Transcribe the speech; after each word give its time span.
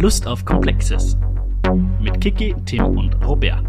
Lust 0.00 0.26
auf 0.26 0.44
Komplexes. 0.44 1.16
Mit 2.00 2.20
Kiki, 2.20 2.52
Tim 2.66 2.98
und 2.98 3.14
Robert. 3.24 3.64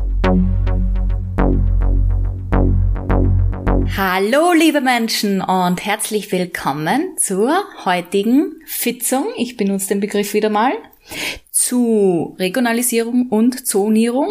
Hallo 3.95 4.51
liebe 4.57 4.81
Menschen 4.81 5.41
und 5.41 5.85
herzlich 5.85 6.31
willkommen 6.31 7.15
zur 7.17 7.55
heutigen 7.85 8.59
Fitzung. 8.65 9.27
Ich 9.37 9.55
benutze 9.55 9.89
den 9.89 9.99
Begriff 9.99 10.33
wieder 10.33 10.49
mal 10.49 10.73
zu 11.65 12.35
Regionalisierung 12.37 13.27
und 13.29 13.65
Zonierung, 13.65 14.29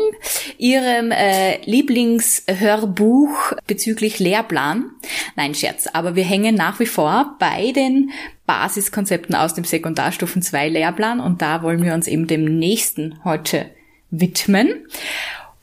Ihrem 0.56 1.10
äh, 1.10 1.60
Lieblingshörbuch 1.64 3.54
bezüglich 3.66 4.20
Lehrplan. 4.20 4.90
Nein, 5.34 5.54
Scherz, 5.54 5.88
aber 5.92 6.14
wir 6.14 6.22
hängen 6.22 6.54
nach 6.54 6.78
wie 6.78 6.86
vor 6.86 7.34
bei 7.40 7.72
den 7.72 8.10
Basiskonzepten 8.46 9.34
aus 9.34 9.54
dem 9.54 9.64
Sekundarstufen 9.64 10.42
2 10.42 10.68
Lehrplan 10.68 11.18
und 11.18 11.42
da 11.42 11.64
wollen 11.64 11.82
wir 11.82 11.94
uns 11.94 12.06
eben 12.06 12.28
dem 12.28 12.44
nächsten 12.44 13.18
heute 13.24 13.66
widmen. 14.10 14.86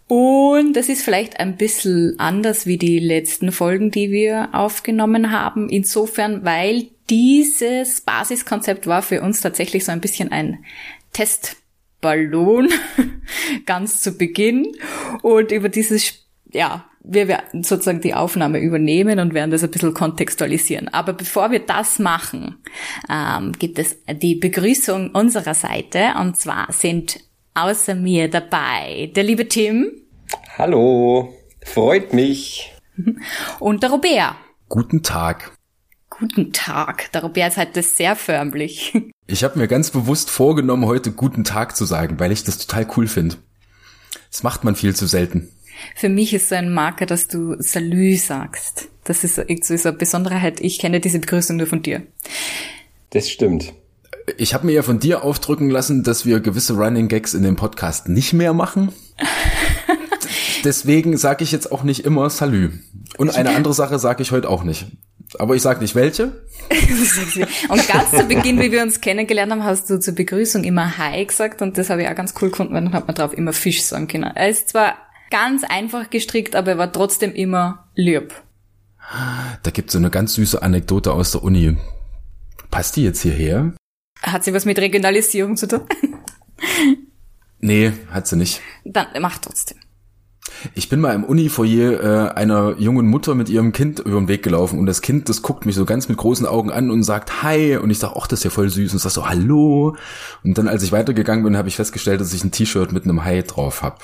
Und 0.07 0.73
das 0.73 0.89
ist 0.89 1.03
vielleicht 1.03 1.39
ein 1.39 1.55
bisschen 1.55 2.19
anders 2.19 2.65
wie 2.65 2.77
die 2.77 2.99
letzten 2.99 3.53
Folgen, 3.53 3.91
die 3.91 4.11
wir 4.11 4.49
aufgenommen 4.51 5.31
haben. 5.31 5.69
Insofern, 5.69 6.43
weil 6.43 6.87
dieses 7.09 8.01
Basiskonzept 8.01 8.87
war 8.87 9.03
für 9.03 9.21
uns 9.21 9.39
tatsächlich 9.39 9.85
so 9.85 9.93
ein 9.93 10.01
bisschen 10.01 10.29
ein 10.33 10.65
Testballon 12.01 12.69
ganz 13.65 14.01
zu 14.01 14.17
Beginn. 14.17 14.75
Und 15.21 15.51
über 15.51 15.69
dieses, 15.69 16.25
ja, 16.51 16.85
wir 17.03 17.27
werden 17.27 17.63
sozusagen 17.63 18.01
die 18.01 18.13
Aufnahme 18.13 18.59
übernehmen 18.59 19.19
und 19.19 19.33
werden 19.33 19.51
das 19.51 19.63
ein 19.63 19.71
bisschen 19.71 19.93
kontextualisieren. 19.93 20.87
Aber 20.89 21.13
bevor 21.13 21.51
wir 21.51 21.59
das 21.59 21.99
machen, 21.99 22.57
ähm, 23.09 23.53
gibt 23.53 23.79
es 23.79 23.97
die 24.07 24.35
Begrüßung 24.35 25.11
unserer 25.11 25.53
Seite. 25.53 26.13
Und 26.19 26.37
zwar 26.37 26.71
sind 26.71 27.19
außer 27.53 27.95
mir 27.95 28.29
dabei 28.29 29.11
der 29.15 29.23
liebe 29.23 29.47
Tim. 29.47 29.91
Hallo, 30.57 31.33
freut 31.63 32.13
mich. 32.13 32.73
Und 33.59 33.83
der 33.83 33.91
Robert. 33.91 34.35
Guten 34.69 35.03
Tag. 35.03 35.51
Guten 36.09 36.53
Tag. 36.53 37.11
Der 37.13 37.23
Robert 37.23 37.49
ist 37.49 37.57
heute 37.57 37.81
sehr 37.81 38.15
förmlich. 38.15 38.93
Ich 39.27 39.43
habe 39.43 39.59
mir 39.59 39.67
ganz 39.67 39.91
bewusst 39.91 40.29
vorgenommen, 40.29 40.85
heute 40.85 41.11
guten 41.11 41.43
Tag 41.43 41.77
zu 41.77 41.85
sagen, 41.85 42.19
weil 42.19 42.31
ich 42.31 42.43
das 42.43 42.57
total 42.57 42.87
cool 42.97 43.07
finde. 43.07 43.37
Das 44.29 44.43
macht 44.43 44.63
man 44.63 44.75
viel 44.75 44.95
zu 44.95 45.07
selten. 45.07 45.49
Für 45.95 46.09
mich 46.09 46.33
ist 46.33 46.49
so 46.49 46.55
ein 46.55 46.73
Marker, 46.73 47.05
dass 47.05 47.27
du 47.27 47.55
Salü 47.59 48.17
sagst. 48.17 48.89
Das 49.03 49.23
ist 49.23 49.35
so, 49.35 49.43
eine 49.43 49.97
Besonderheit. 49.97 50.59
Ich 50.59 50.79
kenne 50.79 50.99
diese 50.99 51.19
Begrüßung 51.19 51.57
nur 51.57 51.67
von 51.67 51.81
dir. 51.81 52.03
Das 53.11 53.29
stimmt. 53.29 53.73
Ich 54.37 54.53
habe 54.53 54.65
mir 54.65 54.73
ja 54.73 54.83
von 54.83 54.99
dir 54.99 55.23
aufdrücken 55.23 55.69
lassen, 55.69 56.03
dass 56.03 56.25
wir 56.25 56.39
gewisse 56.39 56.73
Running 56.73 57.07
Gags 57.07 57.33
in 57.33 57.43
dem 57.43 57.55
Podcast 57.55 58.07
nicht 58.07 58.33
mehr 58.33 58.53
machen. 58.53 58.91
Deswegen 60.63 61.17
sage 61.17 61.43
ich 61.43 61.51
jetzt 61.51 61.71
auch 61.71 61.83
nicht 61.83 62.05
immer 62.05 62.29
Salü. 62.29 62.71
Und 63.17 63.35
eine 63.35 63.55
andere 63.55 63.73
Sache 63.73 63.97
sage 63.97 64.21
ich 64.21 64.31
heute 64.31 64.49
auch 64.49 64.63
nicht. 64.63 64.87
Aber 65.39 65.55
ich 65.55 65.61
sage 65.61 65.79
nicht 65.79 65.95
welche. 65.95 66.41
und 67.69 67.87
ganz 67.87 68.11
zu 68.11 68.23
Beginn, 68.25 68.59
wie 68.59 68.71
wir 68.71 68.81
uns 68.81 69.01
kennengelernt 69.01 69.51
haben, 69.51 69.63
hast 69.63 69.89
du 69.89 69.99
zur 69.99 70.15
Begrüßung 70.15 70.63
immer 70.63 70.97
Hi 70.97 71.25
gesagt 71.25 71.61
und 71.61 71.77
das 71.77 71.89
habe 71.89 72.03
ich 72.03 72.09
auch 72.09 72.15
ganz 72.15 72.33
cool 72.41 72.49
gefunden, 72.49 72.73
weil 72.73 72.83
dann 72.83 72.93
hat 72.93 73.07
man 73.07 73.15
drauf 73.15 73.33
immer 73.33 73.53
Fisch 73.53 73.83
sagen 73.83 74.07
können. 74.07 74.23
Er 74.35 74.49
ist 74.49 74.69
zwar 74.69 74.97
ganz 75.29 75.63
einfach 75.63 76.09
gestrickt, 76.09 76.55
aber 76.55 76.71
er 76.71 76.77
war 76.77 76.91
trotzdem 76.91 77.33
immer 77.33 77.89
lieb. 77.95 78.33
Da 79.63 79.71
gibt's 79.71 79.93
so 79.93 79.99
eine 79.99 80.09
ganz 80.09 80.35
süße 80.35 80.61
Anekdote 80.61 81.11
aus 81.11 81.31
der 81.31 81.43
Uni. 81.43 81.77
Passt 82.69 82.95
die 82.95 83.03
jetzt 83.03 83.21
hierher? 83.21 83.73
Hat 84.21 84.43
sie 84.43 84.53
was 84.53 84.65
mit 84.65 84.79
Regionalisierung 84.79 85.57
zu 85.57 85.67
tun? 85.67 85.81
nee, 87.59 87.91
hat 88.11 88.27
sie 88.27 88.37
nicht. 88.37 88.61
Dann 88.85 89.07
mach 89.19 89.39
trotzdem. 89.39 89.77
Ich 90.75 90.89
bin 90.89 90.99
mal 90.99 91.13
im 91.13 91.23
Uni-Foyer 91.23 92.29
äh, 92.29 92.31
einer 92.33 92.75
jungen 92.77 93.07
Mutter 93.07 93.35
mit 93.35 93.49
ihrem 93.49 93.71
Kind 93.71 93.99
über 93.99 94.19
den 94.19 94.27
Weg 94.27 94.43
gelaufen 94.43 94.79
und 94.79 94.85
das 94.85 95.01
Kind, 95.01 95.29
das 95.29 95.41
guckt 95.41 95.65
mich 95.65 95.75
so 95.75 95.85
ganz 95.85 96.09
mit 96.09 96.17
großen 96.17 96.45
Augen 96.45 96.71
an 96.71 96.91
und 96.91 97.03
sagt 97.03 97.43
Hi 97.43 97.77
und 97.77 97.89
ich 97.89 97.99
sag, 97.99 98.13
ach, 98.15 98.27
das 98.27 98.39
ist 98.39 98.43
ja 98.43 98.49
voll 98.49 98.69
süß 98.69 98.93
und 98.93 98.99
sag 98.99 99.11
so 99.11 99.27
Hallo 99.27 99.95
und 100.43 100.57
dann, 100.57 100.67
als 100.67 100.83
ich 100.83 100.91
weitergegangen 100.91 101.43
bin, 101.43 101.57
habe 101.57 101.67
ich 101.67 101.75
festgestellt, 101.75 102.21
dass 102.21 102.33
ich 102.33 102.43
ein 102.43 102.51
T-Shirt 102.51 102.91
mit 102.91 103.05
einem 103.05 103.23
Hi 103.23 103.43
drauf 103.43 103.81
hab. 103.81 104.03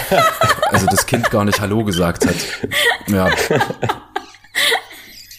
also 0.70 0.86
das 0.86 1.06
Kind 1.06 1.30
gar 1.30 1.44
nicht 1.44 1.60
Hallo 1.60 1.84
gesagt 1.84 2.26
hat. 2.26 2.36
Ja. 3.08 3.28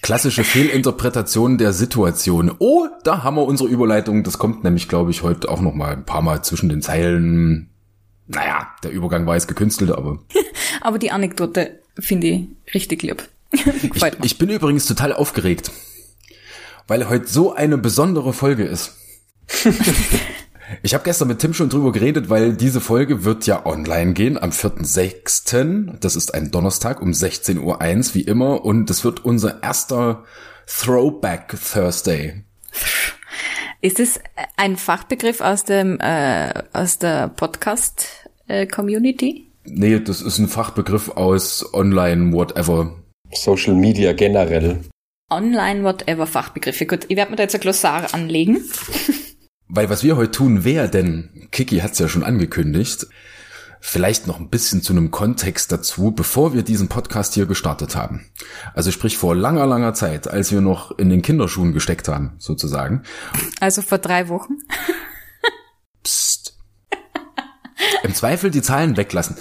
Klassische 0.02 0.44
Fehlinterpretation 0.44 1.58
der 1.58 1.72
Situation. 1.72 2.52
Oh, 2.60 2.88
da 3.06 3.24
haben 3.24 3.38
wir 3.38 3.44
unsere 3.44 3.70
Überleitung. 3.70 4.24
Das 4.24 4.38
kommt 4.38 4.66
nämlich, 4.66 4.90
glaube 4.90 5.12
ich, 5.12 5.24
heute 5.24 5.50
auch 5.50 5.62
noch 5.62 5.74
mal 5.74 5.94
ein 5.94 6.04
paar 6.04 6.22
Mal 6.22 6.44
zwischen 6.44 6.68
den 6.68 6.82
Zeilen 6.82 7.73
naja, 8.34 8.68
der 8.84 8.92
Übergang 8.92 9.26
war 9.26 9.36
jetzt 9.36 9.48
gekünstelt, 9.48 9.92
aber. 9.92 10.20
aber 10.82 11.00
die 11.00 11.12
Anekdote 11.12 11.80
finde 12.00 12.28
ich 12.28 12.74
richtig 12.74 13.04
lieb. 13.04 13.28
ich, 13.52 14.04
ich 14.24 14.38
bin 14.38 14.50
übrigens 14.50 14.86
total 14.86 15.14
aufgeregt, 15.14 15.72
weil 16.88 17.08
heute 17.10 17.28
so 17.28 17.54
eine 17.54 17.78
besondere 17.78 18.34
Folge 18.34 18.64
ist. 18.64 18.98
Ich 20.82 20.94
habe 20.94 21.04
gestern 21.04 21.28
mit 21.28 21.40
Tim 21.40 21.54
schon 21.54 21.70
drüber 21.70 21.92
geredet, 21.92 22.30
weil 22.30 22.54
diese 22.54 22.82
Folge 22.82 23.24
wird 23.24 23.46
ja 23.46 23.66
online 23.66 24.14
gehen 24.14 24.42
am 24.42 24.50
4.6. 24.50 26.00
Das 26.00 26.16
ist 26.16 26.34
ein 26.34 26.52
Donnerstag 26.52 27.02
um 27.02 27.12
16.01 27.12 27.60
Uhr 27.60 28.16
wie 28.16 28.22
immer 28.22 28.66
und 28.66 28.90
das 28.90 29.04
wird 29.04 29.24
unser 29.24 29.62
erster 29.62 30.24
Throwback 30.66 31.56
Thursday. 31.72 32.44
Ist 33.82 34.00
es 34.00 34.20
ein 34.56 34.78
Fachbegriff 34.78 35.42
aus 35.42 35.66
dem 35.66 36.00
äh, 36.00 36.54
aus 36.72 36.98
der 37.00 37.28
Podcast 37.28 38.23
äh, 38.48 38.68
Community? 38.68 39.48
Nee, 39.66 40.00
das 40.00 40.22
ist 40.22 40.40
ein 40.40 40.48
Fachbegriff 40.48 41.10
aus 41.10 41.74
Online 41.74 42.34
whatever. 42.34 42.96
Social 43.34 43.76
Media 43.76 44.14
generell. 44.14 44.82
Online 45.32 45.84
whatever 45.84 46.28
Fachbegriffe. 46.28 46.86
Gut, 46.86 47.06
ich 47.08 47.16
werde 47.16 47.32
mir 47.32 47.38
da 47.38 47.44
jetzt 47.44 47.56
ein 47.56 47.62
Glossar 47.62 48.14
anlegen. 48.14 48.62
Weil 49.68 49.90
was 49.90 50.04
wir 50.04 50.18
heute 50.18 50.32
tun, 50.32 50.66
wer 50.66 50.88
denn, 50.88 51.48
Kiki 51.52 51.80
hat's 51.80 51.98
ja 52.00 52.08
schon 52.08 52.24
angekündigt, 52.24 53.08
Vielleicht 53.86 54.28
noch 54.28 54.40
ein 54.40 54.48
bisschen 54.48 54.82
zu 54.82 54.94
einem 54.94 55.12
Kontext 55.12 55.70
dazu, 55.74 56.12
bevor 56.12 56.54
wir 56.54 56.64
diesen 56.64 56.88
Podcast 56.88 57.34
hier 57.34 57.48
gestartet 57.48 57.98
haben. 57.98 58.32
Also 58.74 58.92
sprich 58.92 59.18
vor 59.18 59.36
langer, 59.36 59.68
langer 59.68 59.94
Zeit, 59.94 60.30
als 60.30 60.54
wir 60.54 60.62
noch 60.62 60.98
in 60.98 61.10
den 61.10 61.22
Kinderschuhen 61.22 61.74
gesteckt 61.74 62.08
haben, 62.08 62.32
sozusagen. 62.40 63.04
Also 63.60 63.82
vor 63.82 63.98
drei 63.98 64.30
Wochen. 64.30 64.54
Im 68.04 68.14
Zweifel 68.14 68.52
die 68.52 68.62
Zahlen 68.62 68.98
weglassen. 68.98 69.38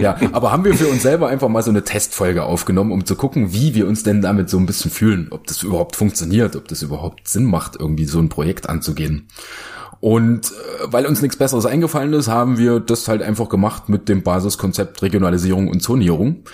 ja, 0.00 0.16
aber 0.32 0.52
haben 0.52 0.64
wir 0.64 0.74
für 0.74 0.88
uns 0.88 1.02
selber 1.02 1.28
einfach 1.28 1.48
mal 1.48 1.62
so 1.62 1.70
eine 1.70 1.84
Testfolge 1.84 2.44
aufgenommen, 2.44 2.92
um 2.92 3.04
zu 3.04 3.16
gucken, 3.16 3.52
wie 3.52 3.74
wir 3.74 3.86
uns 3.86 4.02
denn 4.02 4.22
damit 4.22 4.48
so 4.48 4.58
ein 4.58 4.66
bisschen 4.66 4.90
fühlen, 4.90 5.28
ob 5.30 5.46
das 5.46 5.62
überhaupt 5.62 5.96
funktioniert, 5.96 6.56
ob 6.56 6.68
das 6.68 6.82
überhaupt 6.82 7.28
Sinn 7.28 7.44
macht, 7.44 7.76
irgendwie 7.78 8.06
so 8.06 8.18
ein 8.20 8.28
Projekt 8.28 8.68
anzugehen. 8.68 9.28
Und 10.00 10.50
äh, 10.50 10.52
weil 10.84 11.06
uns 11.06 11.22
nichts 11.22 11.38
Besseres 11.38 11.64
eingefallen 11.64 12.12
ist, 12.12 12.28
haben 12.28 12.58
wir 12.58 12.78
das 12.78 13.08
halt 13.08 13.22
einfach 13.22 13.48
gemacht 13.48 13.88
mit 13.88 14.08
dem 14.08 14.22
Basiskonzept 14.22 15.00
Regionalisierung 15.02 15.68
und 15.68 15.80
Zonierung. 15.80 16.44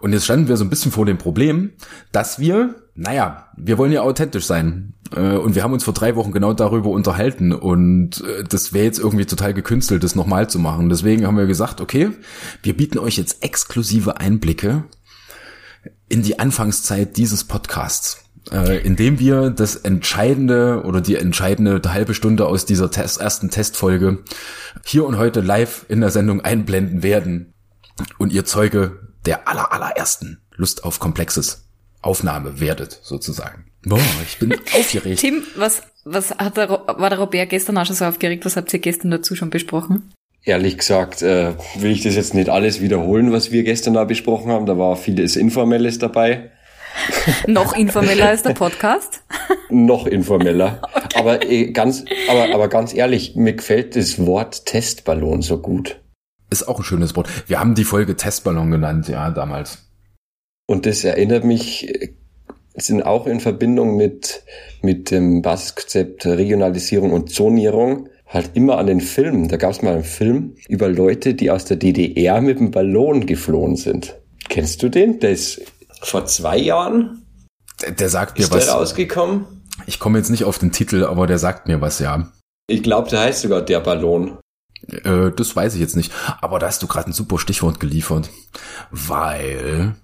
Und 0.00 0.12
jetzt 0.12 0.24
standen 0.24 0.48
wir 0.48 0.56
so 0.56 0.64
ein 0.64 0.70
bisschen 0.70 0.92
vor 0.92 1.06
dem 1.06 1.16
Problem, 1.16 1.70
dass 2.12 2.38
wir, 2.38 2.74
naja, 2.94 3.46
wir 3.56 3.78
wollen 3.78 3.92
ja 3.92 4.02
authentisch 4.02 4.44
sein. 4.44 4.94
Äh, 5.14 5.36
und 5.36 5.54
wir 5.54 5.62
haben 5.62 5.72
uns 5.72 5.84
vor 5.84 5.94
drei 5.94 6.16
Wochen 6.16 6.32
genau 6.32 6.52
darüber 6.52 6.90
unterhalten. 6.90 7.52
Und 7.52 8.22
äh, 8.22 8.44
das 8.44 8.72
wäre 8.72 8.84
jetzt 8.84 8.98
irgendwie 8.98 9.26
total 9.26 9.54
gekünstelt, 9.54 10.04
das 10.04 10.14
nochmal 10.14 10.48
zu 10.48 10.58
machen. 10.58 10.88
Deswegen 10.88 11.26
haben 11.26 11.36
wir 11.36 11.46
gesagt, 11.46 11.80
okay, 11.80 12.10
wir 12.62 12.76
bieten 12.76 12.98
euch 12.98 13.16
jetzt 13.16 13.42
exklusive 13.42 14.18
Einblicke 14.18 14.84
in 16.08 16.22
die 16.22 16.38
Anfangszeit 16.38 17.16
dieses 17.16 17.44
Podcasts 17.44 18.26
äh, 18.52 18.78
indem 18.78 19.18
wir 19.18 19.50
das 19.50 19.76
entscheidende 19.76 20.82
oder 20.84 21.00
die 21.00 21.16
entscheidende 21.16 21.80
halbe 21.92 22.14
Stunde 22.14 22.46
aus 22.46 22.64
dieser 22.64 22.90
Test, 22.90 23.20
ersten 23.20 23.50
Testfolge 23.50 24.18
hier 24.84 25.04
und 25.04 25.18
heute 25.18 25.40
live 25.40 25.86
in 25.88 26.00
der 26.00 26.10
Sendung 26.10 26.40
einblenden 26.40 27.02
werden 27.02 27.52
und 28.18 28.32
ihr 28.32 28.44
Zeuge 28.44 29.10
der 29.24 29.48
aller 29.48 29.72
allerersten 29.72 30.38
Lust 30.54 30.84
auf 30.84 31.00
Komplexes 31.00 31.65
Aufnahme 32.02 32.60
werdet, 32.60 33.00
sozusagen. 33.02 33.66
Boah, 33.84 33.98
ich 34.26 34.38
bin 34.38 34.52
aufgeregt. 34.52 35.20
Tim, 35.20 35.42
was, 35.56 35.82
was 36.04 36.30
hat 36.32 36.56
der, 36.56 36.68
war 36.68 37.10
der 37.10 37.18
Robert 37.18 37.48
gestern 37.48 37.78
auch 37.78 37.86
schon 37.86 37.96
so 37.96 38.04
aufgeregt? 38.04 38.44
Was 38.44 38.56
habt 38.56 38.72
ihr 38.72 38.80
gestern 38.80 39.10
dazu 39.10 39.36
schon 39.36 39.50
besprochen? 39.50 40.12
Ehrlich 40.42 40.78
gesagt, 40.78 41.22
äh, 41.22 41.54
will 41.76 41.90
ich 41.90 42.02
das 42.02 42.14
jetzt 42.14 42.34
nicht 42.34 42.48
alles 42.48 42.80
wiederholen, 42.80 43.32
was 43.32 43.50
wir 43.50 43.64
gestern 43.64 43.94
da 43.94 44.04
besprochen 44.04 44.52
haben. 44.52 44.66
Da 44.66 44.78
war 44.78 44.96
vieles 44.96 45.34
Informelles 45.34 45.98
dabei. 45.98 46.52
Noch 47.46 47.76
informeller 47.76 48.28
als 48.28 48.42
der 48.42 48.50
Podcast? 48.54 49.22
Noch 49.70 50.06
informeller. 50.06 50.80
Okay. 50.82 51.18
Aber, 51.18 51.42
äh, 51.44 51.72
ganz, 51.72 52.04
aber, 52.28 52.54
aber 52.54 52.68
ganz 52.68 52.94
ehrlich, 52.94 53.34
mir 53.36 53.54
gefällt 53.54 53.96
das 53.96 54.24
Wort 54.24 54.66
Testballon 54.66 55.42
so 55.42 55.58
gut. 55.58 56.00
Ist 56.48 56.68
auch 56.68 56.78
ein 56.78 56.84
schönes 56.84 57.16
Wort. 57.16 57.28
Wir 57.48 57.58
haben 57.58 57.74
die 57.74 57.84
Folge 57.84 58.16
Testballon 58.16 58.70
genannt, 58.70 59.08
ja, 59.08 59.30
damals. 59.30 59.85
Und 60.66 60.86
das 60.86 61.04
erinnert 61.04 61.44
mich 61.44 61.88
äh, 61.88 62.12
sind 62.76 63.02
auch 63.02 63.26
in 63.26 63.40
Verbindung 63.40 63.96
mit, 63.96 64.42
mit 64.82 65.10
dem 65.10 65.42
Basiskonzept 65.42 66.26
Regionalisierung 66.26 67.12
und 67.12 67.32
Zonierung 67.32 68.08
halt 68.26 68.50
immer 68.54 68.78
an 68.78 68.86
den 68.86 69.00
Filmen. 69.00 69.48
Da 69.48 69.56
gab 69.56 69.70
es 69.70 69.82
mal 69.82 69.94
einen 69.94 70.04
Film 70.04 70.56
über 70.68 70.88
Leute, 70.88 71.34
die 71.34 71.50
aus 71.50 71.64
der 71.64 71.76
DDR 71.76 72.40
mit 72.40 72.58
dem 72.58 72.70
Ballon 72.70 73.26
geflohen 73.26 73.76
sind. 73.76 74.16
Kennst 74.48 74.82
du 74.82 74.88
den? 74.88 75.20
Der 75.20 75.30
ist 75.30 75.62
vor 76.02 76.26
zwei 76.26 76.58
Jahren. 76.58 77.22
Der, 77.82 77.92
der 77.92 78.08
sagt 78.08 78.38
mir 78.38 78.44
ist 78.44 78.52
was. 78.52 78.66
Der 78.66 78.74
rausgekommen. 78.74 79.46
Ich 79.86 79.98
komme 79.98 80.18
jetzt 80.18 80.30
nicht 80.30 80.44
auf 80.44 80.58
den 80.58 80.72
Titel, 80.72 81.04
aber 81.04 81.26
der 81.26 81.38
sagt 81.38 81.68
mir 81.68 81.80
was, 81.80 81.98
ja. 81.98 82.32
Ich 82.68 82.82
glaube, 82.82 83.08
der 83.08 83.20
heißt 83.20 83.42
sogar 83.42 83.62
der 83.62 83.80
Ballon. 83.80 84.38
Äh, 84.88 85.30
das 85.34 85.54
weiß 85.54 85.74
ich 85.74 85.80
jetzt 85.80 85.96
nicht. 85.96 86.12
Aber 86.40 86.58
da 86.58 86.66
hast 86.66 86.82
du 86.82 86.86
gerade 86.86 87.10
ein 87.10 87.12
super 87.12 87.38
Stichwort 87.38 87.80
geliefert. 87.80 88.30
Weil 88.90 89.94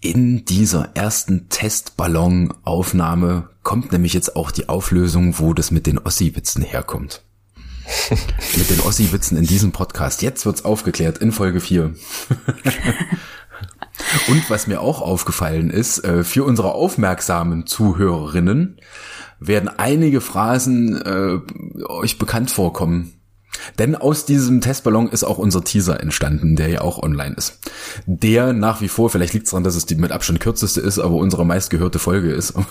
in 0.00 0.44
dieser 0.44 0.90
ersten 0.94 1.48
Testballonaufnahme 1.48 3.48
kommt 3.62 3.92
nämlich 3.92 4.14
jetzt 4.14 4.36
auch 4.36 4.50
die 4.50 4.68
Auflösung, 4.68 5.38
wo 5.38 5.54
das 5.54 5.70
mit 5.70 5.86
den 5.86 5.98
Ossi-Witzen 5.98 6.62
herkommt. 6.62 7.22
mit 8.56 8.70
den 8.70 8.80
Ossi-Witzen 8.80 9.36
in 9.36 9.46
diesem 9.46 9.72
Podcast. 9.72 10.22
Jetzt 10.22 10.46
wird's 10.46 10.64
aufgeklärt 10.64 11.18
in 11.18 11.32
Folge 11.32 11.60
4. 11.60 11.94
Und 14.28 14.48
was 14.48 14.68
mir 14.68 14.80
auch 14.80 15.02
aufgefallen 15.02 15.70
ist, 15.70 16.04
äh, 16.04 16.22
für 16.22 16.44
unsere 16.44 16.72
aufmerksamen 16.72 17.66
Zuhörerinnen 17.66 18.78
werden 19.40 19.68
einige 19.68 20.20
Phrasen 20.20 21.00
äh, 21.00 21.84
euch 21.84 22.18
bekannt 22.18 22.50
vorkommen. 22.50 23.17
Denn 23.78 23.94
aus 23.94 24.24
diesem 24.24 24.60
Testballon 24.60 25.08
ist 25.08 25.24
auch 25.24 25.38
unser 25.38 25.64
Teaser 25.64 26.00
entstanden, 26.00 26.56
der 26.56 26.68
ja 26.68 26.80
auch 26.80 27.02
online 27.02 27.34
ist. 27.34 27.58
Der 28.06 28.52
nach 28.52 28.80
wie 28.80 28.88
vor, 28.88 29.10
vielleicht 29.10 29.34
liegt 29.34 29.46
es 29.46 29.50
daran, 29.50 29.64
dass 29.64 29.74
es 29.74 29.86
die 29.86 29.94
mit 29.94 30.12
Abstand 30.12 30.40
kürzeste 30.40 30.80
ist, 30.80 30.98
aber 30.98 31.14
unsere 31.14 31.44
meistgehörte 31.46 31.98
Folge 31.98 32.30
ist. 32.32 32.54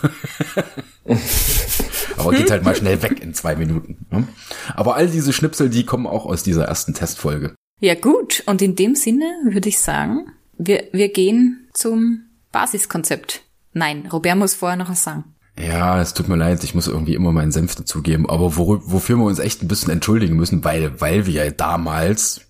aber 2.17 2.31
geht 2.31 2.51
halt 2.51 2.63
mal 2.63 2.75
schnell 2.75 3.01
weg 3.01 3.21
in 3.21 3.33
zwei 3.33 3.55
Minuten. 3.55 4.05
Ne? 4.11 4.27
Aber 4.75 4.95
all 4.95 5.07
diese 5.07 5.33
Schnipsel, 5.33 5.69
die 5.69 5.85
kommen 5.85 6.07
auch 6.07 6.25
aus 6.25 6.43
dieser 6.43 6.65
ersten 6.65 6.93
Testfolge. 6.93 7.55
Ja 7.79 7.95
gut, 7.95 8.43
und 8.47 8.61
in 8.61 8.75
dem 8.75 8.95
Sinne 8.95 9.25
würde 9.43 9.69
ich 9.69 9.79
sagen, 9.79 10.31
wir, 10.57 10.85
wir 10.91 11.09
gehen 11.09 11.69
zum 11.73 12.23
Basiskonzept. 12.51 13.43
Nein, 13.73 14.07
Robert 14.11 14.37
muss 14.37 14.55
vorher 14.55 14.77
noch 14.77 14.89
was 14.89 15.03
sagen. 15.03 15.35
Ja, 15.59 15.99
es 15.99 16.13
tut 16.13 16.27
mir 16.27 16.35
leid, 16.35 16.63
ich 16.63 16.75
muss 16.75 16.87
irgendwie 16.87 17.15
immer 17.15 17.31
meinen 17.31 17.51
Senf 17.51 17.75
dazugeben, 17.75 18.29
aber 18.29 18.55
wor 18.57 18.79
wofür 18.91 19.17
wir 19.17 19.25
uns 19.25 19.39
echt 19.39 19.63
ein 19.63 19.67
bisschen 19.67 19.91
entschuldigen 19.91 20.35
müssen, 20.35 20.63
weil, 20.63 21.01
weil 21.01 21.25
wir 21.25 21.45
ja 21.45 21.51
damals, 21.51 22.41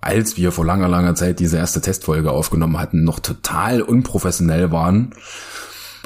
als 0.00 0.36
wir 0.36 0.50
vor 0.50 0.64
langer, 0.64 0.88
langer 0.88 1.14
Zeit 1.14 1.38
diese 1.38 1.58
erste 1.58 1.80
Testfolge 1.80 2.32
aufgenommen 2.32 2.78
hatten, 2.78 3.04
noch 3.04 3.20
total 3.20 3.82
unprofessionell 3.82 4.72
waren, 4.72 5.14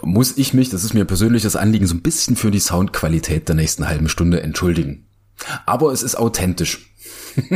muss 0.02 0.36
ich 0.36 0.52
mich, 0.52 0.68
das 0.68 0.84
ist 0.84 0.92
mir 0.92 1.06
persönliches 1.06 1.56
Anliegen, 1.56 1.86
so 1.86 1.94
ein 1.94 2.02
bisschen 2.02 2.36
für 2.36 2.50
die 2.50 2.60
Soundqualität 2.60 3.48
der 3.48 3.56
nächsten 3.56 3.88
halben 3.88 4.08
Stunde 4.08 4.42
entschuldigen. 4.42 5.06
Aber 5.64 5.92
es 5.92 6.02
ist 6.02 6.16
authentisch. 6.16 6.94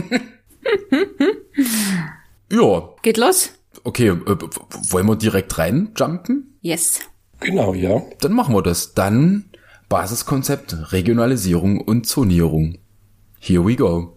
ja. 2.51 2.89
Geht 3.03 3.19
los? 3.19 3.51
Okay, 3.83 4.09
äh, 4.09 4.37
wollen 4.91 5.07
wir 5.07 5.17
direkt 5.17 5.59
reinjumpen? 5.59 6.57
Yes. 6.63 7.01
Genau, 7.45 7.75
ja. 7.75 8.03
Dann 8.21 8.33
machen 8.33 8.55
wir 8.55 8.63
das. 8.63 8.95
Dann 8.95 9.45
Basiskonzept, 9.91 10.93
Regionalisierung 10.93 11.81
und 11.81 12.07
Zonierung. 12.07 12.79
Here 13.39 13.65
we 13.65 13.77
go. 13.77 14.17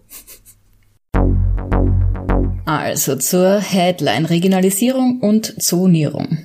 Also 2.64 3.16
zur 3.16 3.60
Headline 3.60 4.24
Regionalisierung 4.24 5.20
und 5.20 5.62
Zonierung. 5.62 6.38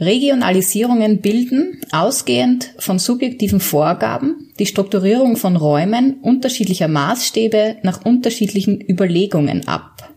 Regionalisierungen 0.00 1.20
bilden, 1.20 1.80
ausgehend 1.90 2.72
von 2.78 2.98
subjektiven 2.98 3.60
Vorgaben, 3.60 4.52
die 4.58 4.66
Strukturierung 4.66 5.36
von 5.36 5.56
Räumen 5.56 6.20
unterschiedlicher 6.22 6.88
Maßstäbe 6.88 7.76
nach 7.82 8.04
unterschiedlichen 8.04 8.80
Überlegungen 8.80 9.66
ab. 9.66 10.11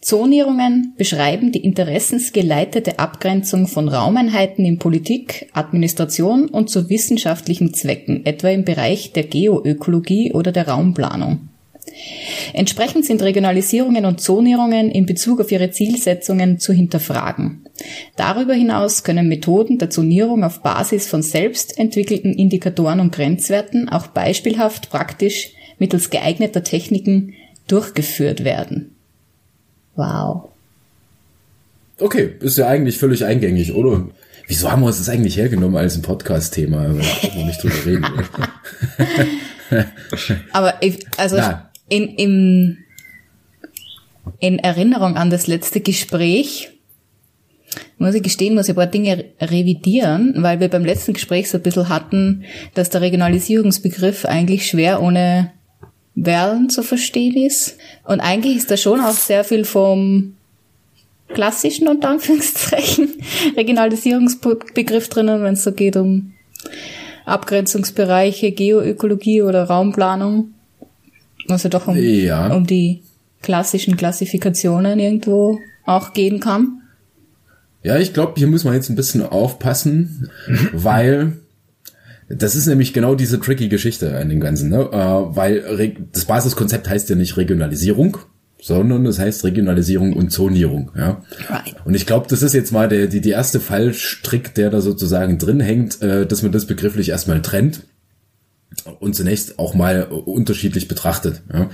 Zonierungen 0.00 0.94
beschreiben 0.96 1.52
die 1.52 1.64
interessensgeleitete 1.64 2.98
Abgrenzung 2.98 3.66
von 3.66 3.88
Raumeinheiten 3.88 4.64
in 4.64 4.78
Politik, 4.78 5.48
Administration 5.52 6.48
und 6.48 6.70
zu 6.70 6.88
wissenschaftlichen 6.88 7.74
Zwecken, 7.74 8.24
etwa 8.24 8.48
im 8.48 8.64
Bereich 8.64 9.12
der 9.12 9.24
Geoökologie 9.24 10.32
oder 10.32 10.52
der 10.52 10.68
Raumplanung. 10.68 11.48
Entsprechend 12.52 13.04
sind 13.04 13.22
Regionalisierungen 13.22 14.04
und 14.04 14.20
Zonierungen 14.20 14.90
in 14.90 15.06
Bezug 15.06 15.40
auf 15.40 15.50
ihre 15.52 15.70
Zielsetzungen 15.70 16.58
zu 16.58 16.72
hinterfragen. 16.72 17.64
Darüber 18.16 18.54
hinaus 18.54 19.04
können 19.04 19.28
Methoden 19.28 19.78
der 19.78 19.90
Zonierung 19.90 20.44
auf 20.44 20.62
Basis 20.62 21.06
von 21.06 21.22
selbst 21.22 21.78
entwickelten 21.78 22.32
Indikatoren 22.32 23.00
und 23.00 23.12
Grenzwerten 23.12 23.88
auch 23.88 24.08
beispielhaft 24.08 24.90
praktisch 24.90 25.52
mittels 25.78 26.10
geeigneter 26.10 26.62
Techniken 26.62 27.34
durchgeführt 27.66 28.44
werden. 28.44 28.97
Wow. 29.98 30.50
Okay, 31.98 32.34
ist 32.38 32.56
ja 32.56 32.68
eigentlich 32.68 32.98
völlig 32.98 33.24
eingängig, 33.24 33.74
oder? 33.74 34.06
Wieso 34.46 34.70
haben 34.70 34.82
wir 34.82 34.86
uns 34.86 34.98
das 34.98 35.08
eigentlich 35.08 35.36
hergenommen 35.36 35.76
als 35.76 35.96
ein 35.96 36.02
Podcast-Thema? 36.02 36.84
Brauchen 36.84 37.36
wir 37.36 37.44
nicht 37.44 37.60
drüber 37.60 37.84
reden. 37.84 38.06
Aber 40.52 40.74
ich, 40.82 41.04
also 41.16 41.36
in, 41.88 42.04
in, 42.14 42.78
in 44.38 44.60
Erinnerung 44.60 45.16
an 45.16 45.30
das 45.30 45.48
letzte 45.48 45.80
Gespräch 45.80 46.70
muss 47.98 48.14
ich 48.14 48.22
gestehen, 48.22 48.54
muss 48.54 48.66
ich 48.66 48.74
ein 48.74 48.76
paar 48.76 48.86
Dinge 48.86 49.24
revidieren, 49.40 50.34
weil 50.36 50.60
wir 50.60 50.68
beim 50.68 50.84
letzten 50.84 51.14
Gespräch 51.14 51.50
so 51.50 51.58
ein 51.58 51.64
bisschen 51.64 51.88
hatten, 51.88 52.44
dass 52.74 52.90
der 52.90 53.00
Regionalisierungsbegriff 53.00 54.26
eigentlich 54.26 54.68
schwer 54.68 55.02
ohne 55.02 55.50
Verlen 56.22 56.70
zu 56.70 56.82
verstehen 56.82 57.36
ist. 57.36 57.76
Und 58.04 58.20
eigentlich 58.20 58.56
ist 58.56 58.70
da 58.70 58.76
schon 58.76 59.00
auch 59.00 59.12
sehr 59.12 59.44
viel 59.44 59.64
vom 59.64 60.34
klassischen 61.28 61.88
und 61.88 62.04
Anführungszeichen 62.04 63.10
Regionalisierungsbegriff 63.56 65.08
drinnen, 65.08 65.42
wenn 65.42 65.54
es 65.54 65.64
so 65.64 65.72
geht 65.72 65.96
um 65.96 66.32
Abgrenzungsbereiche, 67.26 68.52
Geoökologie 68.52 69.42
oder 69.42 69.64
Raumplanung. 69.64 70.54
Also 71.48 71.68
doch 71.68 71.86
um, 71.86 71.96
ja. 71.96 72.52
um 72.54 72.66
die 72.66 73.02
klassischen 73.42 73.96
Klassifikationen 73.96 74.98
irgendwo 74.98 75.58
auch 75.84 76.12
gehen 76.12 76.40
kann. 76.40 76.82
Ja, 77.82 77.98
ich 77.98 78.12
glaube, 78.12 78.34
hier 78.36 78.48
muss 78.48 78.64
man 78.64 78.74
jetzt 78.74 78.88
ein 78.88 78.96
bisschen 78.96 79.22
aufpassen, 79.22 80.30
weil 80.72 81.38
das 82.28 82.54
ist 82.54 82.66
nämlich 82.66 82.92
genau 82.92 83.14
diese 83.14 83.40
tricky 83.40 83.68
Geschichte 83.68 84.16
an 84.16 84.28
dem 84.28 84.40
Ganzen, 84.40 84.70
ne? 84.70 84.88
Äh, 84.92 85.36
weil 85.36 85.96
das 86.12 86.26
Basiskonzept 86.26 86.88
heißt 86.88 87.08
ja 87.08 87.16
nicht 87.16 87.36
Regionalisierung, 87.36 88.18
sondern 88.60 89.06
es 89.06 89.18
heißt 89.18 89.44
Regionalisierung 89.44 90.12
und 90.12 90.30
Zonierung. 90.30 90.90
Ja? 90.96 91.22
Right. 91.48 91.76
Und 91.84 91.94
ich 91.94 92.06
glaube, 92.06 92.26
das 92.28 92.42
ist 92.42 92.54
jetzt 92.54 92.72
mal 92.72 92.88
der, 92.88 93.06
die, 93.06 93.20
die 93.20 93.30
erste 93.30 93.60
Fallstrick, 93.60 94.54
der 94.54 94.70
da 94.70 94.80
sozusagen 94.80 95.38
drin 95.38 95.60
hängt, 95.60 96.02
äh, 96.02 96.26
dass 96.26 96.42
man 96.42 96.52
das 96.52 96.66
begrifflich 96.66 97.08
erstmal 97.10 97.40
trennt 97.40 97.84
und 99.00 99.14
zunächst 99.14 99.58
auch 99.58 99.74
mal 99.74 100.04
unterschiedlich 100.04 100.88
betrachtet. 100.88 101.42
Ja? 101.52 101.70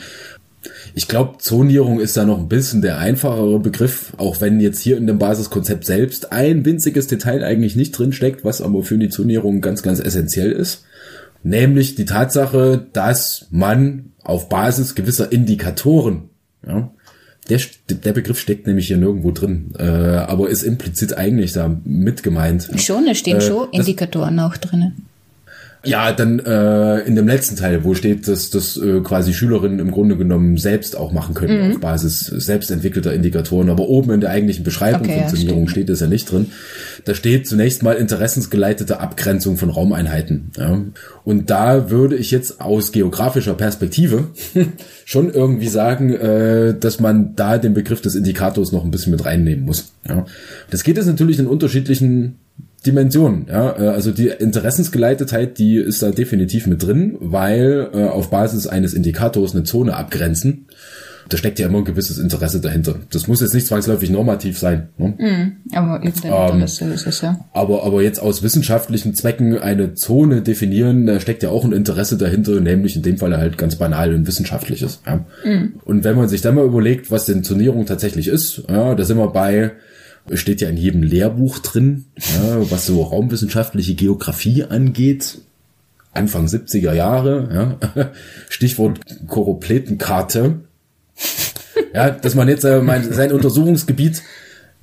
Ich 0.95 1.09
glaube, 1.09 1.39
Zonierung 1.39 2.01
ist 2.01 2.17
da 2.17 2.25
noch 2.25 2.39
ein 2.39 2.49
bisschen 2.49 2.83
der 2.83 2.99
einfachere 2.99 3.59
Begriff, 3.59 4.13
auch 4.17 4.41
wenn 4.41 4.61
jetzt 4.61 4.81
hier 4.81 4.97
in 4.97 5.07
dem 5.07 5.19
Basiskonzept 5.19 5.85
selbst 5.85 6.33
ein 6.33 6.65
winziges 6.65 7.07
Detail 7.07 7.45
eigentlich 7.45 7.77
nicht 7.77 7.93
drin 7.93 8.13
steckt, 8.13 8.45
was 8.45 8.61
aber 8.61 8.83
für 8.83 8.99
die 8.99 9.09
Zonierung 9.09 9.61
ganz, 9.61 9.83
ganz 9.83 10.01
essentiell 10.01 10.53
ist. 10.53 10.85
Nämlich 11.43 11.95
die 11.95 12.07
Tatsache, 12.07 12.87
dass 12.93 13.47
man 13.51 14.13
auf 14.23 14.49
Basis 14.49 14.95
gewisser 14.95 15.31
Indikatoren, 15.31 16.31
ja, 16.67 16.91
der, 17.49 17.61
der 17.91 18.13
Begriff 18.13 18.39
steckt 18.39 18.67
nämlich 18.67 18.87
hier 18.87 18.97
nirgendwo 18.97 19.31
drin, 19.31 19.75
äh, 19.79 19.85
aber 19.85 20.49
ist 20.49 20.63
implizit 20.63 21.17
eigentlich 21.17 21.53
da 21.53 21.79
mit 21.85 22.23
gemeint. 22.23 22.71
Schon, 22.77 23.05
da 23.05 23.15
stehen 23.15 23.37
äh, 23.37 23.41
schon 23.43 23.69
Indikatoren 23.71 24.41
auch 24.41 24.57
drinnen. 24.57 25.07
Ja, 25.85 26.13
dann 26.13 26.39
äh, 26.41 27.01
in 27.01 27.17
dem 27.17 27.27
letzten 27.27 27.57
Teil, 27.57 27.85
wo 27.85 27.95
steht, 27.95 28.29
dass 28.29 28.51
das 28.51 28.77
äh, 28.77 29.01
quasi 29.01 29.35
Schülerinnen 29.35 29.79
im 29.79 29.91
Grunde 29.91 30.17
genommen 30.17 30.57
selbst 30.57 30.97
auch 30.97 31.13
machen 31.13 31.35
können 31.35 31.67
mhm. 31.67 31.73
auf 31.73 31.81
Basis 31.81 32.21
selbst 32.27 32.71
entwickelter 32.71 33.13
Indikatoren. 33.13 33.71
Aber 33.71 33.89
oben 33.89 34.13
in 34.13 34.21
der 34.21 34.31
eigentlichen 34.31 34.65
Beschreibung 34.65 35.09
okay, 35.09 35.21
Funktionierung 35.21 35.65
ja, 35.65 35.71
steht 35.71 35.89
das 35.89 36.01
ja 36.01 36.07
nicht 36.07 36.31
drin. 36.31 36.53
Da 37.05 37.15
steht 37.15 37.47
zunächst 37.47 37.83
mal 37.83 37.95
interessensgeleitete 37.95 39.01
Abgrenzung 39.01 39.57
von 39.57 39.71
Raumeinheiten. 39.71 40.51
Ja. 40.57 40.81
Und 41.25 41.51
da 41.51 41.91
würde 41.91 42.17
ich 42.17 42.31
jetzt 42.31 42.61
aus 42.61 42.93
geografischer 42.93 43.55
Perspektive 43.55 44.29
schon 45.05 45.33
irgendwie 45.33 45.69
sagen, 45.69 46.15
äh, 46.15 46.79
dass 46.79 47.01
man 47.01 47.35
da 47.37 47.59
den 47.59 47.75
Begriff 47.75 48.01
des 48.01 48.15
Indikators 48.15 48.73
noch 48.73 48.85
ein 48.85 48.91
bisschen 48.91 49.13
mit 49.13 49.25
reinnehmen 49.25 49.65
muss. 49.65 49.93
Ja. 50.09 50.27
Das 50.71 50.85
geht 50.85 50.97
jetzt 50.97 51.07
natürlich 51.07 51.39
in 51.39 51.47
unterschiedlichen 51.47 52.39
Dimensionen. 52.87 53.47
Ja? 53.49 53.79
Äh, 53.79 53.89
also 53.89 54.13
die 54.13 54.29
Interessensgeleitetheit, 54.29 55.59
die 55.59 55.77
ist 55.77 56.03
da 56.03 56.11
definitiv 56.11 56.67
mit 56.67 56.83
drin, 56.83 57.17
weil 57.21 57.89
äh, 57.93 58.05
auf 58.05 58.31
Basis 58.31 58.67
eines 58.67 58.95
Indikators 58.95 59.55
eine 59.55 59.65
Zone 59.65 59.95
abgrenzen 59.97 60.67
Da 61.29 61.39
steckt 61.39 61.59
ja 61.59 61.69
immer 61.69 61.79
ein 61.79 61.85
gewisses 61.85 62.19
Interesse 62.19 62.61
dahinter. 62.61 62.97
Das 63.11 63.29
muss 63.29 63.41
jetzt 63.41 63.55
nicht 63.55 63.67
zwangsläufig 63.67 64.11
normativ 64.11 64.59
sein. 64.59 64.89
Ne? 64.99 65.15
Mm, 65.19 65.75
aber 65.75 66.03
Interesse 66.03 66.85
ist 66.93 67.07
es, 67.07 67.21
ja. 67.23 67.45
Aber, 67.53 67.85
aber 67.85 68.03
jetzt 68.03 68.21
aus 68.21 68.43
wissenschaftlichen 68.43 69.15
Zwecken 69.15 69.59
eine 69.59 69.95
Zone 69.95 70.43
definieren, 70.43 71.07
da 71.07 71.21
steckt 71.21 71.43
ja 71.43 71.49
auch 71.49 71.65
ein 71.65 71.73
Interesse 71.73 72.19
dahinter, 72.19 72.61
nämlich 72.61 72.97
in 72.97 73.03
dem 73.03 73.17
Fall 73.17 73.37
halt 73.37 73.57
ganz 73.57 73.77
banal 73.77 74.13
ein 74.15 74.27
wissenschaftliches. 74.27 75.01
Ja. 75.07 75.25
Mm. 75.45 75.81
Und 75.85 76.05
wenn 76.05 76.17
man 76.17 76.29
sich 76.29 76.43
dann 76.43 76.55
mal 76.55 76.67
überlegt, 76.67 77.11
was 77.11 77.25
denn 77.25 77.43
Zonierung 77.43 77.87
tatsächlich 77.87 78.29
ist, 78.29 78.63
ja, 78.69 78.95
da 78.95 79.05
sind 79.05 79.17
wir 79.17 79.29
bei 79.29 79.73
steht 80.33 80.61
ja 80.61 80.69
in 80.69 80.77
jedem 80.77 81.03
Lehrbuch 81.03 81.59
drin, 81.59 82.07
ja, 82.17 82.71
was 82.71 82.87
so 82.87 83.03
raumwissenschaftliche 83.03 83.95
Geografie 83.95 84.65
angeht. 84.65 85.39
Anfang 86.13 86.47
70er 86.47 86.93
Jahre, 86.93 87.79
ja. 87.95 88.13
Stichwort 88.49 89.01
Choropletenkarte. 89.29 90.61
Ja, 91.93 92.11
dass 92.11 92.35
man 92.35 92.49
jetzt 92.49 92.65
äh, 92.65 92.81
mein, 92.81 93.13
sein 93.13 93.33
Untersuchungsgebiet. 93.33 94.23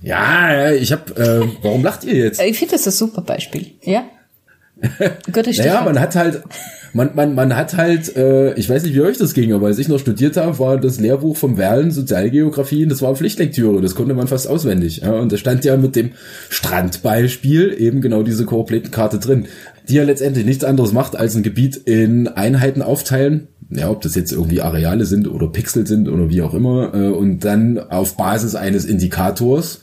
Ja, 0.02 0.72
ich 0.72 0.92
hab. 0.92 1.18
Äh, 1.18 1.42
warum 1.62 1.84
lacht 1.84 2.04
ihr 2.04 2.16
jetzt? 2.16 2.42
Ich 2.42 2.58
finde 2.58 2.74
das 2.76 2.86
ein 2.88 2.92
super 2.92 3.22
Beispiel. 3.22 3.72
Ja. 3.84 4.04
Gutes 5.32 5.58
naja, 5.58 5.82
man 5.84 6.00
hat 6.00 6.16
halt, 6.16 6.42
man, 6.94 7.12
man, 7.14 7.36
man 7.36 7.56
hat 7.56 7.78
halt, 7.78 8.16
äh, 8.16 8.54
ich 8.56 8.70
weiß 8.70 8.84
nicht, 8.84 8.96
wie 8.96 9.02
euch 9.02 9.18
das 9.18 9.34
ging, 9.34 9.54
aber 9.54 9.68
als 9.68 9.80
ich 9.80 9.88
noch 9.88 10.00
studiert 10.00 10.38
habe, 10.38 10.58
war 10.60 10.78
das 10.78 11.00
Lehrbuch 11.00 11.38
vom 11.38 11.58
Werlen 11.58 11.92
Sozialgeografie, 11.92 12.86
das 12.88 13.02
war 13.02 13.16
Pflichtlektüre, 13.16 13.82
das 13.82 13.96
konnte 13.96 14.14
man 14.14 14.28
fast 14.28 14.48
auswendig. 14.48 14.98
Ja, 14.98 15.14
und 15.14 15.32
da 15.32 15.38
stand 15.38 15.66
ja 15.66 15.78
mit 15.78 15.96
dem 15.96 16.12
Strandbeispiel 16.50 17.76
eben 17.78 18.02
genau 18.02 18.24
diese 18.24 18.46
Koopletenkarte 18.46 19.20
drin, 19.20 19.46
die 19.88 19.96
ja 19.96 20.04
letztendlich 20.04 20.46
nichts 20.46 20.64
anderes 20.64 20.94
macht, 20.94 21.16
als 21.16 21.36
ein 21.36 21.44
Gebiet 21.44 21.76
in 21.76 22.28
Einheiten 22.28 22.82
aufteilen. 22.82 23.48
Ja, 23.70 23.90
ob 23.90 24.02
das 24.02 24.16
jetzt 24.16 24.34
irgendwie 24.34 24.62
Areale 24.62 25.06
sind 25.06 25.30
oder 25.30 25.48
Pixel 25.48 25.88
sind 25.88 26.10
oder 26.10 26.30
wie 26.30 26.42
auch 26.42 26.54
immer, 26.54 26.94
äh, 26.94 27.08
und 27.08 27.46
dann 27.46 27.80
auf 27.80 28.18
Basis 28.18 28.56
eines 28.56 28.86
Indikators 28.86 29.80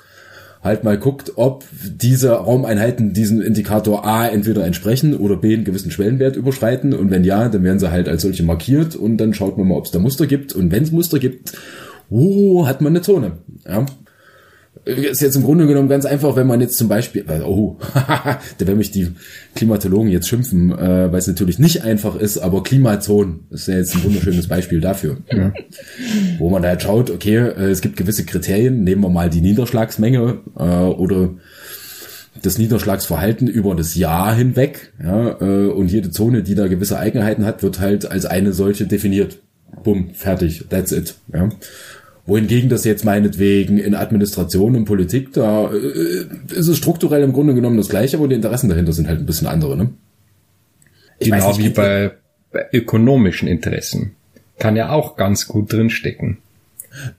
halt 0.63 0.85
mal 0.85 0.99
guckt, 0.99 1.33
ob 1.37 1.65
diese 1.73 2.33
Raumeinheiten 2.33 3.13
diesem 3.13 3.41
Indikator 3.41 4.05
A 4.05 4.27
entweder 4.27 4.65
entsprechen 4.65 5.17
oder 5.17 5.37
B 5.37 5.55
einen 5.55 5.65
gewissen 5.65 5.91
Schwellenwert 5.91 6.37
überschreiten. 6.37 6.95
Und 6.95 7.11
wenn 7.11 7.25
ja, 7.25 7.49
dann 7.49 7.63
werden 7.63 7.79
sie 7.79 7.91
halt 7.91 8.09
als 8.09 8.23
solche 8.23 8.43
markiert 8.43 8.97
und 8.97 9.19
dann 9.19 9.35
schaut 9.35 9.57
man 9.59 9.69
mal, 9.69 9.77
ob 9.77 9.85
es 9.85 9.91
da 9.91 9.99
Muster 9.99 10.27
gibt. 10.27 10.55
Und 10.55 10.73
wenn 10.73 10.83
es 10.83 10.93
Muster 10.93 11.19
gibt, 11.19 11.53
oh, 12.11 12.67
hat 12.67 12.81
man 12.81 12.93
eine 12.93 13.03
Zone. 13.03 13.39
Ja 13.67 13.87
ist 14.89 15.21
jetzt 15.21 15.37
im 15.37 15.43
Grunde 15.43 15.67
genommen 15.67 15.89
ganz 15.89 16.07
einfach, 16.07 16.35
wenn 16.35 16.47
man 16.47 16.61
jetzt 16.61 16.79
zum 16.79 16.89
Beispiel, 16.89 17.25
oh, 17.45 17.77
da 17.95 18.41
werden 18.61 18.79
mich 18.79 18.91
die 18.91 19.09
Klimatologen 19.55 20.11
jetzt 20.11 20.29
schimpfen, 20.29 20.73
äh, 20.73 21.13
weil 21.13 21.19
es 21.19 21.27
natürlich 21.27 21.59
nicht 21.59 21.85
einfach 21.85 22.17
ist, 22.17 22.39
aber 22.39 22.63
Klimazonen 22.63 23.41
ist 23.51 23.69
ja 23.69 23.77
jetzt 23.77 23.95
ein 23.95 24.05
wunderschönes 24.05 24.49
Beispiel 24.49 24.81
dafür. 24.81 25.19
Ja. 25.31 25.53
Wo 26.39 26.49
man 26.49 26.63
da 26.63 26.71
halt 26.71 26.83
schaut, 26.83 27.11
okay, 27.11 27.37
äh, 27.37 27.71
es 27.71 27.83
gibt 27.83 27.97
gewisse 27.97 28.25
Kriterien, 28.25 28.83
nehmen 28.83 29.03
wir 29.03 29.11
mal 29.11 29.29
die 29.29 29.43
Niederschlagsmenge 29.43 30.39
äh, 30.59 30.63
oder 30.63 31.35
das 32.43 32.57
Niederschlagsverhalten 32.57 33.47
über 33.47 33.75
das 33.75 33.95
Jahr 33.95 34.35
hinweg, 34.35 34.93
ja, 35.03 35.41
äh, 35.41 35.67
und 35.67 35.91
jede 35.91 36.11
Zone, 36.11 36.43
die 36.43 36.55
da 36.55 36.69
gewisse 36.69 36.99
Eigenheiten 36.99 37.45
hat, 37.45 37.63
wird 37.63 37.81
halt 37.81 38.11
als 38.11 38.25
eine 38.25 38.53
solche 38.53 38.87
definiert. 38.87 39.39
Bumm, 39.85 40.11
fertig, 40.15 40.65
that's 40.71 40.93
it. 40.93 41.17
Ja 41.33 41.51
wohingegen 42.29 42.69
das 42.69 42.85
jetzt 42.85 43.05
meinetwegen 43.05 43.79
in 43.79 43.95
Administration 43.95 44.77
und 44.77 44.85
Politik, 44.85 45.33
da 45.33 45.73
äh, 45.73 46.27
ist 46.55 46.69
es 46.69 46.77
strukturell 46.77 47.23
im 47.23 47.33
Grunde 47.33 47.55
genommen 47.55 47.79
das 47.79 47.89
gleiche, 47.89 48.19
aber 48.19 48.29
die 48.29 48.35
Interessen 48.35 48.69
dahinter 48.69 48.93
sind 48.93 49.09
halt 49.09 49.19
ein 49.19 49.27
bisschen 49.27 49.47
andere. 49.47 49.77
Ne? 49.77 49.91
Ich 51.19 51.31
genau 51.31 51.49
nicht, 51.49 51.65
wie 51.65 51.71
bei, 51.71 52.13
bei 52.53 52.67
ökonomischen 52.73 53.49
Interessen. 53.49 54.15
Kann 54.59 54.77
ja 54.77 54.91
auch 54.91 55.17
ganz 55.17 55.49
gut 55.49 55.73
drinstecken. 55.73 56.39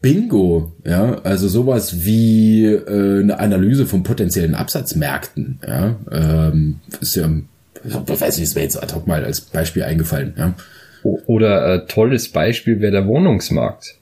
Bingo, 0.01 0.73
ja, 0.85 1.21
also 1.23 1.47
sowas 1.47 2.03
wie 2.03 2.65
äh, 2.65 3.21
eine 3.21 3.39
Analyse 3.39 3.87
von 3.87 4.03
potenziellen 4.03 4.55
Absatzmärkten, 4.55 5.59
ja, 5.65 5.95
ähm, 6.11 6.79
ist 7.01 7.15
ja, 7.15 7.29
ich 7.83 7.93
weiß 7.93 8.37
nicht, 8.37 8.43
ist 8.43 8.55
mir 8.55 8.63
jetzt 8.63 8.81
ad 8.81 8.93
hoc 8.93 9.07
mal 9.07 9.23
als 9.23 9.41
Beispiel 9.41 9.83
eingefallen, 9.83 10.33
ja. 10.37 10.53
Oder 11.03 11.75
äh, 11.75 11.85
tolles 11.87 12.29
Beispiel 12.29 12.81
wäre 12.81 12.91
der 12.91 13.07
Wohnungsmarkt. 13.07 13.98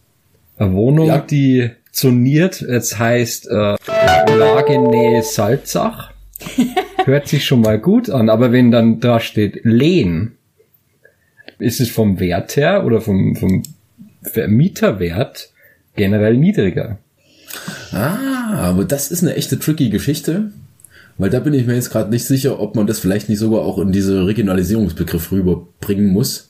Eine 0.58 0.74
Wohnung, 0.74 1.08
ja. 1.08 1.20
die 1.20 1.70
zoniert, 1.92 2.62
jetzt 2.62 2.98
heißt 2.98 3.48
äh, 3.48 3.76
Lagenähe 4.38 5.22
Salzach. 5.24 6.12
Hört 7.06 7.28
sich 7.28 7.46
schon 7.46 7.62
mal 7.62 7.80
gut 7.80 8.10
an, 8.10 8.30
aber 8.30 8.52
wenn 8.52 8.72
dann 8.72 9.00
da 9.00 9.20
steht 9.20 9.62
Lehn, 9.64 10.34
ist 11.60 11.80
es 11.80 11.90
vom 11.90 12.20
Wert 12.20 12.56
her 12.56 12.86
oder 12.86 13.02
vom, 13.02 13.36
vom 13.36 13.64
Vermieterwert 14.22 15.52
generell 15.96 16.38
niedriger. 16.38 17.00
Ah, 17.92 18.70
aber 18.70 18.84
das 18.84 19.10
ist 19.10 19.24
eine 19.24 19.36
echte 19.36 19.58
tricky 19.58 19.90
Geschichte, 19.90 20.52
weil 21.18 21.30
da 21.30 21.40
bin 21.40 21.54
ich 21.54 21.66
mir 21.66 21.76
jetzt 21.76 21.92
gerade 21.92 22.10
nicht 22.10 22.26
sicher, 22.26 22.60
ob 22.60 22.76
man 22.76 22.88
das 22.88 23.00
vielleicht 23.00 23.30
nicht 23.30 23.40
sogar 23.40 23.62
auch 23.62 23.80
in 23.80 23.92
diese 23.92 24.28
Regionalisierungsbegriff 24.28 25.32
rüberbringen 25.32 26.08
muss 26.08 26.47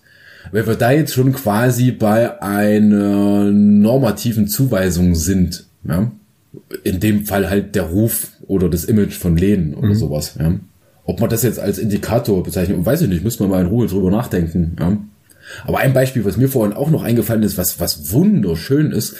wenn 0.51 0.67
wir 0.67 0.75
da 0.75 0.91
jetzt 0.91 1.13
schon 1.13 1.33
quasi 1.33 1.91
bei 1.91 2.41
einer 2.41 3.51
normativen 3.51 4.47
Zuweisung 4.47 5.15
sind, 5.15 5.65
ja, 5.83 6.11
in 6.83 6.99
dem 6.99 7.25
Fall 7.25 7.49
halt 7.49 7.75
der 7.75 7.83
Ruf 7.83 8.29
oder 8.47 8.69
das 8.69 8.85
Image 8.85 9.13
von 9.13 9.37
Lehnen 9.37 9.73
oder 9.73 9.89
mhm. 9.89 9.95
sowas, 9.95 10.35
ja. 10.39 10.53
Ob 11.05 11.21
man 11.21 11.29
das 11.29 11.43
jetzt 11.43 11.59
als 11.59 11.77
Indikator 11.77 12.43
bezeichnet, 12.43 12.85
weiß 12.85 13.03
ich 13.03 13.09
nicht, 13.09 13.23
müssen 13.23 13.39
wir 13.39 13.47
mal 13.47 13.61
in 13.61 13.67
Ruhe 13.67 13.87
drüber 13.87 14.11
nachdenken, 14.11 14.75
ja. 14.79 14.97
Aber 15.65 15.79
ein 15.79 15.93
Beispiel, 15.93 16.25
was 16.25 16.35
mir 16.35 16.49
vorhin 16.49 16.75
auch 16.75 16.89
noch 16.89 17.03
eingefallen 17.03 17.43
ist, 17.43 17.57
was, 17.57 17.79
was 17.79 18.11
wunderschön 18.11 18.91
ist, 18.91 19.15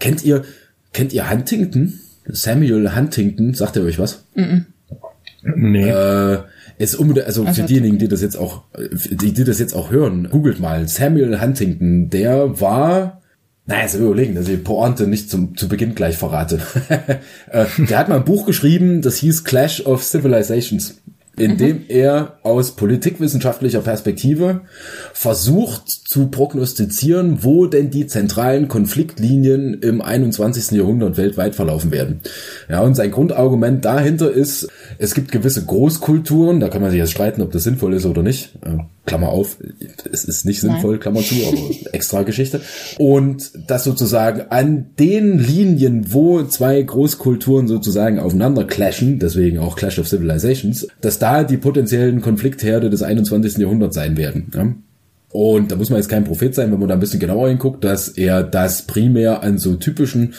kennt 0.00 0.22
ihr, 0.24 0.44
kennt 0.92 1.12
ihr 1.12 1.30
Huntington? 1.30 1.98
Samuel 2.26 2.94
Huntington, 2.94 3.54
sagt 3.54 3.76
er 3.76 3.84
euch 3.84 3.98
was? 3.98 4.24
Mhm. 4.34 4.66
Nee. 5.42 5.88
Äh, 5.88 6.38
ist 6.78 6.94
unbedingt, 6.94 7.26
also, 7.26 7.44
also 7.44 7.62
für 7.62 7.66
diejenigen, 7.66 7.98
die 7.98 8.08
das 8.08 8.22
jetzt 8.22 8.36
auch, 8.36 8.62
die, 8.76 9.32
die 9.32 9.44
das 9.44 9.58
jetzt 9.58 9.74
auch 9.74 9.90
hören, 9.90 10.28
googelt 10.30 10.60
mal 10.60 10.88
Samuel 10.88 11.40
Huntington, 11.40 12.10
der 12.10 12.60
war 12.60 13.18
naja, 13.64 13.82
jetzt 13.82 13.94
überlegen, 13.94 14.34
dass 14.34 14.48
ich 14.48 14.64
Pointe 14.64 15.06
nicht 15.06 15.30
zum, 15.30 15.56
zu 15.56 15.68
Beginn 15.68 15.94
gleich 15.94 16.16
verrate. 16.16 16.60
Äh, 17.50 17.66
der 17.76 17.98
hat 17.98 18.08
mal 18.08 18.16
ein 18.16 18.24
Buch 18.24 18.46
geschrieben, 18.46 19.02
das 19.02 19.16
hieß 19.16 19.44
Clash 19.44 19.84
of 19.84 20.02
Civilizations 20.02 21.02
in 21.36 21.56
dem 21.56 21.76
mhm. 21.78 21.84
er 21.88 22.38
aus 22.42 22.76
politikwissenschaftlicher 22.76 23.80
Perspektive 23.80 24.62
versucht 25.12 25.82
zu 26.12 26.26
prognostizieren, 26.26 27.38
wo 27.42 27.64
denn 27.64 27.88
die 27.88 28.06
zentralen 28.06 28.68
Konfliktlinien 28.68 29.80
im 29.80 30.02
21. 30.02 30.72
Jahrhundert 30.72 31.16
weltweit 31.16 31.54
verlaufen 31.54 31.90
werden. 31.90 32.20
Ja, 32.68 32.82
und 32.82 32.94
sein 32.94 33.10
Grundargument 33.10 33.82
dahinter 33.82 34.30
ist, 34.30 34.68
es 34.98 35.14
gibt 35.14 35.32
gewisse 35.32 35.64
Großkulturen, 35.64 36.60
da 36.60 36.68
kann 36.68 36.82
man 36.82 36.90
sich 36.90 37.00
jetzt 37.00 37.12
streiten, 37.12 37.40
ob 37.40 37.50
das 37.50 37.62
sinnvoll 37.62 37.94
ist 37.94 38.04
oder 38.04 38.22
nicht. 38.22 38.50
Klammer 39.06 39.30
auf, 39.30 39.56
es 40.12 40.24
ist 40.24 40.44
nicht 40.44 40.60
sinnvoll, 40.60 40.92
Nein. 40.92 41.00
Klammer 41.00 41.20
zu, 41.22 41.34
aber 41.48 41.58
extra 41.92 42.24
Geschichte. 42.24 42.60
Und 42.98 43.50
das 43.66 43.84
sozusagen 43.84 44.42
an 44.50 44.90
den 44.98 45.38
Linien, 45.38 46.12
wo 46.12 46.42
zwei 46.42 46.82
Großkulturen 46.82 47.68
sozusagen 47.68 48.18
aufeinander 48.18 48.64
clashen, 48.64 49.18
deswegen 49.18 49.58
auch 49.60 49.76
Clash 49.76 49.98
of 49.98 50.08
Civilizations, 50.08 50.86
dass 51.00 51.18
da 51.18 51.42
die 51.42 51.56
potenziellen 51.56 52.20
Konfliktherde 52.20 52.90
des 52.90 53.02
21. 53.02 53.56
Jahrhunderts 53.56 53.94
sein 53.94 54.18
werden. 54.18 54.48
Und 55.32 55.72
da 55.72 55.76
muss 55.76 55.88
man 55.88 55.98
jetzt 55.98 56.10
kein 56.10 56.24
Prophet 56.24 56.54
sein, 56.54 56.70
wenn 56.70 56.78
man 56.78 56.88
da 56.88 56.94
ein 56.94 57.00
bisschen 57.00 57.20
genauer 57.20 57.48
hinguckt, 57.48 57.82
dass 57.84 58.08
er 58.08 58.42
das 58.42 58.82
primär 58.82 59.42
an 59.42 59.56
so 59.56 59.76
typischen 59.76 60.34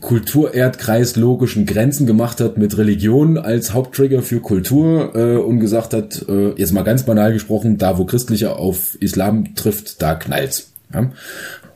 Kulturerdkreis 0.00 1.16
logischen 1.16 1.64
Grenzen 1.64 2.06
gemacht 2.06 2.40
hat 2.40 2.58
mit 2.58 2.76
Religion 2.76 3.38
als 3.38 3.72
Haupttrigger 3.72 4.22
für 4.22 4.40
Kultur 4.40 5.14
äh, 5.14 5.36
und 5.36 5.58
gesagt 5.58 5.94
hat, 5.94 6.24
äh, 6.28 6.50
jetzt 6.50 6.72
mal 6.72 6.84
ganz 6.84 7.04
banal 7.04 7.32
gesprochen, 7.32 7.78
da 7.78 7.96
wo 7.96 8.04
Christliche 8.04 8.56
auf 8.56 8.96
Islam 9.00 9.54
trifft, 9.54 10.02
da 10.02 10.14
knallt's. 10.14 10.72
Ja? 10.92 11.10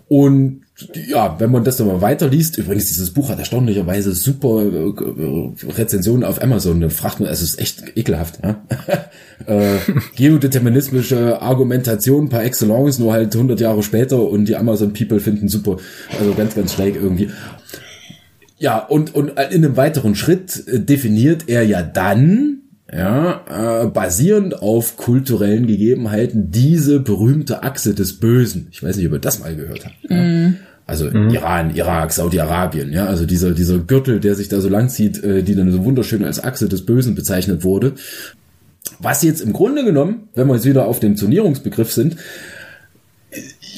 Und 0.08 0.61
ja, 0.94 1.40
wenn 1.40 1.50
man 1.50 1.64
das 1.64 1.76
dann 1.76 1.88
mal 1.88 2.00
weiterliest, 2.00 2.56
übrigens, 2.58 2.87
dieses 2.87 3.11
Buch 3.11 3.30
hat 3.30 3.38
erstaunlicherweise 3.40 4.12
super 4.12 4.62
äh, 4.62 5.73
Rezensionen 5.76 6.23
auf 6.23 6.40
Amazon. 6.40 6.80
Da 6.80 6.88
fragt 6.88 7.18
man, 7.18 7.28
es 7.28 7.42
ist 7.42 7.58
echt 7.58 7.97
ekelhaft. 7.97 8.38
Ja? 8.44 8.62
äh, 9.47 9.78
geodeterminismische 10.14 11.42
Argumentation 11.42 12.28
par 12.28 12.44
excellence, 12.44 13.00
nur 13.00 13.12
halt 13.12 13.35
100 13.35 13.58
Jahre 13.58 13.82
später 13.82 14.23
und 14.23 14.47
die 14.47 14.56
Amazon 14.56 14.92
People 14.92 15.18
finden 15.18 15.49
super. 15.49 15.78
Also 16.18 16.35
ganz, 16.35 16.54
ganz 16.54 16.75
schräg 16.75 16.94
irgendwie. 16.94 17.30
Ja, 18.58 18.78
und, 18.78 19.14
und 19.14 19.30
in 19.30 19.37
einem 19.38 19.76
weiteren 19.76 20.14
Schritt 20.14 20.64
äh, 20.68 20.78
definiert 20.78 21.49
er 21.49 21.64
ja 21.64 21.82
dann, 21.82 22.62
ja, 22.90 23.82
äh, 23.82 23.87
basierend 23.88 24.62
auf 24.62 24.97
kulturellen 24.97 25.66
Gegebenheiten, 25.66 26.50
diese 26.52 27.00
berühmte 27.00 27.64
Achse 27.64 27.94
des 27.94 28.20
Bösen. 28.20 28.68
Ich 28.70 28.82
weiß 28.82 28.97
nicht, 28.97 29.06
ob 29.06 29.12
ihr 29.12 29.18
das 29.18 29.40
mal 29.40 29.54
gehört 29.56 29.85
habt. 29.85 30.08
Mm. 30.08 30.14
Ja? 30.14 30.52
Also 30.88 31.09
mhm. 31.09 31.30
Iran, 31.30 31.76
Irak, 31.76 32.12
Saudi-Arabien, 32.12 32.92
ja, 32.92 33.07
also 33.07 33.26
dieser, 33.26 33.52
dieser 33.52 33.78
Gürtel, 33.78 34.18
der 34.18 34.35
sich 34.35 34.49
da 34.49 34.61
so 34.61 34.68
lang 34.68 34.88
zieht, 34.88 35.23
äh, 35.23 35.45
die 35.45 35.54
dann 35.54 35.71
so 35.71 35.85
wunderschön 35.85 36.25
als 36.25 36.42
Achse 36.42 36.68
des 36.68 36.85
Bösen 36.85 37.14
bezeichnet 37.14 37.62
wurde. 37.62 37.92
Was 38.99 39.23
jetzt 39.23 39.42
im 39.42 39.52
Grunde 39.52 39.85
genommen, 39.85 40.28
wenn 40.35 40.49
wir 40.49 40.54
jetzt 40.54 40.64
wieder 40.64 40.88
auf 40.88 40.99
dem 40.99 41.16
Zonierungsbegriff 41.16 41.92
sind, 41.92 42.16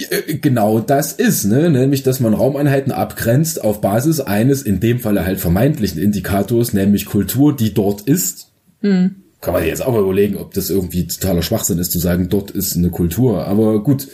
Äh, 0.09 0.35
genau 0.37 0.81
das 0.81 1.13
ist, 1.13 1.45
ne? 1.45 1.71
nämlich 1.71 2.03
dass 2.03 2.21
man 2.21 2.35
Raumeinheiten 2.35 2.93
abgrenzt 2.93 3.63
auf 3.63 3.81
Basis 3.81 4.21
eines 4.21 4.63
in 4.63 4.81
dem 4.81 5.01
Falle 5.01 5.25
halt 5.25 5.41
vermeintlichen 5.41 6.01
Indikators, 6.01 6.73
nämlich 6.73 7.07
Kultur, 7.07 7.55
die 7.55 7.75
dort 7.75 8.03
ist. 8.03 8.53
Mhm. 8.81 9.17
Kann 9.41 9.55
man 9.55 9.65
jetzt 9.65 9.85
auch 9.85 9.93
mal 9.93 10.03
überlegen, 10.03 10.37
ob 10.37 10.55
das 10.55 10.71
irgendwie 10.71 11.07
totaler 11.07 11.43
Schwachsinn 11.43 11.79
ist, 11.79 11.93
zu 11.93 11.99
sagen, 11.99 12.29
dort 12.29 12.51
ist 12.51 12.77
eine 12.77 12.91
Kultur. 12.91 13.47
Aber 13.47 13.83
gut, 13.83 14.07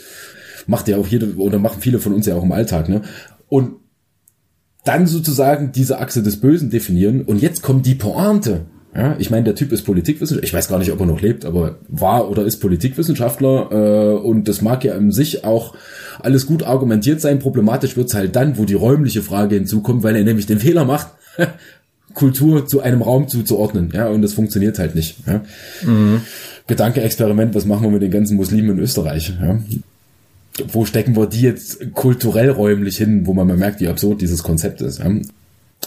macht 0.67 0.87
ja 0.87 0.97
auch 0.97 1.07
jede 1.07 1.35
oder 1.37 1.59
machen 1.59 1.81
viele 1.81 1.99
von 1.99 2.13
uns 2.13 2.25
ja 2.25 2.35
auch 2.35 2.43
im 2.43 2.51
Alltag. 2.51 2.89
Ne? 2.89 3.01
Und 3.49 3.71
dann 4.85 5.07
sozusagen 5.07 5.71
diese 5.73 5.99
Achse 5.99 6.23
des 6.23 6.39
Bösen 6.39 6.69
definieren. 6.69 7.21
Und 7.21 7.41
jetzt 7.41 7.61
kommt 7.61 7.85
die 7.85 7.95
Pointe. 7.95 8.65
Ja, 8.95 9.15
ich 9.19 9.29
meine, 9.29 9.43
der 9.43 9.55
Typ 9.55 9.71
ist 9.73 9.83
Politikwissenschaftler. 9.83 10.47
Ich 10.47 10.53
weiß 10.53 10.69
gar 10.69 10.79
nicht, 10.79 10.91
ob 10.91 10.99
er 10.99 11.05
noch 11.05 11.21
lebt, 11.21 11.45
aber 11.45 11.77
war 11.87 12.31
oder 12.31 12.43
ist 12.45 12.57
Politikwissenschaftler. 12.57 13.69
Äh, 13.71 14.17
und 14.17 14.47
das 14.47 14.61
mag 14.61 14.83
ja 14.83 14.95
in 14.95 15.11
sich 15.11 15.43
auch 15.43 15.75
alles 16.19 16.47
gut 16.47 16.63
argumentiert 16.63 17.21
sein. 17.21 17.39
Problematisch 17.39 17.95
wird's 17.95 18.15
halt 18.15 18.35
dann, 18.35 18.57
wo 18.57 18.65
die 18.65 18.73
räumliche 18.73 19.21
Frage 19.21 19.55
hinzukommt, 19.55 20.03
weil 20.03 20.15
er 20.15 20.23
nämlich 20.23 20.45
den 20.47 20.59
Fehler 20.59 20.85
macht, 20.85 21.09
Kultur 22.13 22.65
zu 22.65 22.81
einem 22.81 23.01
Raum 23.01 23.27
zuzuordnen. 23.27 23.91
Ja, 23.93 24.07
und 24.07 24.21
das 24.21 24.33
funktioniert 24.33 24.79
halt 24.79 24.95
nicht. 24.95 25.17
Ja. 25.27 25.41
Mhm. 25.85 26.21
Gedanke-Experiment, 26.65 27.53
was 27.53 27.65
machen 27.65 27.83
wir 27.83 27.91
mit 27.91 28.01
den 28.01 28.11
ganzen 28.11 28.37
Muslimen 28.37 28.71
in 28.71 28.79
Österreich? 28.79 29.33
Ja. 29.39 29.59
Wo 30.71 30.85
stecken 30.85 31.15
wir 31.15 31.27
die 31.27 31.41
jetzt 31.41 31.93
kulturell 31.93 32.49
räumlich 32.49 32.97
hin, 32.97 33.25
wo 33.25 33.33
man 33.33 33.47
merkt, 33.57 33.79
wie 33.79 33.87
absurd 33.87 34.21
dieses 34.21 34.43
Konzept 34.43 34.81
ist. 34.81 34.99
Ja. 34.99 35.11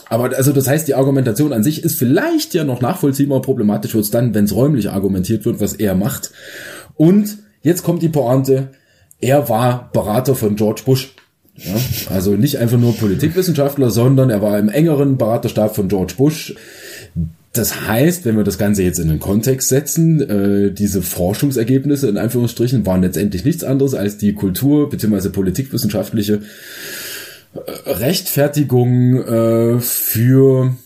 Aber 0.09 0.37
also 0.37 0.53
das 0.53 0.69
heißt, 0.69 0.89
die 0.89 0.95
Argumentation 0.95 1.53
an 1.53 1.63
sich 1.63 1.85
ist 1.85 1.99
vielleicht 1.99 2.55
ja 2.55 2.65
noch 2.65 2.81
nachvollziehbar, 2.81 3.43
problematisch 3.43 3.95
wird 3.95 4.05
es 4.05 4.11
dann, 4.11 4.35
wenn 4.35 4.45
es 4.45 4.55
räumlich 4.55 4.91
argumentiert 4.91 5.45
wird, 5.45 5.61
was 5.61 5.75
er 5.75 5.95
macht. 5.95 6.33
Und 6.97 7.39
jetzt 7.63 7.83
kommt 7.83 8.03
die 8.03 8.09
Pointe, 8.09 8.71
er 9.21 9.49
war 9.49 9.91
Berater 9.93 10.35
von 10.35 10.57
George 10.57 10.83
Bush. 10.85 11.15
Ja, 11.57 11.75
also 12.09 12.33
nicht 12.33 12.59
einfach 12.59 12.79
nur 12.79 12.97
Politikwissenschaftler, 12.97 13.91
sondern 13.91 14.31
er 14.31 14.41
war 14.41 14.59
im 14.59 14.69
engeren 14.69 15.19
Beraterstab 15.19 15.77
von 15.77 15.89
George 15.89 16.15
Bush. 16.17 16.55
Das 17.53 17.89
heißt, 17.89 18.25
wenn 18.25 18.37
wir 18.37 18.45
das 18.45 18.59
Ganze 18.59 18.85
jetzt 18.85 19.01
in 19.01 19.09
den 19.09 19.19
Kontext 19.19 19.69
setzen, 19.69 20.21
äh, 20.21 20.71
diese 20.71 21.03
Forschungsergebnisse 21.03 22.09
in 22.09 22.17
Anführungsstrichen 22.17 22.87
waren 22.87 23.03
letztendlich 23.03 23.45
nichts 23.45 23.65
anderes 23.65 23.95
als 23.95 24.19
die 24.19 24.35
Kultur- 24.35 24.89
bzw. 24.89 25.31
politikwissenschaftliche 25.31 26.43
Rechtfertigung 27.87 29.25
äh, 29.25 29.81
für, 29.81 30.77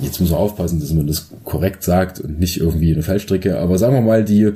jetzt 0.00 0.20
muss 0.20 0.30
man 0.30 0.40
aufpassen, 0.40 0.80
dass 0.80 0.92
man 0.92 1.06
das 1.06 1.30
korrekt 1.44 1.84
sagt 1.84 2.20
und 2.20 2.40
nicht 2.40 2.58
irgendwie 2.58 2.92
eine 2.92 3.02
Fallstricke, 3.02 3.58
aber 3.58 3.78
sagen 3.78 3.94
wir 3.94 4.00
mal, 4.00 4.24
die 4.24 4.52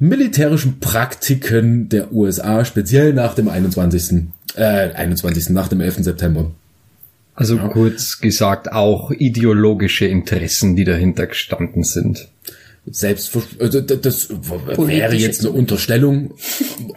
militärischen 0.00 0.80
Praktiken 0.80 1.88
der 1.88 2.12
USA, 2.12 2.64
speziell 2.64 3.12
nach 3.12 3.34
dem 3.34 3.48
21. 3.48 4.24
Äh, 4.56 4.92
21. 4.94 5.50
nach 5.50 5.68
dem 5.68 5.80
11. 5.80 6.02
September. 6.02 6.50
Also 7.34 7.56
ja. 7.56 7.68
kurz 7.68 8.20
gesagt 8.20 8.72
auch 8.72 9.10
ideologische 9.10 10.06
Interessen, 10.06 10.76
die 10.76 10.84
dahinter 10.84 11.26
gestanden 11.26 11.82
sind 11.82 12.28
selbst 12.90 13.36
also 13.58 13.80
das 13.80 14.28
wäre 14.28 15.14
jetzt 15.14 15.40
eine 15.40 15.52
Unterstellung, 15.52 16.34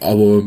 aber 0.02 0.44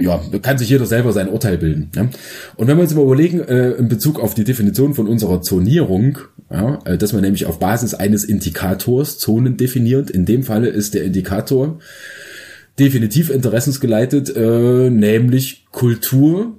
ja, 0.00 0.22
kann 0.42 0.58
sich 0.58 0.68
jeder 0.68 0.86
selber 0.86 1.12
sein 1.12 1.28
Urteil 1.28 1.58
bilden. 1.58 1.90
Ja? 1.94 2.08
Und 2.56 2.68
wenn 2.68 2.76
wir 2.76 2.82
uns 2.82 2.94
mal 2.94 3.02
überlegen, 3.02 3.40
äh, 3.40 3.72
in 3.72 3.88
Bezug 3.88 4.20
auf 4.20 4.34
die 4.34 4.44
Definition 4.44 4.94
von 4.94 5.08
unserer 5.08 5.42
Zonierung, 5.42 6.18
ja, 6.50 6.78
äh, 6.84 6.96
dass 6.96 7.12
man 7.12 7.22
nämlich 7.22 7.46
auf 7.46 7.58
Basis 7.58 7.94
eines 7.94 8.22
Indikators 8.22 9.18
Zonen 9.18 9.56
definiert, 9.56 10.08
in 10.08 10.24
dem 10.24 10.44
Falle 10.44 10.68
ist 10.68 10.94
der 10.94 11.02
Indikator 11.02 11.80
definitiv 12.78 13.30
interessensgeleitet, 13.30 14.34
äh, 14.36 14.88
nämlich 14.88 15.66
Kultur, 15.72 16.56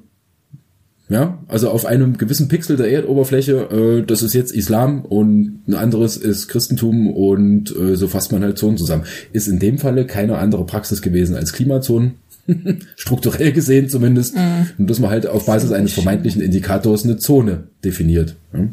ja, 1.11 1.37
also 1.49 1.69
auf 1.69 1.85
einem 1.85 2.17
gewissen 2.17 2.47
Pixel 2.47 2.77
der 2.77 2.89
Erdoberfläche, 2.89 3.67
äh, 3.69 4.01
das 4.01 4.23
ist 4.23 4.33
jetzt 4.33 4.53
Islam 4.53 5.03
und 5.03 5.59
ein 5.67 5.73
anderes 5.75 6.15
ist 6.15 6.47
Christentum 6.47 7.13
und 7.13 7.75
äh, 7.75 7.97
so 7.97 8.07
fasst 8.07 8.31
man 8.31 8.43
halt 8.43 8.57
Zonen 8.57 8.77
zusammen. 8.77 9.03
Ist 9.33 9.49
in 9.49 9.59
dem 9.59 9.77
Falle 9.77 10.05
keine 10.05 10.37
andere 10.37 10.65
Praxis 10.65 11.01
gewesen 11.01 11.35
als 11.35 11.51
Klimazonen. 11.51 12.13
Strukturell 12.95 13.51
gesehen 13.51 13.89
zumindest. 13.89 14.37
Mhm. 14.37 14.69
Und 14.77 14.89
dass 14.89 14.99
man 14.99 15.09
halt 15.09 15.27
auf 15.27 15.45
Basis 15.45 15.73
eines 15.73 15.91
vermeintlichen 15.91 16.41
Indikators 16.41 17.03
eine 17.03 17.17
Zone 17.17 17.65
definiert. 17.83 18.37
Ja? 18.53 18.67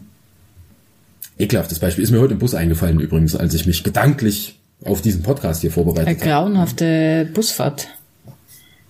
Ekelhaftes 1.38 1.80
Beispiel. 1.80 2.04
Ist 2.04 2.12
mir 2.12 2.20
heute 2.20 2.34
im 2.34 2.38
Bus 2.38 2.54
eingefallen 2.54 3.00
übrigens, 3.00 3.34
als 3.34 3.52
ich 3.54 3.66
mich 3.66 3.82
gedanklich 3.82 4.60
auf 4.84 5.02
diesen 5.02 5.24
Podcast 5.24 5.62
hier 5.62 5.72
vorbereitet 5.72 6.06
habe. 6.06 6.22
Eine 6.22 6.30
grauenhafte 6.30 7.28
Busfahrt. 7.34 7.88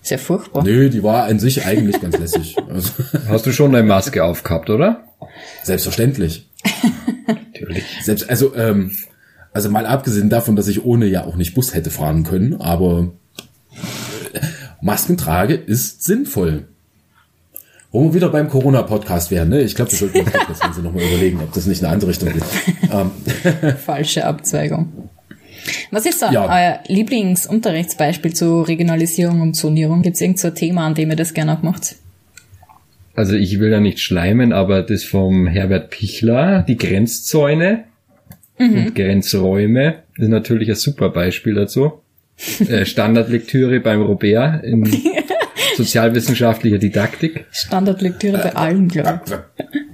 Sehr 0.01 0.19
furchtbar. 0.19 0.63
Nö, 0.63 0.89
die 0.89 1.03
war 1.03 1.25
an 1.25 1.39
sich 1.39 1.65
eigentlich 1.65 2.01
ganz 2.01 2.17
lässig. 2.17 2.55
Also. 2.69 2.91
Hast 3.27 3.45
du 3.45 3.51
schon 3.51 3.75
eine 3.75 3.85
Maske 3.85 4.23
aufgehabt, 4.23 4.69
oder? 4.69 5.05
Selbstverständlich. 5.63 6.49
Natürlich. 7.27 7.83
Selbst, 8.03 8.29
also, 8.29 8.55
ähm, 8.55 8.91
also 9.53 9.69
mal 9.69 9.85
abgesehen 9.85 10.29
davon, 10.29 10.55
dass 10.55 10.67
ich 10.67 10.85
ohne 10.85 11.07
ja 11.07 11.25
auch 11.25 11.35
nicht 11.35 11.55
Bus 11.55 11.73
hätte 11.73 11.89
fahren 11.89 12.23
können, 12.23 12.61
aber 12.61 13.11
äh, 14.33 14.39
Maskentrage 14.81 15.55
ist 15.55 16.03
sinnvoll. 16.03 16.67
Wo 17.91 18.03
wir 18.03 18.13
wieder 18.13 18.29
beim 18.29 18.49
Corona-Podcast 18.49 19.31
wären, 19.31 19.49
ne? 19.49 19.61
Ich 19.61 19.73
glaube, 19.73 19.91
wir 19.91 19.97
sollten 19.97 20.19
uns 20.19 20.31
das 20.47 20.59
Ganze 20.59 20.81
nochmal 20.81 21.01
überlegen, 21.03 21.39
ob 21.41 21.51
das 21.53 21.65
nicht 21.65 21.81
in 21.81 21.87
eine 21.87 21.95
andere 21.95 22.11
Richtung 22.11 22.31
geht. 22.31 22.43
Ähm. 22.91 23.11
Falsche 23.77 24.25
Abzweigung. 24.25 25.09
Was 25.91 26.05
ist 26.05 26.21
da 26.21 26.31
ja. 26.31 26.45
euer 26.45 26.79
Lieblingsunterrichtsbeispiel 26.87 28.33
zu 28.33 28.61
Regionalisierung 28.61 29.41
und 29.41 29.53
Zonierung? 29.53 30.01
Gibt 30.01 30.15
es 30.15 30.21
irgend 30.21 30.39
so 30.39 30.49
ein 30.49 30.55
Thema, 30.55 30.85
an 30.85 30.95
dem 30.95 31.09
ihr 31.09 31.15
das 31.15 31.33
gerne 31.33 31.57
auch 31.57 31.61
macht? 31.61 31.95
Also 33.15 33.35
ich 33.35 33.59
will 33.59 33.69
da 33.69 33.79
nicht 33.79 33.99
schleimen, 33.99 34.53
aber 34.53 34.81
das 34.81 35.03
vom 35.03 35.47
Herbert 35.47 35.89
Pichler, 35.89 36.63
die 36.67 36.77
Grenzzäune 36.77 37.83
mhm. 38.57 38.85
und 38.85 38.95
Grenzräume, 38.95 40.03
ist 40.17 40.29
natürlich 40.29 40.69
ein 40.69 40.75
super 40.75 41.09
Beispiel 41.09 41.55
dazu. 41.55 41.93
Äh, 42.69 42.85
Standardlektüre 42.85 43.81
beim 43.81 44.01
Robert 44.01 44.63
in 44.63 44.89
sozialwissenschaftlicher 45.75 46.77
Didaktik. 46.77 47.45
Standardlektüre 47.51 48.37
bei 48.37 48.55
allen, 48.55 48.87
glaube 48.87 49.19
ich. 49.25 49.33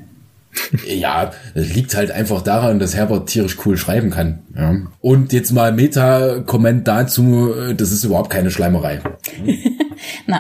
ja, 0.88 1.32
das 1.54 1.73
liegt 1.73 1.95
halt 1.95 2.12
einfach 2.12 2.41
daran, 2.41 2.80
dass 2.80 2.95
Herbert 2.95 3.28
tierisch 3.28 3.58
cool 3.65 3.78
schreiben 3.78 4.10
kann. 4.10 4.39
Ja. 4.56 4.75
Und 5.01 5.34
jetzt 5.34 5.51
mal 5.51 5.71
Meta-Comment 5.73 6.88
dazu, 6.88 7.54
das 7.75 7.91
ist 7.91 8.04
überhaupt 8.04 8.30
keine 8.30 8.51
Schleimerei. 8.51 9.01
Na. 10.28 10.39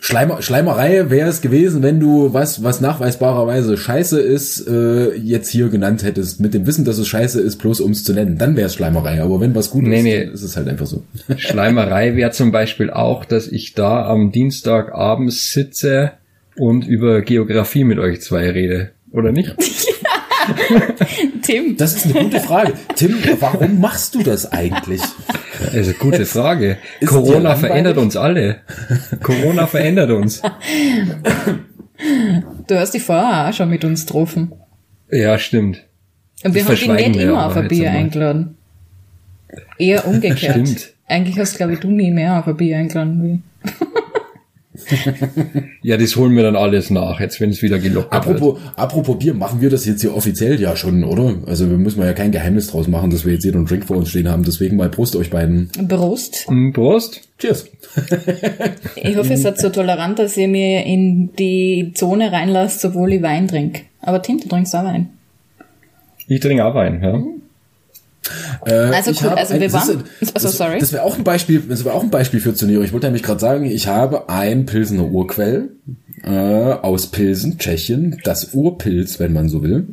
Schleimer, 0.00 0.42
Schleimerei 0.42 1.10
wäre 1.10 1.28
es 1.28 1.40
gewesen, 1.40 1.82
wenn 1.82 2.00
du 2.00 2.32
was, 2.32 2.62
was 2.62 2.80
nachweisbarerweise 2.80 3.76
scheiße 3.76 4.20
ist, 4.20 4.66
äh, 4.68 5.14
jetzt 5.14 5.48
hier 5.48 5.68
genannt 5.68 6.02
hättest, 6.02 6.40
mit 6.40 6.54
dem 6.54 6.66
Wissen, 6.66 6.84
dass 6.84 6.98
es 6.98 7.08
scheiße 7.08 7.40
ist, 7.40 7.56
bloß 7.56 7.80
um 7.80 7.92
es 7.92 8.04
zu 8.04 8.12
nennen. 8.12 8.38
Dann 8.38 8.56
wäre 8.56 8.66
es 8.66 8.74
Schleimerei. 8.74 9.22
Aber 9.22 9.40
wenn 9.40 9.54
was 9.54 9.70
gut 9.70 9.84
nee, 9.84 9.98
ist, 9.98 10.04
nee. 10.04 10.22
ist 10.22 10.42
es 10.42 10.56
halt 10.56 10.68
einfach 10.68 10.86
so. 10.86 11.04
Schleimerei 11.36 12.16
wäre 12.16 12.30
zum 12.30 12.52
Beispiel 12.52 12.90
auch, 12.90 13.24
dass 13.24 13.48
ich 13.48 13.74
da 13.74 14.06
am 14.06 14.32
Dienstagabend 14.32 15.32
sitze 15.32 16.12
und 16.56 16.86
über 16.86 17.22
Geografie 17.22 17.84
mit 17.84 17.98
euch 17.98 18.20
zwei 18.20 18.50
rede 18.50 18.90
oder 19.12 19.32
nicht? 19.32 19.54
Tim. 21.42 21.76
Das 21.76 21.94
ist 21.94 22.06
eine 22.06 22.24
gute 22.24 22.40
Frage. 22.40 22.72
Tim, 22.96 23.16
warum 23.38 23.80
machst 23.80 24.14
du 24.14 24.22
das 24.22 24.50
eigentlich? 24.50 25.00
Das 25.58 25.74
ist 25.74 25.88
eine 25.88 25.98
gute 25.98 26.26
Frage. 26.26 26.78
Ist 27.00 27.08
Corona 27.08 27.54
verändert 27.54 27.98
uns 27.98 28.16
alle. 28.16 28.60
Corona 29.22 29.66
verändert 29.66 30.10
uns. 30.10 30.42
Du 32.66 32.78
hast 32.78 32.94
die 32.94 33.00
vorher 33.00 33.48
auch 33.48 33.52
schon 33.52 33.70
mit 33.70 33.84
uns 33.84 34.06
getroffen. 34.06 34.52
Ja, 35.10 35.38
stimmt. 35.38 35.84
Und 36.44 36.54
wir 36.54 36.64
das 36.64 36.70
haben 36.70 36.96
dich 36.96 37.08
nicht 37.08 37.20
immer 37.20 37.46
auf 37.46 37.56
ein 37.56 37.68
Bier 37.68 37.90
eingeladen. 37.90 38.56
Eher 39.78 40.06
umgekehrt. 40.06 40.68
Stimmt. 40.68 40.92
Eigentlich 41.06 41.38
hast, 41.38 41.56
glaube 41.56 41.74
ich, 41.74 41.80
du 41.80 41.90
nie 41.90 42.10
mehr 42.10 42.38
auf 42.38 42.48
ein 42.48 42.56
Bier 42.56 42.78
eingeladen 42.78 43.22
wie. 43.22 43.70
Ja, 45.82 45.96
das 45.96 46.16
holen 46.16 46.36
wir 46.36 46.42
dann 46.42 46.56
alles 46.56 46.90
nach, 46.90 47.20
jetzt 47.20 47.40
wenn 47.40 47.50
es 47.50 47.62
wieder 47.62 47.78
gelockert 47.78 48.12
apropos, 48.12 48.54
wird. 48.54 48.78
Apropos 48.78 49.18
Bier, 49.18 49.34
machen 49.34 49.60
wir 49.60 49.70
das 49.70 49.86
jetzt 49.86 50.00
hier 50.00 50.16
offiziell 50.16 50.60
ja 50.60 50.76
schon, 50.76 51.04
oder? 51.04 51.36
Also 51.46 51.68
wir 51.70 51.78
müssen 51.78 52.00
ja 52.00 52.12
kein 52.12 52.32
Geheimnis 52.32 52.68
draus 52.68 52.88
machen, 52.88 53.10
dass 53.10 53.24
wir 53.24 53.32
jetzt 53.32 53.42
hier 53.42 53.54
einen 53.54 53.66
Drink 53.66 53.84
vor 53.84 53.96
uns 53.96 54.10
stehen 54.10 54.28
haben. 54.28 54.44
Deswegen 54.44 54.76
mal 54.76 54.88
Prost 54.88 55.16
euch 55.16 55.30
beiden. 55.30 55.70
Prost. 55.88 56.46
Mm, 56.48 56.72
Prost. 56.72 57.22
Cheers. 57.38 57.68
ich 58.96 59.16
hoffe, 59.16 59.30
ihr 59.30 59.38
seid 59.38 59.58
so 59.58 59.68
tolerant, 59.68 60.18
dass 60.18 60.36
ihr 60.36 60.48
mir 60.48 60.84
in 60.84 61.30
die 61.36 61.92
Zone 61.94 62.32
reinlasst, 62.32 62.84
obwohl 62.84 63.12
ich 63.12 63.22
Wein 63.22 63.48
trinke. 63.48 63.82
Aber 64.00 64.18
du 64.18 64.36
trinkst 64.38 64.74
auch 64.74 64.84
Wein. 64.84 65.08
Ich 66.28 66.40
trinke 66.40 66.64
auch 66.64 66.74
Wein, 66.74 67.02
ja. 67.02 67.22
Äh, 68.64 68.72
also 68.72 69.12
gut, 69.12 69.36
also 69.36 69.58
wir 69.58 69.72
waren. 69.72 70.04
Das, 70.20 70.34
also 70.34 70.48
sorry. 70.48 70.78
Das 70.78 70.92
wäre 70.92 71.02
auch 71.02 71.18
ein 71.18 71.24
Beispiel. 71.24 71.60
Das 71.68 71.84
wäre 71.84 71.94
auch 71.94 72.02
ein 72.02 72.10
Beispiel 72.10 72.40
für 72.40 72.54
Zonierung. 72.54 72.84
Ich 72.84 72.92
wollte 72.92 73.06
nämlich 73.06 73.22
gerade 73.22 73.40
sagen, 73.40 73.64
ich 73.64 73.88
habe 73.88 74.28
ein 74.28 74.66
Pilsener 74.66 75.06
Urquell 75.06 75.70
äh, 76.22 76.30
aus 76.30 77.08
Pilsen, 77.08 77.58
Tschechien, 77.58 78.20
das 78.24 78.54
Urpilz, 78.54 79.18
wenn 79.18 79.32
man 79.32 79.48
so 79.48 79.62
will. 79.62 79.88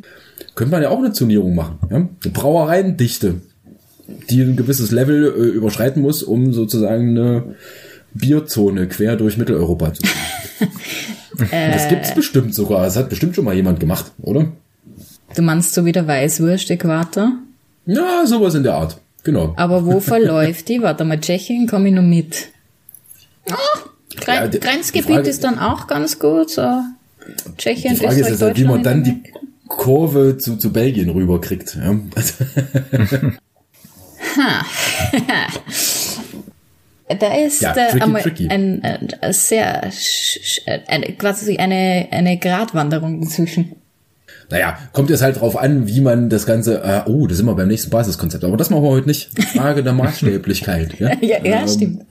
Könnte 0.54 0.72
man 0.72 0.82
ja 0.82 0.90
auch 0.90 0.98
eine 0.98 1.12
Zonierung 1.12 1.54
machen. 1.54 1.78
Ja? 1.90 1.96
Eine 1.96 2.32
Brauereiendichte, 2.32 3.40
die 4.28 4.42
ein 4.42 4.56
gewisses 4.56 4.90
Level 4.90 5.24
äh, 5.24 5.56
überschreiten 5.56 6.02
muss, 6.02 6.22
um 6.22 6.52
sozusagen 6.52 7.10
eine 7.10 7.54
Bierzone 8.14 8.86
quer 8.88 9.16
durch 9.16 9.36
Mitteleuropa 9.36 9.92
zu 9.94 10.02
ziehen. 10.02 10.68
das 11.72 11.88
gibt's 11.88 12.14
bestimmt 12.14 12.54
sogar. 12.54 12.84
Das 12.84 12.96
hat 12.96 13.08
bestimmt 13.08 13.34
schon 13.34 13.44
mal 13.44 13.54
jemand 13.54 13.80
gemacht, 13.80 14.12
oder? 14.20 14.52
Du 15.34 15.42
meinst 15.42 15.74
so 15.74 15.84
wie 15.84 15.92
der 15.92 16.06
Weißwurst-Äquator? 16.06 17.32
Ja, 17.86 18.24
sowas 18.26 18.54
in 18.54 18.62
der 18.62 18.74
Art. 18.74 18.98
Genau. 19.24 19.52
Aber 19.56 19.84
wo 19.86 20.00
verläuft 20.12 20.68
die? 20.68 20.82
Warte 20.82 21.04
mal, 21.04 21.18
Tschechien 21.20 21.66
komme 21.66 21.88
ich 21.88 21.94
noch 21.94 22.02
mit. 22.02 22.48
Ah, 23.50 23.54
Gren 24.16 24.34
Ja, 24.34 24.48
die- 24.48 24.60
Grenzgebiet 24.60 25.08
die 25.08 25.12
Frage- 25.14 25.28
ist 25.30 25.44
dann 25.44 25.58
auch 25.58 25.86
ganz 25.86 26.18
gut. 26.18 26.50
So. 26.50 26.62
Tschechien, 27.58 27.94
Die 27.94 28.00
Frage 28.00 28.14
ist 28.20 28.22
Österreich, 28.22 28.30
jetzt 28.30 28.42
halt, 28.42 28.58
wie 28.58 28.64
man 28.64 28.82
dann 28.82 29.04
die 29.04 29.22
Kurve 29.68 30.36
zu, 30.38 30.56
zu 30.56 30.72
Belgien 30.72 31.10
rüberkriegt. 31.10 31.76
Ja? 31.76 31.94
Da 37.18 37.34
ist 37.34 37.60
Ja, 37.60 37.72
äh, 37.74 37.90
tricky, 37.90 38.02
einmal 38.04 38.22
tricky. 38.22 38.48
Ein, 38.48 38.84
ein, 38.84 39.08
ein 39.20 39.32
sehr 39.32 39.90
sch- 39.90 40.60
eine, 40.86 41.12
quasi 41.14 41.56
eine 41.56 42.06
eine 42.12 42.38
Gratwanderung 42.38 43.20
inzwischen. 43.22 43.72
Naja, 44.50 44.78
kommt 44.92 45.10
jetzt 45.10 45.22
halt 45.22 45.40
drauf 45.40 45.56
an, 45.56 45.86
wie 45.86 46.00
man 46.00 46.28
das 46.28 46.44
Ganze, 46.44 46.82
äh, 46.82 47.08
oh, 47.08 47.26
da 47.26 47.34
sind 47.34 47.46
wir 47.46 47.54
beim 47.54 47.68
nächsten 47.68 47.90
Basiskonzept, 47.90 48.44
aber 48.44 48.56
das 48.56 48.70
machen 48.70 48.82
wir 48.82 48.90
heute 48.90 49.06
nicht. 49.06 49.30
Frage 49.54 49.82
der 49.82 49.92
Maßstäblichkeit. 49.94 50.98
Ja, 50.98 51.12
Ja, 51.20 51.38
ja, 51.44 51.60
Ähm, 51.62 51.68
stimmt. 51.68 52.06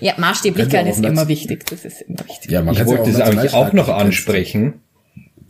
Ja, 0.00 0.14
Maßstäblichkeit 0.16 0.86
ist 0.86 1.04
immer 1.04 1.28
wichtig. 1.28 1.66
Das 1.66 1.84
ist 1.84 2.02
immer 2.02 2.20
wichtig. 2.26 2.50
Ja, 2.50 2.62
man 2.62 2.74
Ich 2.74 2.86
wollte 2.86 3.10
das 3.10 3.20
eigentlich 3.20 3.52
auch 3.52 3.72
noch 3.72 3.88
ansprechen. 3.88 4.74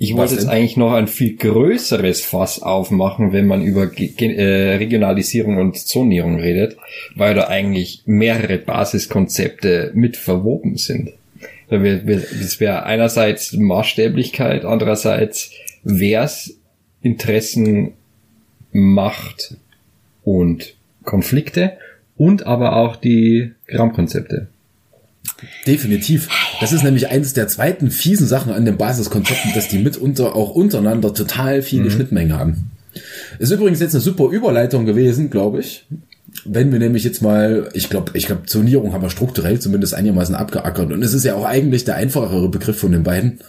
Ich 0.02 0.16
wollte 0.16 0.34
jetzt 0.34 0.48
eigentlich 0.48 0.78
noch 0.78 0.94
ein 0.94 1.08
viel 1.08 1.36
größeres 1.36 2.22
Fass 2.22 2.62
aufmachen, 2.62 3.34
wenn 3.34 3.46
man 3.46 3.62
über 3.62 3.90
äh, 3.98 4.76
Regionalisierung 4.76 5.58
und 5.58 5.76
Zonierung 5.76 6.40
redet, 6.40 6.78
weil 7.16 7.34
da 7.34 7.48
eigentlich 7.48 8.04
mehrere 8.06 8.56
Basiskonzepte 8.56 9.90
mit 9.94 10.16
verwoben 10.16 10.78
sind. 10.78 11.10
Das 11.68 12.60
wäre 12.60 12.84
einerseits 12.84 13.52
Maßstäblichkeit, 13.52 14.64
andererseits 14.64 15.52
wär's 15.82 16.54
Interessen, 17.02 17.92
Macht 18.72 19.56
und 20.22 20.74
Konflikte 21.04 21.72
und 22.16 22.46
aber 22.46 22.76
auch 22.76 22.96
die 22.96 23.52
Grammkonzepte. 23.66 24.48
Definitiv. 25.66 26.28
Das 26.60 26.72
ist 26.72 26.82
nämlich 26.82 27.08
eines 27.08 27.32
der 27.32 27.48
zweiten 27.48 27.90
fiesen 27.90 28.26
Sachen 28.26 28.52
an 28.52 28.64
den 28.64 28.76
Basiskonzepten, 28.76 29.52
dass 29.54 29.68
die 29.68 29.78
mitunter 29.78 30.34
auch 30.36 30.50
untereinander 30.50 31.14
total 31.14 31.62
viele 31.62 31.90
Schnittmengen 31.90 32.38
haben. 32.38 32.70
Ist 33.38 33.50
übrigens 33.50 33.80
jetzt 33.80 33.94
eine 33.94 34.02
super 34.02 34.28
Überleitung 34.30 34.84
gewesen, 34.84 35.30
glaube 35.30 35.60
ich. 35.60 35.86
Wenn 36.44 36.72
wir 36.72 36.78
nämlich 36.78 37.04
jetzt 37.04 37.22
mal, 37.22 37.68
ich 37.74 37.90
glaube, 37.90 38.12
ich 38.14 38.26
glaube, 38.26 38.46
Zonierung 38.46 38.92
haben 38.92 39.02
wir 39.02 39.10
strukturell 39.10 39.58
zumindest 39.58 39.94
einigermaßen 39.94 40.34
abgeackert. 40.34 40.92
Und 40.92 41.02
es 41.02 41.12
ist 41.14 41.24
ja 41.24 41.34
auch 41.34 41.44
eigentlich 41.44 41.84
der 41.84 41.96
einfachere 41.96 42.48
Begriff 42.48 42.78
von 42.78 42.92
den 42.92 43.02
beiden. 43.02 43.40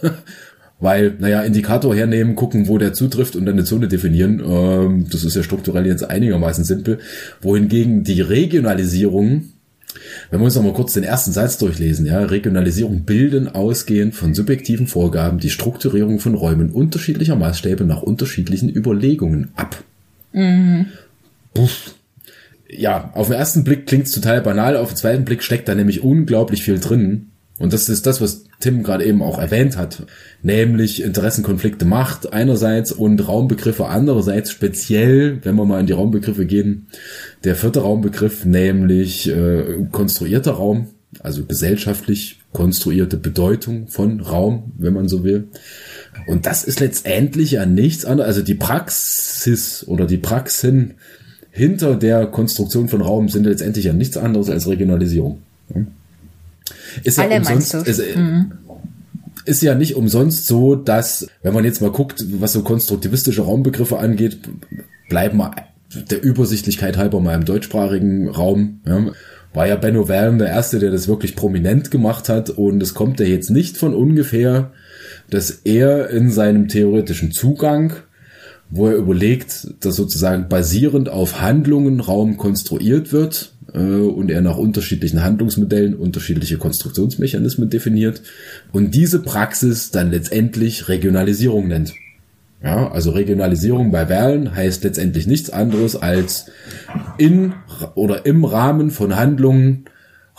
Weil, 0.82 1.14
naja, 1.20 1.42
Indikator 1.42 1.94
hernehmen, 1.94 2.34
gucken, 2.34 2.66
wo 2.66 2.76
der 2.76 2.92
zutrifft 2.92 3.36
und 3.36 3.46
dann 3.46 3.54
eine 3.54 3.64
Zone 3.64 3.86
definieren. 3.86 4.42
Ähm, 4.44 5.06
das 5.08 5.22
ist 5.22 5.36
ja 5.36 5.44
strukturell 5.44 5.86
jetzt 5.86 6.02
einigermaßen 6.02 6.64
simpel. 6.64 6.98
Wohingegen 7.40 8.02
die 8.02 8.20
Regionalisierung 8.20 9.44
wenn 10.30 10.40
wir 10.40 10.44
uns 10.44 10.54
noch 10.54 10.62
mal 10.62 10.72
kurz 10.72 10.94
den 10.94 11.04
ersten 11.04 11.32
Satz 11.32 11.58
durchlesen, 11.58 12.06
ja, 12.06 12.22
Regionalisierung 12.22 13.04
bilden 13.04 13.48
ausgehend 13.48 14.14
von 14.14 14.34
subjektiven 14.34 14.86
Vorgaben 14.86 15.38
die 15.38 15.50
Strukturierung 15.50 16.18
von 16.18 16.34
Räumen 16.34 16.70
unterschiedlicher 16.70 17.36
Maßstäbe 17.36 17.84
nach 17.84 18.02
unterschiedlichen 18.02 18.70
Überlegungen 18.70 19.50
ab. 19.54 19.84
Puff. 21.52 21.94
Ja, 22.70 23.10
auf 23.14 23.26
den 23.26 23.36
ersten 23.36 23.64
Blick 23.64 23.86
klingt's 23.86 24.12
total 24.12 24.40
banal, 24.40 24.76
auf 24.76 24.88
den 24.88 24.96
zweiten 24.96 25.24
Blick 25.26 25.42
steckt 25.42 25.68
da 25.68 25.74
nämlich 25.74 26.02
unglaublich 26.02 26.62
viel 26.62 26.78
drin. 26.78 27.31
Und 27.58 27.72
das 27.72 27.88
ist 27.88 28.06
das, 28.06 28.20
was 28.20 28.44
Tim 28.60 28.82
gerade 28.82 29.04
eben 29.04 29.22
auch 29.22 29.38
erwähnt 29.38 29.76
hat, 29.76 30.06
nämlich 30.42 31.02
Interessenkonflikte 31.02 31.84
Macht 31.84 32.32
einerseits 32.32 32.92
und 32.92 33.26
Raumbegriffe 33.28 33.86
andererseits, 33.86 34.50
speziell, 34.50 35.38
wenn 35.44 35.56
wir 35.56 35.64
mal 35.64 35.80
in 35.80 35.86
die 35.86 35.92
Raumbegriffe 35.92 36.46
gehen, 36.46 36.86
der 37.44 37.54
vierte 37.54 37.80
Raumbegriff, 37.80 38.44
nämlich 38.44 39.28
äh, 39.28 39.86
konstruierter 39.90 40.52
Raum, 40.52 40.88
also 41.20 41.44
gesellschaftlich 41.44 42.40
konstruierte 42.52 43.16
Bedeutung 43.16 43.88
von 43.88 44.20
Raum, 44.20 44.72
wenn 44.78 44.94
man 44.94 45.08
so 45.08 45.24
will. 45.24 45.48
Und 46.26 46.46
das 46.46 46.64
ist 46.64 46.80
letztendlich 46.80 47.52
ja 47.52 47.66
nichts 47.66 48.04
anderes, 48.04 48.28
also 48.28 48.42
die 48.42 48.54
Praxis 48.54 49.86
oder 49.86 50.06
die 50.06 50.18
Praxen 50.18 50.94
hinter 51.50 51.96
der 51.96 52.26
Konstruktion 52.26 52.88
von 52.88 53.02
Raum 53.02 53.28
sind 53.28 53.44
letztendlich 53.44 53.84
ja 53.84 53.92
nichts 53.92 54.16
anderes 54.16 54.48
als 54.48 54.66
Regionalisierung. 54.66 55.42
Ist 57.04 57.18
ja 57.18 57.24
Alle 57.24 57.38
umsonst, 57.38 57.74
meinst 57.74 57.86
du? 57.88 57.90
ist, 57.90 58.02
ist 59.44 59.62
ja 59.62 59.74
nicht 59.74 59.96
umsonst 59.96 60.46
so, 60.46 60.74
dass, 60.76 61.26
wenn 61.42 61.54
man 61.54 61.64
jetzt 61.64 61.80
mal 61.80 61.90
guckt, 61.90 62.24
was 62.40 62.52
so 62.52 62.62
konstruktivistische 62.62 63.42
Raumbegriffe 63.42 63.98
angeht, 63.98 64.38
bleiben 65.08 65.38
wir 65.38 65.54
der 66.10 66.22
Übersichtlichkeit 66.22 66.96
halber 66.96 67.20
mal 67.20 67.34
im 67.34 67.44
deutschsprachigen 67.44 68.28
Raum. 68.28 68.80
Ja. 68.86 69.06
War 69.52 69.66
ja 69.66 69.76
Benno 69.76 70.08
Wern 70.08 70.38
der 70.38 70.48
Erste, 70.48 70.78
der 70.78 70.90
das 70.90 71.08
wirklich 71.08 71.36
prominent 71.36 71.90
gemacht 71.90 72.30
hat 72.30 72.48
und 72.48 72.82
es 72.82 72.94
kommt 72.94 73.20
ja 73.20 73.26
jetzt 73.26 73.50
nicht 73.50 73.76
von 73.76 73.94
ungefähr, 73.94 74.72
dass 75.28 75.50
er 75.50 76.08
in 76.08 76.30
seinem 76.30 76.68
theoretischen 76.68 77.32
Zugang, 77.32 77.92
wo 78.70 78.88
er 78.88 78.94
überlegt, 78.94 79.68
dass 79.80 79.96
sozusagen 79.96 80.48
basierend 80.48 81.10
auf 81.10 81.42
Handlungen 81.42 82.00
Raum 82.00 82.38
konstruiert 82.38 83.12
wird 83.12 83.51
äh, 83.51 83.51
und 83.72 84.30
er 84.30 84.42
nach 84.42 84.58
unterschiedlichen 84.58 85.22
Handlungsmodellen 85.22 85.94
unterschiedliche 85.94 86.58
Konstruktionsmechanismen 86.58 87.70
definiert 87.70 88.22
und 88.70 88.94
diese 88.94 89.20
Praxis 89.20 89.90
dann 89.90 90.10
letztendlich 90.10 90.88
Regionalisierung 90.88 91.68
nennt. 91.68 91.94
Ja, 92.62 92.92
also 92.92 93.10
Regionalisierung 93.10 93.90
bei 93.90 94.08
Wahlen 94.08 94.54
heißt 94.54 94.84
letztendlich 94.84 95.26
nichts 95.26 95.50
anderes 95.50 95.96
als 95.96 96.46
in 97.18 97.54
oder 97.96 98.24
im 98.24 98.44
Rahmen 98.44 98.90
von 98.90 99.16
Handlungen 99.16 99.86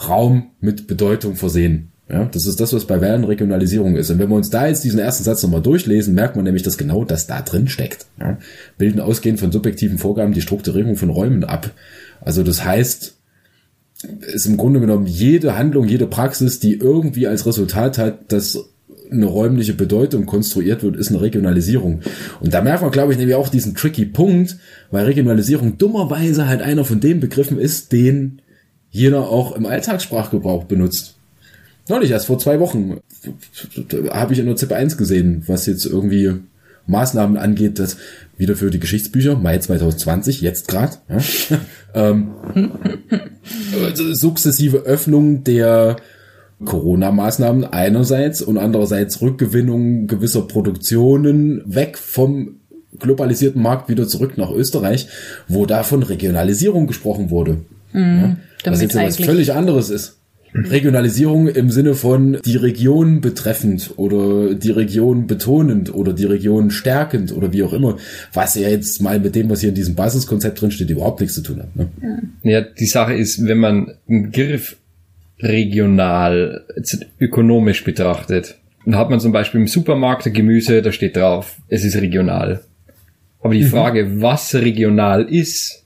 Raum 0.08 0.52
mit 0.62 0.88
Bedeutung 0.88 1.36
versehen. 1.36 1.90
Ja, 2.10 2.26
das 2.26 2.46
ist 2.46 2.60
das, 2.60 2.74
was 2.74 2.86
bei 2.86 3.02
Wahlen 3.02 3.24
Regionalisierung 3.24 3.96
ist. 3.96 4.10
Und 4.10 4.20
wenn 4.20 4.30
wir 4.30 4.36
uns 4.36 4.50
da 4.50 4.68
jetzt 4.68 4.84
diesen 4.84 5.00
ersten 5.00 5.24
Satz 5.24 5.42
nochmal 5.44 5.62
durchlesen, 5.62 6.14
merkt 6.14 6.36
man 6.36 6.46
nämlich, 6.46 6.64
dass 6.64 6.78
genau 6.78 7.04
das 7.04 7.28
da 7.28 7.42
drin 7.42 7.68
steckt. 7.68 8.06
Ja, 8.20 8.38
bilden 8.78 9.00
ausgehend 9.00 9.40
von 9.40 9.52
subjektiven 9.52 9.98
Vorgaben 9.98 10.34
die 10.34 10.42
Strukturierung 10.42 10.96
von 10.96 11.10
Räumen 11.10 11.44
ab. 11.44 11.72
Also 12.22 12.44
das 12.44 12.64
heißt, 12.64 13.16
ist 14.04 14.46
im 14.46 14.58
Grunde 14.58 14.80
genommen 14.80 15.06
jede 15.06 15.58
Handlung, 15.58 15.88
jede 15.88 16.08
Praxis, 16.08 16.60
die 16.60 16.76
irgendwie 16.76 17.28
als 17.28 17.46
Resultat 17.46 17.98
hat, 17.98 18.32
dass 18.32 18.58
eine 19.12 19.26
räumliche 19.26 19.74
Bedeutung 19.74 20.26
konstruiert 20.26 20.84
wird, 20.84 20.96
ist 20.96 21.10
eine 21.10 21.22
Regionalisierung. 21.22 22.02
Und 22.40 22.54
da 22.54 22.62
merkt 22.62 22.82
man, 22.82 22.92
glaube 22.92 23.12
ich, 23.12 23.20
nämlich 23.20 23.36
auch 23.36 23.50
diesen 23.50 23.76
tricky 23.76 24.06
Punkt, 24.06 24.58
weil 24.92 25.06
Regionalisierung 25.06 25.78
dummerweise 25.78 26.48
halt 26.48 26.62
einer 26.62 26.84
von 26.84 27.00
den 27.00 27.20
Begriffen 27.20 27.60
ist, 27.60 27.92
den 27.92 28.42
jeder 28.90 29.30
auch 29.30 29.56
im 29.56 29.66
Alltagssprachgebrauch 29.66 30.66
benutzt. 30.66 31.16
Neulich 31.90 32.12
erst 32.12 32.28
vor 32.28 32.40
zwei 32.40 32.60
Wochen 32.60 33.00
habe 34.10 34.34
ich 34.34 34.40
in 34.40 34.46
der 34.46 34.56
ZIP 34.56 34.72
1 34.72 34.98
gesehen, 34.98 35.44
was 35.48 35.66
jetzt 35.66 35.86
irgendwie 35.86 36.34
Maßnahmen 36.88 37.38
angeht, 37.38 37.80
das 37.80 37.98
wieder 38.38 38.56
für 38.56 38.70
die 38.70 38.80
Geschichtsbücher, 38.80 39.36
Mai 39.36 39.58
2020, 39.58 40.42
jetzt 40.42 40.68
gerade, 40.68 40.98
ja, 41.10 41.58
ähm, 41.94 42.32
also 43.84 44.14
sukzessive 44.14 44.80
Öffnung 44.80 45.44
der 45.44 45.98
Corona-Maßnahmen 46.64 47.66
einerseits 47.66 48.42
und 48.42 48.58
andererseits 48.58 49.22
Rückgewinnung 49.22 50.08
gewisser 50.08 50.42
Produktionen 50.42 51.62
weg 51.66 51.98
vom 51.98 52.56
globalisierten 53.00 53.62
Markt 53.62 53.90
wieder 53.90 54.08
zurück 54.08 54.38
nach 54.38 54.52
Österreich, 54.52 55.08
wo 55.48 55.66
da 55.66 55.84
von 55.84 56.04
Regionalisierung 56.04 56.88
gesprochen 56.88 57.30
wurde. 57.32 57.58
ja, 57.94 58.38
was 58.66 58.82
jetzt 58.82 58.96
etwas 58.96 59.16
eigentlich- 59.16 59.26
völlig 59.26 59.54
anderes 59.54 59.90
ist. 59.90 60.18
Regionalisierung 60.54 61.48
im 61.48 61.70
Sinne 61.72 61.96
von 61.96 62.38
die 62.46 62.58
Region 62.58 63.22
betreffend 63.22 63.92
oder 63.98 64.54
die 64.54 64.72
Region 64.72 65.28
betonend 65.28 65.94
oder 65.94 66.14
die 66.14 66.26
Region 66.26 66.70
stärkend 66.70 67.36
oder 67.36 67.52
wie 67.54 67.64
auch 67.64 67.74
immer, 67.74 67.98
was 68.34 68.56
ja 68.56 68.70
jetzt 68.70 69.02
mal 69.02 69.20
mit 69.20 69.36
dem, 69.36 69.50
was 69.50 69.62
hier 69.62 69.70
in 69.70 69.76
diesem 69.76 69.96
Basiskonzept 69.96 70.62
drin 70.62 70.72
steht, 70.72 70.90
überhaupt 70.90 71.22
nichts 71.22 71.36
zu 71.36 71.42
tun 71.42 71.60
hat. 71.60 71.76
Ne? 71.76 71.90
Ja, 72.44 72.62
die 72.62 72.86
Sache 72.86 73.14
ist, 73.14 73.46
wenn 73.46 73.58
man 73.58 73.94
einen 74.08 74.32
Begriff 74.32 74.78
regional 75.40 76.66
ökonomisch 77.20 77.84
betrachtet, 77.84 78.60
dann 78.86 78.96
hat 78.96 79.10
man 79.10 79.20
zum 79.20 79.32
Beispiel 79.32 79.62
im 79.62 79.68
Supermarkt 79.68 80.28
ein 80.28 80.34
Gemüse, 80.34 80.82
da 80.82 80.92
steht 80.92 81.16
drauf, 81.16 81.58
es 81.68 81.84
ist 81.84 81.96
regional. 81.96 82.62
Aber 83.42 83.54
die 83.54 83.64
Frage, 83.64 84.22
was 84.22 84.56
regional 84.56 85.24
ist 85.24 85.86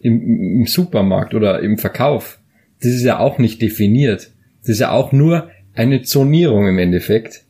im, 0.00 0.60
im 0.60 0.66
Supermarkt 0.66 1.34
oder 1.34 1.60
im 1.60 1.78
Verkauf, 1.78 2.39
das 2.82 2.92
ist 2.92 3.02
ja 3.02 3.18
auch 3.18 3.38
nicht 3.38 3.60
definiert. 3.62 4.30
Das 4.60 4.70
ist 4.70 4.80
ja 4.80 4.90
auch 4.90 5.12
nur 5.12 5.50
eine 5.74 6.02
Zonierung 6.02 6.68
im 6.68 6.78
Endeffekt, 6.78 7.44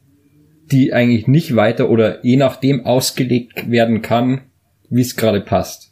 die 0.70 0.92
eigentlich 0.92 1.26
nicht 1.26 1.56
weiter 1.56 1.90
oder 1.90 2.24
je 2.24 2.36
nachdem 2.36 2.86
ausgelegt 2.86 3.70
werden 3.70 4.02
kann, 4.02 4.42
wie 4.88 5.00
es 5.00 5.16
gerade 5.16 5.40
passt. 5.40 5.90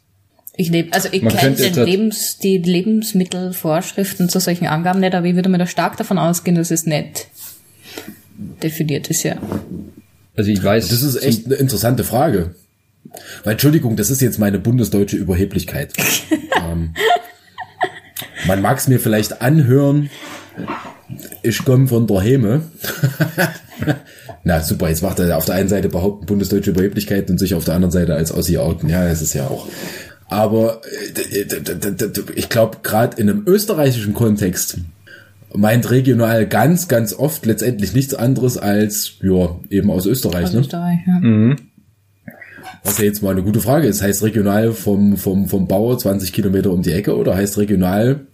Ich 0.55 0.69
lebe, 0.69 0.91
also 0.93 1.07
ich 1.11 1.25
kenne 1.25 1.85
Lebens, 1.85 2.37
die 2.37 2.57
Lebensmittelvorschriften 2.57 4.27
zu 4.27 4.39
solchen 4.39 4.67
Angaben 4.67 4.99
nicht, 4.99 5.15
aber 5.15 5.25
ich 5.25 5.35
würde 5.35 5.47
mir 5.47 5.57
da 5.57 5.65
stark 5.65 5.95
davon 5.95 6.17
ausgehen, 6.17 6.55
dass 6.55 6.69
es 6.69 6.85
nicht 6.85 7.27
definiert 8.61 9.09
ist, 9.09 9.23
ja. 9.23 9.37
Also 10.35 10.51
ich 10.51 10.61
weiß. 10.61 10.89
Das 10.89 11.01
ist 11.01 11.21
echt 11.23 11.45
eine 11.45 11.55
interessante 11.55 12.03
Frage. 12.03 12.55
Weil, 13.43 13.53
Entschuldigung, 13.53 13.95
das 13.95 14.09
ist 14.09 14.21
jetzt 14.21 14.37
meine 14.37 14.59
bundesdeutsche 14.59 15.17
Überheblichkeit. 15.17 15.93
ähm, 16.71 16.93
man 18.47 18.61
mag 18.61 18.77
es 18.77 18.87
mir 18.87 18.99
vielleicht 18.99 19.41
anhören, 19.41 20.09
ich 21.41 21.63
komme 21.65 21.87
von 21.87 22.07
der 22.07 22.21
Heme. 22.21 22.61
Na 24.43 24.61
super, 24.61 24.89
jetzt 24.89 25.03
macht 25.03 25.19
er 25.19 25.37
auf 25.37 25.45
der 25.45 25.55
einen 25.55 25.69
Seite 25.69 25.89
behaupten 25.89 26.25
bundesdeutsche 26.25 26.71
Überheblichkeit 26.71 27.29
und 27.29 27.37
sich 27.37 27.55
auf 27.55 27.65
der 27.65 27.75
anderen 27.75 27.91
Seite 27.91 28.15
als 28.15 28.31
Ossi 28.31 28.57
outen. 28.57 28.89
Ja, 28.89 29.07
das 29.07 29.21
ist 29.21 29.33
ja 29.33 29.47
auch. 29.47 29.67
Aber 30.27 30.81
äh, 30.85 31.41
ich 32.35 32.49
glaube, 32.49 32.77
gerade 32.83 33.19
in 33.19 33.29
einem 33.29 33.43
österreichischen 33.47 34.13
Kontext 34.13 34.77
meint 35.53 35.89
regional 35.89 36.45
ganz, 36.45 36.87
ganz 36.87 37.13
oft 37.13 37.45
letztendlich 37.45 37.93
nichts 37.93 38.13
anderes 38.13 38.57
als, 38.57 39.13
ja, 39.21 39.55
eben 39.69 39.89
aus 39.89 40.05
Österreich. 40.05 40.45
Aus 40.45 40.53
Ne? 40.53 40.59
Österreich, 40.59 40.99
ja. 41.07 41.55
Was 42.83 42.97
ja 42.99 43.05
jetzt 43.05 43.23
mal 43.23 43.31
eine 43.31 43.43
gute 43.43 43.59
Frage 43.59 43.87
ist. 43.87 44.01
Heißt 44.01 44.23
regional 44.23 44.71
vom, 44.71 45.17
vom, 45.17 45.47
vom 45.47 45.67
Bauer 45.67 45.97
20 45.97 46.31
Kilometer 46.31 46.71
um 46.71 46.81
die 46.81 46.93
Ecke 46.93 47.17
oder 47.17 47.35
heißt 47.35 47.57
regional 47.57 48.27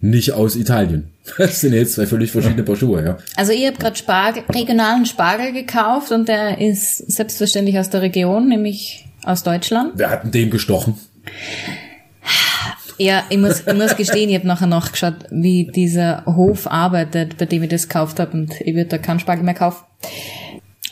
nicht 0.00 0.32
aus 0.32 0.56
Italien? 0.56 1.10
Das 1.38 1.60
sind 1.60 1.74
jetzt 1.74 1.94
zwei 1.94 2.06
völlig 2.06 2.32
verschiedene 2.32 2.64
Paar 2.64 2.74
Schuhe, 2.74 3.04
ja. 3.04 3.18
Also 3.36 3.52
ich 3.52 3.64
habe 3.64 3.76
gerade 3.76 3.94
Spargel, 3.94 4.42
regionalen 4.52 5.06
Spargel 5.06 5.52
gekauft 5.52 6.10
und 6.10 6.28
der 6.28 6.60
ist 6.60 6.96
selbstverständlich 7.10 7.78
aus 7.78 7.88
der 7.88 8.02
Region, 8.02 8.48
nämlich 8.48 9.06
aus 9.24 9.44
Deutschland. 9.44 9.92
Wer 9.94 10.10
hat 10.10 10.24
denn 10.24 10.32
den 10.32 10.50
gestochen? 10.50 10.98
Ja, 12.98 13.22
ich 13.30 13.38
muss, 13.38 13.62
ich 13.66 13.74
muss 13.74 13.96
gestehen, 13.96 14.28
ich 14.28 14.34
habe 14.34 14.46
nachher 14.46 14.66
nachgeschaut, 14.66 15.14
wie 15.30 15.70
dieser 15.72 16.24
Hof 16.26 16.66
arbeitet, 16.66 17.38
bei 17.38 17.46
dem 17.46 17.62
ich 17.62 17.70
das 17.70 17.88
gekauft 17.88 18.18
habe 18.18 18.32
und 18.32 18.60
ich 18.60 18.74
würde 18.74 18.90
da 18.90 18.98
keinen 18.98 19.20
Spargel 19.20 19.44
mehr 19.44 19.54
kaufen. 19.54 19.84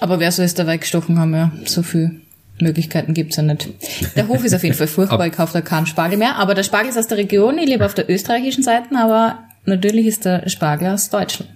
Aber 0.01 0.21
wer 0.21 0.31
soll 0.31 0.45
es 0.45 0.55
dabei 0.55 0.77
gestochen 0.77 1.19
haben, 1.19 1.35
ja, 1.35 1.53
so 1.65 1.83
viel 1.83 2.21
Möglichkeiten 2.61 3.15
gibt's 3.15 3.37
ja 3.37 3.43
nicht. 3.43 3.69
Der 4.17 4.29
Hof 4.29 4.45
ist 4.45 4.55
auf 4.55 4.63
jeden 4.63 4.77
Fall 4.77 4.87
furchtbar, 4.87 5.27
ich 5.27 5.33
kaufe 5.33 5.53
da 5.53 5.61
keinen 5.61 5.87
Spargel 5.87 6.19
mehr, 6.19 6.37
aber 6.37 6.55
der 6.55 6.63
Spargel 6.63 6.91
ist 6.91 6.99
aus 6.99 7.09
der 7.09 7.19
Region, 7.19 7.59
ich 7.59 7.69
lebe 7.69 7.85
auf 7.85 7.95
der 7.95 8.09
österreichischen 8.11 8.63
Seite, 8.63 8.89
aber 8.97 9.45
natürlich 9.65 10.07
ist 10.07 10.25
der 10.25 10.49
Spargel 10.49 10.89
aus 10.89 11.11
Deutschland. 11.11 11.51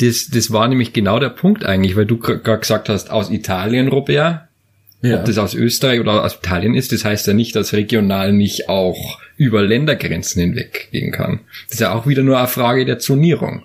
das, 0.00 0.28
das 0.28 0.52
war 0.52 0.68
nämlich 0.68 0.92
genau 0.92 1.18
der 1.18 1.30
Punkt 1.30 1.64
eigentlich, 1.64 1.96
weil 1.96 2.06
du 2.06 2.18
gerade 2.18 2.58
gesagt 2.58 2.88
hast, 2.88 3.10
aus 3.10 3.30
Italien, 3.30 3.88
Robert. 3.88 4.48
Ja. 5.04 5.18
Ob 5.18 5.24
das 5.24 5.36
aus 5.36 5.54
Österreich 5.54 5.98
oder 5.98 6.24
aus 6.24 6.36
Italien 6.36 6.76
ist, 6.76 6.92
das 6.92 7.04
heißt 7.04 7.26
ja 7.26 7.34
nicht, 7.34 7.56
dass 7.56 7.72
regional 7.72 8.32
nicht 8.32 8.68
auch 8.68 9.18
über 9.36 9.62
Ländergrenzen 9.62 10.40
hinweg 10.40 10.90
gehen 10.92 11.10
kann. 11.10 11.40
Das 11.66 11.74
ist 11.74 11.80
ja 11.80 11.92
auch 11.92 12.06
wieder 12.06 12.22
nur 12.22 12.38
eine 12.38 12.46
Frage 12.46 12.84
der 12.84 13.00
Zonierung. 13.00 13.64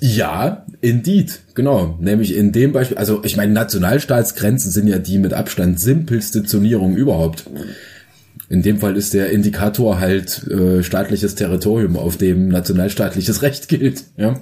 Ja, 0.00 0.64
indeed, 0.80 1.40
genau. 1.54 1.96
Nämlich 2.00 2.36
in 2.36 2.52
dem 2.52 2.72
Beispiel, 2.72 2.96
also 2.98 3.22
ich 3.24 3.36
meine, 3.36 3.52
Nationalstaatsgrenzen 3.52 4.70
sind 4.70 4.86
ja 4.88 4.98
die 4.98 5.18
mit 5.18 5.32
Abstand 5.34 5.80
simpelste 5.80 6.44
Zonierung 6.44 6.94
überhaupt. 6.96 7.44
In 8.50 8.62
dem 8.62 8.78
Fall 8.78 8.96
ist 8.96 9.12
der 9.12 9.30
Indikator 9.30 10.00
halt 10.00 10.46
äh, 10.48 10.82
staatliches 10.82 11.34
Territorium, 11.34 11.96
auf 11.98 12.16
dem 12.16 12.48
nationalstaatliches 12.48 13.42
Recht 13.42 13.68
gilt. 13.68 14.04
Ja? 14.16 14.40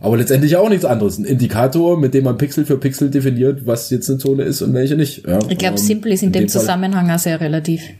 Aber 0.00 0.18
letztendlich 0.18 0.56
auch 0.56 0.68
nichts 0.68 0.84
anderes. 0.84 1.16
Ein 1.18 1.24
Indikator, 1.24 1.98
mit 1.98 2.12
dem 2.12 2.24
man 2.24 2.36
Pixel 2.36 2.66
für 2.66 2.76
Pixel 2.76 3.08
definiert, 3.10 3.64
was 3.64 3.88
jetzt 3.88 4.10
eine 4.10 4.18
Zone 4.18 4.42
ist 4.42 4.60
und 4.60 4.74
welche 4.74 4.96
nicht. 4.96 5.26
Ja? 5.26 5.38
Ich 5.48 5.56
glaube, 5.56 5.78
Ähm, 5.78 5.82
simpel 5.84 6.12
ist 6.12 6.22
in 6.22 6.32
dem 6.32 6.48
Fall- 6.48 6.60
Zusammenhang 6.60 7.10
auch 7.10 7.18
sehr 7.18 7.40
relativ. 7.40 7.82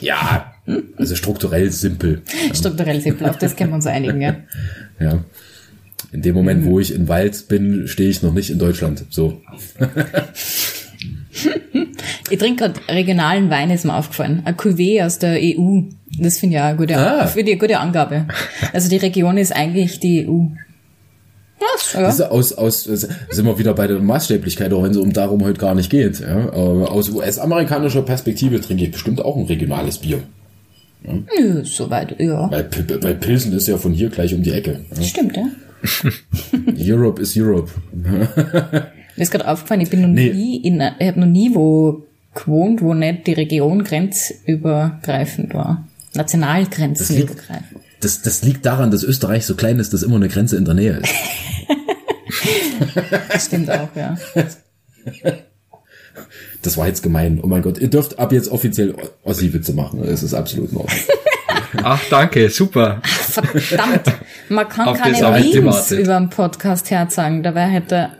Ja, 0.00 0.52
also 0.98 1.16
strukturell 1.16 1.70
simpel. 1.72 2.20
Strukturell 2.52 3.00
simpel, 3.00 3.26
auf 3.28 3.38
das 3.38 3.56
können 3.56 3.70
wir 3.70 3.76
uns 3.76 3.86
einigen, 3.86 4.20
ja. 4.20 4.36
Ja. 5.00 5.24
In 6.12 6.22
dem 6.22 6.34
Moment, 6.34 6.64
wo 6.64 6.78
ich 6.80 6.94
in 6.94 7.08
Wald 7.08 7.48
bin, 7.48 7.86
stehe 7.88 8.08
ich 8.10 8.22
noch 8.22 8.32
nicht 8.32 8.50
in 8.50 8.58
Deutschland. 8.58 9.04
So. 9.10 9.40
Ich 12.30 12.38
trinke 12.38 12.64
gerade 12.64 12.80
regionalen 12.88 13.50
Wein, 13.50 13.70
ist 13.70 13.84
mir 13.84 13.94
aufgefallen. 13.94 14.42
Ein 14.44 14.54
Cuvée 14.56 15.04
aus 15.04 15.18
der 15.18 15.36
EU. 15.40 15.82
Das 16.18 16.38
finde 16.38 16.56
ich 16.56 16.62
auch 16.62 16.66
eine 16.66 16.76
gute, 16.76 16.96
Ah. 16.96 17.26
finde 17.26 17.50
ich 17.50 17.56
eine 17.56 17.60
gute 17.60 17.78
Angabe. 17.80 18.26
Also 18.72 18.88
die 18.88 18.96
Region 18.96 19.36
ist 19.36 19.54
eigentlich 19.54 20.00
die 20.00 20.26
EU. 20.26 20.44
Ja, 21.60 22.00
Das 22.00 22.14
ist 22.14 22.20
ja. 22.20 22.28
aus, 22.30 22.52
aus, 22.52 22.84
das 22.84 23.00
sind 23.30 23.44
wir 23.46 23.58
wieder 23.58 23.74
bei 23.74 23.86
der 23.86 23.98
Maßstäblichkeit, 24.00 24.72
auch 24.72 24.82
wenn 24.84 24.92
es 24.92 24.96
um 24.96 25.12
darum 25.12 25.44
heute 25.44 25.58
gar 25.60 25.74
nicht 25.74 25.90
geht. 25.90 26.20
Ja. 26.20 26.48
Aber 26.52 26.92
aus 26.92 27.10
US-amerikanischer 27.10 28.02
Perspektive 28.02 28.60
trinke 28.60 28.84
ich 28.84 28.92
bestimmt 28.92 29.20
auch 29.22 29.36
ein 29.36 29.44
regionales 29.46 29.98
Bier. 29.98 30.22
Nö, 31.02 31.62
soweit, 31.64 32.18
ja. 32.18 32.46
P- 32.46 33.02
weil 33.02 33.16
Pilsen 33.16 33.52
ist 33.52 33.68
ja 33.68 33.76
von 33.76 33.92
hier 33.92 34.08
gleich 34.08 34.34
um 34.34 34.42
die 34.42 34.52
Ecke. 34.52 34.80
Stimmt, 35.02 35.36
ja. 35.36 35.44
Europe 36.78 37.20
is 37.20 37.36
Europe. 37.36 37.70
Mir 37.92 38.88
ist 39.16 39.30
gerade 39.30 39.46
aufgefallen, 39.48 39.80
ich 39.82 39.90
bin 39.90 40.00
noch 40.02 40.08
Nee. 40.08 40.32
nie 40.32 40.56
in, 40.58 40.80
ich 40.98 41.06
habe 41.08 41.20
noch 41.20 41.26
nie 41.26 41.54
wo 41.54 42.04
gewohnt, 42.34 42.82
wo 42.82 42.94
nicht 42.94 43.26
die 43.26 43.34
Region 43.34 43.84
grenzübergreifend 43.84 45.54
war. 45.54 45.86
Nationalgrenzenübergreifend. 46.14 47.80
Das, 48.00 48.22
das 48.22 48.42
liegt 48.42 48.66
daran, 48.66 48.90
dass 48.90 49.02
Österreich 49.02 49.46
so 49.46 49.54
klein 49.54 49.78
ist, 49.78 49.92
dass 49.92 50.02
immer 50.02 50.16
eine 50.16 50.28
Grenze 50.28 50.56
in 50.56 50.64
der 50.64 50.74
Nähe 50.74 50.98
ist. 51.02 51.12
Das 53.28 53.46
stimmt 53.46 53.70
auch, 53.70 53.88
ja. 53.96 54.16
Das 56.62 56.76
war 56.76 56.86
jetzt 56.86 57.02
gemein. 57.02 57.40
Oh 57.42 57.46
mein 57.46 57.62
Gott, 57.62 57.78
ihr 57.78 57.88
dürft 57.88 58.18
ab 58.18 58.32
jetzt 58.32 58.48
offiziell 58.48 58.94
Ossi-Witze 59.22 59.72
machen. 59.74 60.02
Das 60.04 60.22
ist 60.22 60.34
absolut 60.34 60.70
in 60.72 60.78
Ordnung. 60.78 60.98
Ach, 61.82 62.00
danke, 62.10 62.50
super. 62.50 63.00
Verdammt, 63.02 64.02
man 64.48 64.68
kann 64.68 64.88
Auf 64.88 64.98
keine 64.98 65.40
Memes 65.40 65.90
über 65.92 66.16
einen 66.16 66.30
Podcast 66.30 66.90
herzagen. 66.90 67.42
Dabei 67.42 67.66
hätte 67.66 68.10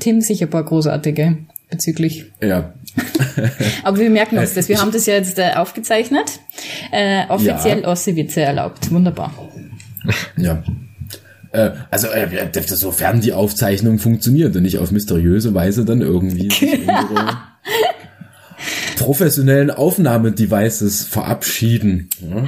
Tim 0.00 0.20
sicher 0.20 0.46
ein 0.46 0.50
paar 0.50 0.64
großartige 0.64 1.38
bezüglich. 1.70 2.26
Ja. 2.40 2.72
Aber 3.82 3.98
wir 3.98 4.10
merken 4.10 4.38
uns 4.38 4.54
das. 4.54 4.68
Wir 4.68 4.80
haben 4.80 4.92
das 4.92 5.06
ja 5.06 5.14
jetzt 5.14 5.38
äh, 5.38 5.52
aufgezeichnet. 5.54 6.40
Äh, 6.92 7.26
offiziell 7.28 7.80
Ja. 7.82 7.88
Ossi-Witze 7.88 8.42
erlaubt. 8.42 8.90
Wunderbar. 8.90 9.32
Ja. 10.36 10.62
Äh, 11.52 11.70
Also, 11.90 12.08
äh, 12.08 12.28
sofern 12.66 13.20
die 13.20 13.32
Aufzeichnung 13.32 13.98
funktioniert 13.98 14.54
und 14.56 14.62
nicht 14.62 14.78
auf 14.78 14.90
mysteriöse 14.90 15.54
Weise 15.54 15.84
dann 15.84 16.00
irgendwie 16.00 16.48
professionellen 18.96 19.70
Aufnahmedevices 19.70 21.04
verabschieden. 21.04 22.08
Ja. 22.20 22.46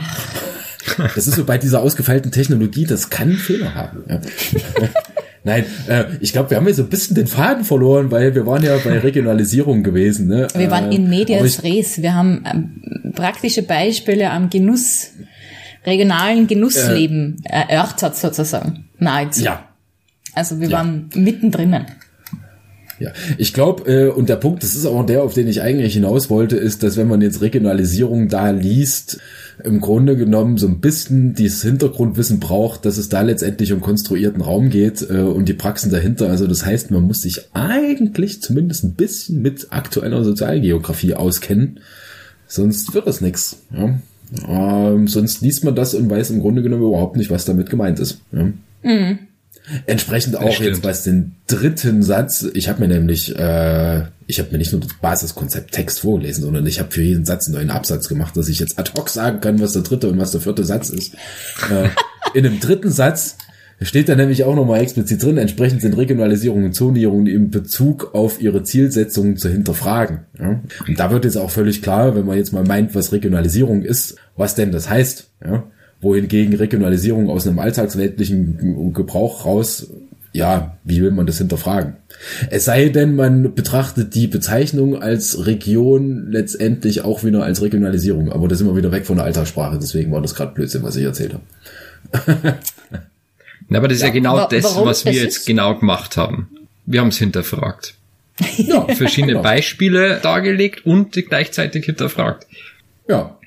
Das 1.14 1.27
ist 1.27 1.35
so 1.37 1.44
bei 1.44 1.59
dieser 1.59 1.81
ausgefeilten 1.83 2.31
Technologie, 2.33 2.85
das 2.87 3.11
kann 3.11 3.33
Fehler 3.33 3.75
haben. 3.75 4.05
Ja. 4.09 4.20
Nein, 5.44 5.64
äh, 5.88 6.05
ich 6.20 6.33
glaube, 6.33 6.51
wir 6.51 6.57
haben 6.57 6.66
jetzt 6.66 6.77
so 6.79 6.83
ein 6.83 6.88
bisschen 6.88 7.14
den 7.14 7.29
Faden 7.29 7.64
verloren, 7.64 8.11
weil 8.11 8.35
wir 8.35 8.46
waren 8.46 8.64
ja 8.64 8.77
bei 8.79 8.99
Regionalisierung 8.99 9.85
gewesen. 9.85 10.27
Ne? 10.27 10.49
Wir 10.55 10.70
waren 10.72 10.90
Äh, 10.90 10.96
in 10.96 11.03
aber 11.03 11.11
Medias 11.11 11.62
Res. 11.62 12.03
Wir 12.03 12.14
haben 12.14 12.44
ähm, 12.53 13.12
praktische 13.12 13.62
Beispiele 13.62 14.31
am 14.31 14.51
Genuss, 14.51 15.11
regionalen 15.85 16.49
Genussleben 16.49 17.37
erörtert 17.44 18.16
sozusagen. 18.16 18.88
Nahezu. 18.99 19.44
Ja, 19.44 19.68
Also 20.35 20.59
wir 20.61 20.68
Ja. 20.68 20.79
waren 20.79 21.11
mittendrin. 21.14 21.77
Ja, 22.98 23.11
ich 23.37 23.52
glaube, 23.52 23.90
äh, 23.90 24.09
und 24.09 24.28
der 24.28 24.37
Punkt, 24.37 24.62
das 24.62 24.74
ist 24.74 24.87
auch 24.87 25.04
der, 25.04 25.22
auf 25.22 25.35
den 25.35 25.48
ich 25.48 25.61
eigentlich 25.61 25.94
hinaus 25.94 26.30
wollte, 26.30 26.56
ist, 26.56 26.82
dass 26.82 26.96
wenn 26.96 27.09
man 27.09 27.20
jetzt 27.20 27.42
Regionalisierung 27.42 28.28
da 28.28 28.50
liest, 28.50 29.18
im 29.62 29.80
Grunde 29.80 30.16
genommen 30.16 30.59
so 30.59 30.66
ein 30.66 30.80
bisschen 30.80 31.35
dieses 31.35 31.62
Hintergrundwissen 31.62 32.40
braucht, 32.40 32.85
dass 32.85 32.98
es 32.98 33.09
da 33.09 33.22
letztendlich 33.22 33.72
um 33.72 33.80
konstruierten 33.80 34.42
Raum 34.42 34.70
geht 34.70 35.06
äh, 35.09 35.20
und 35.20 35.48
die 35.48 35.54
Praxen 35.54 35.90
dahinter. 35.90 36.28
Also 36.30 36.46
das 36.46 36.64
heißt, 36.64 36.90
man 36.90 37.02
muss 37.02 37.22
sich 37.22 37.48
eigentlich 37.54 38.42
zumindest 38.42 38.85
ein 38.85 38.94
bisschen 38.94 39.42
mit 39.42 39.68
aktueller 39.70 40.24
Sozialgeografie 40.24 41.14
auskennen, 41.14 41.80
sonst 42.46 42.94
wird 42.94 43.06
das 43.06 43.20
nix. 43.20 43.59
Ja? 43.74 43.98
Ähm, 44.48 45.09
sonst 45.09 45.40
liest 45.40 45.64
man 45.64 45.74
das 45.74 45.94
und 45.94 46.11
weiß 46.11 46.30
im 46.30 46.40
Grunde 46.40 46.62
genommen 46.62 46.82
überhaupt 46.82 47.16
nicht, 47.16 47.30
was 47.30 47.44
damit 47.44 47.70
gemeint 47.70 47.98
ist. 47.98 48.20
Ja? 48.32 48.50
Entsprechend 49.87 50.37
auch 50.37 50.61
jetzt 50.61 50.85
was 50.85 51.02
den 51.02 51.37
dritten 51.46 52.02
Satz. 52.02 52.46
Ich 52.55 52.68
habe 52.68 52.81
mir 52.81 52.88
nämlich, 52.88 53.37
äh, 53.37 54.02
ich 54.26 54.38
habe 54.38 54.52
mir 54.52 54.59
nicht 54.59 54.72
nur 54.72 54.81
das 54.81 54.94
Basiskonzept 54.94 55.72
Text 55.72 56.00
vorgelesen, 56.00 56.44
sondern 56.44 56.66
ich 56.66 56.79
habe 56.79 56.90
für 56.90 57.02
jeden 57.02 57.24
Satz 57.24 57.46
einen 57.46 57.57
neuen 57.57 57.70
Absatz 57.70 58.09
gemacht, 58.09 58.37
dass 58.37 58.48
ich 58.48 58.61
jetzt 58.61 58.79
ad 58.79 58.92
hoc 58.96 59.09
sagen 59.09 59.40
kann, 59.40 59.61
was 59.61 59.72
der 59.72 59.83
dritte 59.83 60.09
und 60.09 60.18
was 60.18 60.31
der 60.31 60.40
vierte 60.40 60.64
Satz 60.64 60.90
ist. 60.90 61.14
äh, 61.70 61.88
in 62.35 62.44
dem 62.44 62.61
dritten 62.61 62.90
Satz 62.90 63.37
steht 63.83 64.09
da 64.09 64.14
nämlich 64.14 64.44
auch 64.44 64.55
nochmal 64.55 64.81
explizit 64.81 65.22
drin, 65.22 65.37
entsprechend 65.37 65.83
sind 65.83 65.96
Regionalisierung 65.96 66.64
und 66.64 66.72
Zonierung 66.72 67.26
in 67.26 67.50
Bezug 67.50 68.14
auf 68.14 68.40
ihre 68.40 68.62
Zielsetzungen 68.62 69.37
zu 69.37 69.48
hinterfragen. 69.48 70.20
Ja? 70.38 70.61
Und 70.87 70.98
da 70.98 71.11
wird 71.11 71.24
jetzt 71.24 71.37
auch 71.37 71.50
völlig 71.50 71.83
klar, 71.83 72.14
wenn 72.14 72.26
man 72.26 72.38
jetzt 72.38 72.52
mal 72.52 72.64
meint, 72.64 72.94
was 72.94 73.12
Regionalisierung 73.12 73.83
ist, 73.83 74.16
was 74.37 74.55
denn 74.55 74.72
das 74.72 74.88
heißt. 74.88 75.31
Ja? 75.44 75.64
Wohingegen 76.00 76.54
Regionalisierung 76.54 77.30
aus 77.30 77.46
einem 77.46 77.59
alltagsweltlichen 77.59 78.92
Gebrauch 78.92 79.44
raus 79.44 79.88
ja, 80.32 80.76
wie 80.85 81.00
will 81.00 81.12
man 81.12 81.24
das 81.24 81.38
hinterfragen? 81.38 81.94
Es 82.50 82.66
sei 82.66 82.90
denn, 82.90 83.16
man 83.16 83.54
betrachtet 83.54 84.14
die 84.14 84.26
Bezeichnung 84.26 85.00
als 85.00 85.46
Region 85.46 86.30
letztendlich 86.30 87.00
auch 87.00 87.24
wieder 87.24 87.42
als 87.42 87.62
Regionalisierung. 87.62 88.30
Aber 88.30 88.46
da 88.46 88.54
sind 88.54 88.66
wir 88.66 88.76
wieder 88.76 88.92
weg 88.92 89.06
von 89.06 89.16
der 89.16 89.24
Alltagssprache, 89.24 89.78
deswegen 89.80 90.12
war 90.12 90.20
das 90.20 90.35
gerade 90.35 90.52
Blödsinn, 90.52 90.82
was 90.82 90.94
ich 90.96 91.04
erzählt 91.04 91.32
habe. 91.32 92.35
Na, 93.70 93.78
aber 93.78 93.88
das 93.88 93.96
ist 93.98 94.02
ja 94.04 94.11
genau 94.11 94.37
wa- 94.37 94.46
das, 94.50 94.64
was 94.76 95.06
wir 95.06 95.12
das 95.12 95.22
jetzt 95.22 95.37
ist? 95.38 95.46
genau 95.46 95.78
gemacht 95.78 96.18
haben. 96.18 96.50
Wir 96.85 97.00
haben 97.00 97.09
es 97.09 97.16
hinterfragt. 97.18 97.94
Ja, 98.59 98.87
Verschiedene 98.94 99.32
genau. 99.32 99.42
Beispiele 99.42 100.20
dargelegt 100.22 100.85
und 100.85 101.12
gleichzeitig 101.12 101.87
hinterfragt. 101.87 102.46
Ja. 103.09 103.38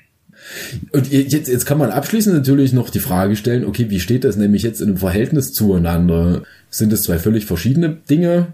Und 0.92 1.10
jetzt, 1.12 1.48
jetzt 1.48 1.66
kann 1.66 1.78
man 1.78 1.90
abschließend 1.90 2.34
natürlich 2.34 2.72
noch 2.72 2.90
die 2.90 2.98
Frage 2.98 3.36
stellen, 3.36 3.64
okay, 3.64 3.86
wie 3.90 4.00
steht 4.00 4.24
das 4.24 4.36
nämlich 4.36 4.62
jetzt 4.62 4.80
in 4.80 4.88
einem 4.88 4.96
Verhältnis 4.96 5.52
zueinander? 5.52 6.42
Sind 6.70 6.92
es 6.92 7.02
zwei 7.02 7.18
völlig 7.18 7.46
verschiedene 7.46 7.96
Dinge 8.08 8.48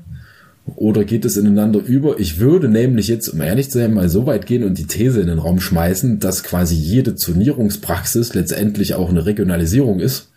oder 0.75 1.05
geht 1.05 1.25
es 1.25 1.37
ineinander 1.37 1.81
über? 1.81 2.19
Ich 2.19 2.39
würde 2.39 2.69
nämlich 2.69 3.09
jetzt, 3.09 3.29
um 3.29 3.41
ehrlich 3.41 3.71
zu 3.71 3.79
sein, 3.79 3.95
mal 3.95 4.09
so 4.09 4.27
weit 4.27 4.47
gehen 4.47 4.65
und 4.65 4.79
die 4.79 4.87
These 4.87 5.21
in 5.21 5.29
den 5.29 5.39
Raum 5.39 5.61
schmeißen, 5.61 6.19
dass 6.19 6.43
quasi 6.43 6.75
jede 6.75 7.15
Zonierungspraxis 7.15 8.35
letztendlich 8.35 8.95
auch 8.95 9.09
eine 9.09 9.25
Regionalisierung 9.27 10.01
ist, 10.01 10.29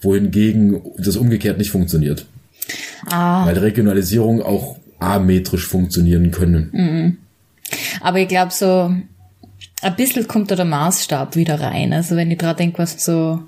wohingegen 0.00 0.80
das 0.98 1.16
umgekehrt 1.16 1.58
nicht 1.58 1.70
funktioniert. 1.70 2.26
Ah, 3.10 3.46
Weil 3.46 3.58
Regionalisierung 3.58 4.42
auch 4.42 4.78
ametrisch 4.98 5.66
funktionieren 5.66 6.30
können. 6.30 7.18
aber 8.00 8.18
ich 8.20 8.28
glaube 8.28 8.52
so, 8.52 8.94
ein 9.84 9.96
bisschen 9.96 10.26
kommt 10.26 10.50
da 10.50 10.56
der 10.56 10.64
Maßstab 10.64 11.36
wieder 11.36 11.60
rein. 11.60 11.92
Also 11.92 12.16
wenn 12.16 12.30
ich 12.30 12.38
dran 12.38 12.56
denke, 12.56 12.78
was 12.78 13.04
so 13.04 13.40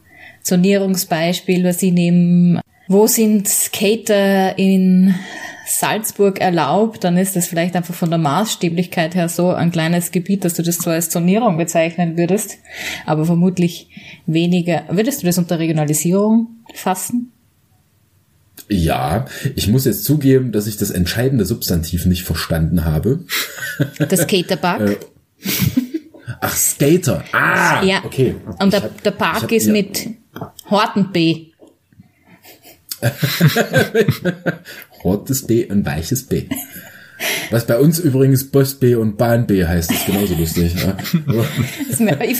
Zonierungsbeispiel, 0.42 1.64
was 1.64 1.82
ich 1.82 1.92
nehme, 1.92 2.60
wo 2.88 3.06
sind 3.06 3.48
Skater 3.48 4.58
in 4.58 5.14
Salzburg 5.66 6.40
erlaubt, 6.40 7.02
dann 7.02 7.16
ist 7.16 7.34
das 7.34 7.48
vielleicht 7.48 7.74
einfach 7.74 7.94
von 7.94 8.10
der 8.10 8.18
Maßstäblichkeit 8.20 9.16
her 9.16 9.28
so 9.28 9.50
ein 9.50 9.72
kleines 9.72 10.12
Gebiet, 10.12 10.44
dass 10.44 10.54
du 10.54 10.62
das 10.62 10.78
zwar 10.78 10.94
als 10.94 11.10
Zonierung 11.10 11.56
bezeichnen 11.56 12.16
würdest, 12.16 12.58
aber 13.04 13.24
vermutlich 13.24 13.88
weniger. 14.26 14.84
Würdest 14.88 15.22
du 15.22 15.26
das 15.26 15.38
unter 15.38 15.58
Regionalisierung 15.58 16.48
fassen? 16.74 17.32
Ja, 18.68 19.26
ich 19.54 19.68
muss 19.68 19.84
jetzt 19.84 20.04
zugeben, 20.04 20.52
dass 20.52 20.66
ich 20.66 20.76
das 20.76 20.90
entscheidende 20.90 21.44
Substantiv 21.44 22.06
nicht 22.06 22.22
verstanden 22.22 22.84
habe. 22.84 23.24
Der 23.98 24.16
Skaterpark? 24.16 24.98
Ach, 26.40 26.56
Skater. 26.56 27.24
Ah, 27.32 27.82
ja. 27.84 28.04
okay. 28.04 28.34
Und 28.58 28.72
der, 28.72 28.82
hab- 28.82 29.02
der 29.02 29.10
Park 29.12 29.42
hab- 29.42 29.52
ist 29.52 29.66
ja. 29.66 29.72
mit 29.72 30.08
Horten 30.70 31.12
B. 31.12 31.46
Rotes 35.04 35.46
B 35.46 35.66
und 35.66 35.84
weiches 35.84 36.24
B. 36.24 36.44
Was 37.50 37.66
bei 37.66 37.78
uns 37.78 37.98
übrigens 37.98 38.50
Boss 38.50 38.74
B 38.74 38.94
und 38.94 39.16
Bahn 39.16 39.46
B 39.46 39.64
heißt, 39.64 39.90
ist 39.90 40.04
genauso 40.06 40.34
lustig. 40.34 40.74
Ja. 40.74 40.96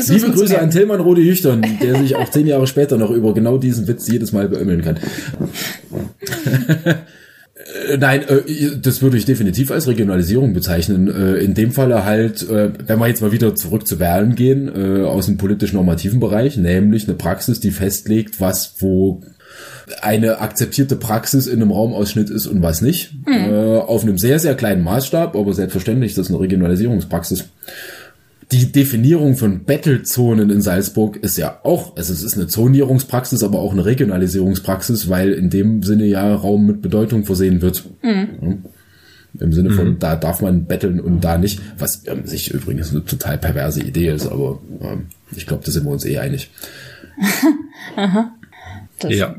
Liebe 0.08 0.30
Grüße 0.32 0.58
an. 0.60 0.70
Tillmann 0.70 1.00
Rode 1.00 1.22
Hüchtern, 1.22 1.78
der 1.80 1.98
sich 1.98 2.14
auch 2.16 2.28
zehn 2.28 2.46
Jahre 2.46 2.66
später 2.66 2.98
noch 2.98 3.10
über 3.10 3.32
genau 3.32 3.56
diesen 3.56 3.88
Witz 3.88 4.06
jedes 4.08 4.32
Mal 4.32 4.48
beömmeln 4.48 4.82
kann. 4.82 4.98
Äh, 7.88 7.96
Nein, 7.98 8.22
äh, 8.28 8.76
das 8.80 9.02
würde 9.02 9.16
ich 9.16 9.24
definitiv 9.24 9.70
als 9.70 9.86
Regionalisierung 9.86 10.52
bezeichnen. 10.52 11.08
Äh, 11.08 11.38
In 11.38 11.54
dem 11.54 11.72
Falle 11.72 12.04
halt, 12.04 12.46
wenn 12.48 12.98
wir 12.98 13.08
jetzt 13.08 13.22
mal 13.22 13.32
wieder 13.32 13.54
zurück 13.54 13.86
zu 13.86 14.00
Wahlen 14.00 14.34
gehen, 14.34 15.04
aus 15.04 15.26
dem 15.26 15.36
politisch-normativen 15.36 16.20
Bereich, 16.20 16.56
nämlich 16.56 17.08
eine 17.08 17.16
Praxis, 17.16 17.60
die 17.60 17.70
festlegt, 17.70 18.40
was 18.40 18.74
wo 18.78 19.22
eine 20.02 20.40
akzeptierte 20.40 20.96
Praxis 20.96 21.46
in 21.46 21.62
einem 21.62 21.70
Raumausschnitt 21.70 22.30
ist 22.30 22.46
und 22.46 22.62
was 22.62 22.80
nicht. 22.82 23.12
Äh, 23.26 23.78
auf 23.78 24.02
einem 24.02 24.18
sehr, 24.18 24.38
sehr 24.38 24.54
kleinen 24.54 24.82
Maßstab, 24.82 25.36
aber 25.36 25.54
selbstverständlich, 25.54 26.14
das 26.14 26.26
ist 26.26 26.32
eine 26.32 26.40
Regionalisierungspraxis. 26.40 27.44
Die 28.52 28.70
Definierung 28.70 29.36
von 29.36 29.64
Battlezonen 29.64 30.50
in 30.50 30.62
Salzburg 30.62 31.16
ist 31.16 31.36
ja 31.36 31.60
auch, 31.64 31.96
also 31.96 32.12
es 32.12 32.22
ist 32.22 32.36
eine 32.36 32.46
Zonierungspraxis, 32.46 33.42
aber 33.42 33.58
auch 33.58 33.72
eine 33.72 33.84
Regionalisierungspraxis, 33.84 35.08
weil 35.08 35.32
in 35.32 35.50
dem 35.50 35.82
Sinne 35.82 36.04
ja 36.06 36.32
Raum 36.34 36.66
mit 36.66 36.80
Bedeutung 36.80 37.24
versehen 37.24 37.60
wird. 37.60 37.84
Ja. 38.02 38.26
Im 39.38 39.52
Sinne 39.52 39.70
von, 39.70 39.98
da 39.98 40.16
darf 40.16 40.40
man 40.40 40.64
betteln 40.64 41.00
und 41.00 41.22
da 41.22 41.36
nicht, 41.36 41.60
was 41.78 42.06
ähm, 42.06 42.26
sich 42.26 42.52
übrigens 42.52 42.92
eine 42.92 43.04
total 43.04 43.36
perverse 43.36 43.82
Idee 43.82 44.08
ist, 44.08 44.26
aber 44.26 44.60
ähm, 44.80 45.08
ich 45.32 45.46
glaube, 45.46 45.64
da 45.64 45.70
sind 45.70 45.84
wir 45.84 45.90
uns 45.90 46.04
eh 46.04 46.18
einig. 46.18 46.50
Das 48.98 49.12
Ja. 49.12 49.34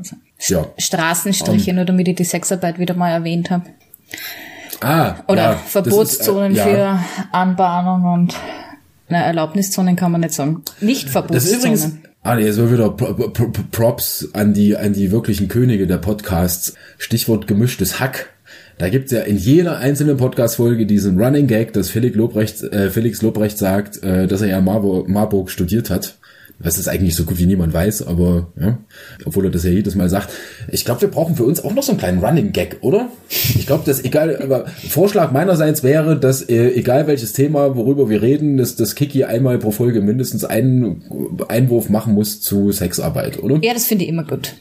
Ja. 0.46 0.66
Straßenstriche, 0.78 1.72
nur 1.72 1.84
damit 1.84 2.06
ich 2.06 2.14
die 2.14 2.24
Sexarbeit 2.24 2.78
wieder 2.78 2.94
mal 2.94 3.10
erwähnt 3.10 3.50
habe. 3.50 3.64
Ah, 4.80 5.16
Oder 5.26 5.42
ja, 5.42 5.56
Verbotszonen 5.56 6.52
ist, 6.52 6.58
äh, 6.58 6.78
ja. 6.78 6.98
für 6.98 7.34
Anbahnung 7.36 8.04
und 8.04 8.34
na, 9.08 9.22
Erlaubniszonen 9.22 9.96
kann 9.96 10.12
man 10.12 10.20
nicht 10.20 10.34
sagen. 10.34 10.62
Nicht 10.80 11.08
Das 11.14 11.44
ist 11.44 11.56
übrigens, 11.58 11.82
Verbotszonen. 11.82 12.14
ah 12.22 12.34
nee, 12.36 12.50
so 12.50 12.70
wieder 12.72 12.90
Pro- 12.90 13.14
Pro- 13.14 13.28
Pro- 13.30 13.62
Props 13.70 14.28
an 14.32 14.54
die, 14.54 14.76
an 14.76 14.92
die 14.92 15.10
wirklichen 15.10 15.48
Könige 15.48 15.86
der 15.86 15.98
Podcasts. 15.98 16.74
Stichwort 16.98 17.46
gemischtes 17.46 18.00
Hack. 18.00 18.30
Da 18.78 18.88
gibt's 18.88 19.10
ja 19.10 19.20
in 19.22 19.36
jeder 19.36 19.78
einzelnen 19.78 20.16
Podcast-Folge 20.18 20.86
diesen 20.86 21.20
Running 21.20 21.48
Gag, 21.48 21.72
dass 21.72 21.90
Felix 21.90 22.14
Lobrecht, 22.16 22.62
äh, 22.62 22.90
Felix 22.90 23.22
Lobrecht 23.22 23.58
sagt, 23.58 24.02
äh, 24.04 24.26
dass 24.28 24.40
er 24.40 24.48
ja 24.48 24.60
Marburg, 24.60 25.08
Marburg 25.08 25.50
studiert 25.50 25.90
hat. 25.90 26.16
Was 26.60 26.76
es 26.76 26.88
eigentlich 26.88 27.14
so 27.14 27.24
gut 27.24 27.38
wie 27.38 27.46
niemand 27.46 27.72
weiß, 27.72 28.06
aber 28.06 28.48
ja, 28.60 28.78
obwohl 29.24 29.44
er 29.44 29.50
das 29.52 29.62
ja 29.62 29.70
jedes 29.70 29.94
Mal 29.94 30.08
sagt. 30.08 30.30
Ich 30.72 30.84
glaube, 30.84 31.02
wir 31.02 31.08
brauchen 31.08 31.36
für 31.36 31.44
uns 31.44 31.62
auch 31.62 31.72
noch 31.72 31.84
so 31.84 31.92
einen 31.92 32.00
kleinen 32.00 32.18
Running 32.18 32.52
Gag, 32.52 32.78
oder? 32.80 33.10
Ich 33.28 33.66
glaube, 33.66 33.84
dass 33.86 34.02
egal, 34.04 34.42
aber 34.42 34.66
Vorschlag 34.88 35.30
meinerseits 35.30 35.84
wäre, 35.84 36.18
dass 36.18 36.42
äh, 36.42 36.70
egal 36.74 37.06
welches 37.06 37.32
Thema, 37.32 37.76
worüber 37.76 38.10
wir 38.10 38.22
reden, 38.22 38.56
dass 38.56 38.74
das 38.74 38.96
Kiki 38.96 39.22
einmal 39.22 39.58
pro 39.58 39.70
Folge 39.70 40.00
mindestens 40.00 40.44
einen 40.44 41.04
Einwurf 41.46 41.90
machen 41.90 42.14
muss 42.14 42.40
zu 42.40 42.72
Sexarbeit, 42.72 43.40
oder? 43.40 43.60
Ja, 43.62 43.72
das 43.72 43.86
finde 43.86 44.04
ich 44.04 44.10
immer 44.10 44.24
gut. 44.24 44.56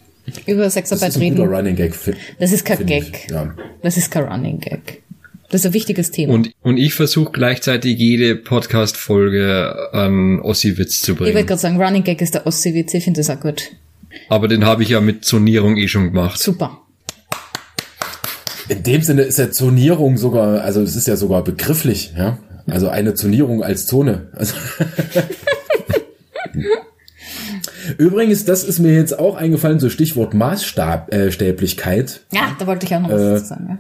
Über 0.46 0.64
das 0.64 0.74
Sexarbeit 0.74 1.10
ist 1.10 1.18
ein 1.18 1.30
guter 1.30 1.44
reden. 1.44 1.56
Running 1.56 1.76
Gag. 1.76 1.96
Das 2.38 2.52
ist 2.52 2.64
kein 2.64 2.86
Gag. 2.86 3.24
ich, 3.26 3.32
Ja. 3.32 3.56
Das 3.82 3.98
ist 3.98 4.12
kein 4.12 4.26
Running 4.26 4.60
Gag. 4.60 5.02
Das 5.50 5.62
ist 5.62 5.68
ein 5.68 5.74
wichtiges 5.74 6.12
Thema. 6.12 6.34
Und, 6.34 6.52
und 6.62 6.78
ich 6.78 6.94
versuche 6.94 7.32
gleichzeitig 7.32 7.98
jede 7.98 8.36
Podcast-Folge 8.36 9.90
an 9.94 10.42
Ossi-Witz 10.42 11.02
zu 11.02 11.14
ich 11.14 11.20
wollte 11.20 11.34
bringen. 11.34 11.48
gerade 11.48 11.62
sagen, 11.62 11.82
Running 11.82 12.04
Gag 12.04 12.22
ist 12.22 12.34
der 12.34 12.46
Ossi-Witz. 12.46 12.94
Ich 12.94 13.04
finde 13.06 13.22
das 13.22 13.30
auch 13.30 13.40
gut. 13.40 13.72
Aber 14.30 14.48
den 14.50 14.66
habe 14.66 14.84
ich 14.84 14.90
ja 14.90 15.00
mit 15.00 15.24
Zonierung 15.24 15.78
eh 15.78 15.88
schon 15.88 16.06
gemacht. 16.06 16.38
Super. 16.40 16.82
In 18.68 18.84
dem 18.84 19.02
Sinne 19.02 19.22
ist 19.22 19.40
ja 19.40 19.50
Zonierung 19.50 20.18
sogar, 20.18 20.62
also 20.62 20.82
es 20.82 20.98
ist 20.98 21.08
ja 21.08 21.16
sogar 21.16 21.44
begrifflich, 21.46 22.14
ja. 22.18 22.38
Also 22.70 22.90
eine 22.90 23.14
Zonierung 23.14 23.64
als 23.64 23.86
Zone. 23.86 24.28
Also 24.34 24.56
Übrigens, 27.98 28.44
das 28.44 28.64
ist 28.66 28.80
mir 28.80 28.94
jetzt 28.94 29.18
auch 29.18 29.36
eingefallen, 29.38 29.80
so 29.80 29.90
Stichwort 29.90 30.34
Maßstab, 30.34 31.14
äh, 31.14 31.32
Stäblichkeit. 31.32 32.22
Ja, 32.34 32.56
da 32.60 32.68
wollte 32.68 32.86
ich 32.86 32.94
auch 32.94 33.00
noch 33.00 33.10
was 33.10 33.22
Äh, 33.22 33.30
dazu 33.36 33.46
sagen. 33.46 33.66
Ja. 33.70 33.78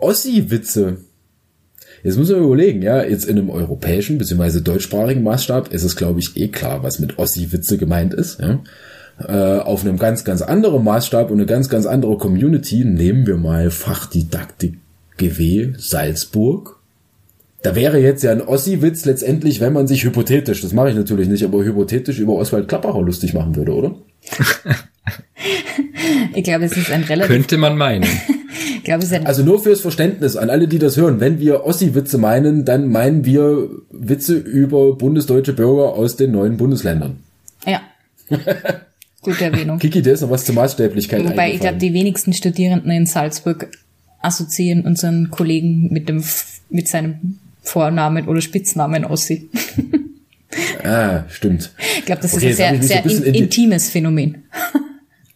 Ossi-Witze. 0.00 0.98
Jetzt 2.02 2.18
muss 2.18 2.30
man 2.30 2.42
überlegen, 2.42 2.82
ja, 2.82 3.02
jetzt 3.02 3.24
in 3.24 3.38
einem 3.38 3.50
europäischen 3.50 4.18
bzw. 4.18 4.60
deutschsprachigen 4.60 5.22
Maßstab 5.22 5.72
ist 5.72 5.82
es, 5.82 5.96
glaube 5.96 6.20
ich, 6.20 6.36
eh 6.36 6.48
klar, 6.48 6.82
was 6.82 6.98
mit 6.98 7.18
Ossi-Witze 7.18 7.78
gemeint 7.78 8.14
ist. 8.14 8.40
Ja. 8.40 8.60
Äh, 9.18 9.60
auf 9.60 9.82
einem 9.82 9.98
ganz, 9.98 10.24
ganz 10.24 10.42
anderen 10.42 10.84
Maßstab 10.84 11.30
und 11.30 11.38
eine 11.38 11.46
ganz, 11.46 11.68
ganz 11.68 11.86
andere 11.86 12.18
Community 12.18 12.84
nehmen 12.84 13.26
wir 13.26 13.36
mal 13.38 13.70
Fachdidaktik 13.70 14.78
GW 15.16 15.72
Salzburg. 15.78 16.76
Da 17.62 17.74
wäre 17.74 17.98
jetzt 17.98 18.22
ja 18.22 18.30
ein 18.30 18.42
Ossi-Witz 18.42 19.06
letztendlich, 19.06 19.60
wenn 19.60 19.72
man 19.72 19.86
sich 19.86 20.04
hypothetisch, 20.04 20.60
das 20.60 20.72
mache 20.72 20.90
ich 20.90 20.96
natürlich 20.96 21.28
nicht, 21.28 21.42
aber 21.42 21.64
hypothetisch 21.64 22.18
über 22.18 22.34
Oswald 22.34 22.68
Klappacher 22.68 23.00
lustig 23.00 23.34
machen 23.34 23.56
würde, 23.56 23.72
oder? 23.72 23.94
Ich 26.34 26.44
glaube, 26.44 26.66
es 26.66 26.76
ist 26.76 26.90
ein 26.90 27.02
relativ, 27.02 27.34
Könnte 27.34 27.56
man 27.56 27.76
meinen. 27.76 28.04
glaube, 28.86 29.02
es 29.02 29.10
ist 29.10 29.14
ein, 29.14 29.26
Also 29.26 29.42
nur 29.42 29.62
fürs 29.62 29.80
Verständnis 29.80 30.36
an 30.36 30.50
alle, 30.50 30.68
die 30.68 30.78
das 30.78 30.96
hören. 30.96 31.20
Wenn 31.20 31.38
wir 31.38 31.64
Ossi-Witze 31.64 32.18
meinen, 32.18 32.64
dann 32.64 32.88
meinen 32.88 33.24
wir 33.24 33.68
Witze 33.90 34.34
über 34.36 34.94
bundesdeutsche 34.96 35.52
Bürger 35.52 35.94
aus 35.94 36.16
den 36.16 36.32
neuen 36.32 36.56
Bundesländern. 36.56 37.18
ja. 37.66 37.80
Gute 39.22 39.44
Erwähnung. 39.44 39.78
Kiki, 39.80 40.02
dir 40.02 40.12
ist 40.12 40.20
noch 40.20 40.30
was 40.30 40.44
zur 40.44 40.54
Maßstäblichkeit 40.54 41.24
Wobei 41.28 41.52
ich 41.52 41.58
glaube, 41.58 41.78
die 41.78 41.92
wenigsten 41.92 42.32
Studierenden 42.32 42.92
in 42.92 43.06
Salzburg 43.06 43.68
assoziieren 44.20 44.84
unseren 44.86 45.30
Kollegen 45.30 45.88
mit 45.92 46.08
dem, 46.08 46.22
mit 46.70 46.86
seinem 46.86 47.38
Vornamen 47.62 48.28
oder 48.28 48.40
Spitznamen 48.40 49.04
Ossi. 49.04 49.48
Ah, 50.84 51.24
stimmt. 51.28 51.72
Ich 51.98 52.04
glaube, 52.04 52.22
das 52.22 52.34
Okay, 52.34 52.50
ist 52.50 52.60
ein 52.60 52.80
sehr, 52.82 53.02
sehr 53.02 53.26
in, 53.26 53.34
intimes 53.34 53.90
Phänomen. 53.90 54.44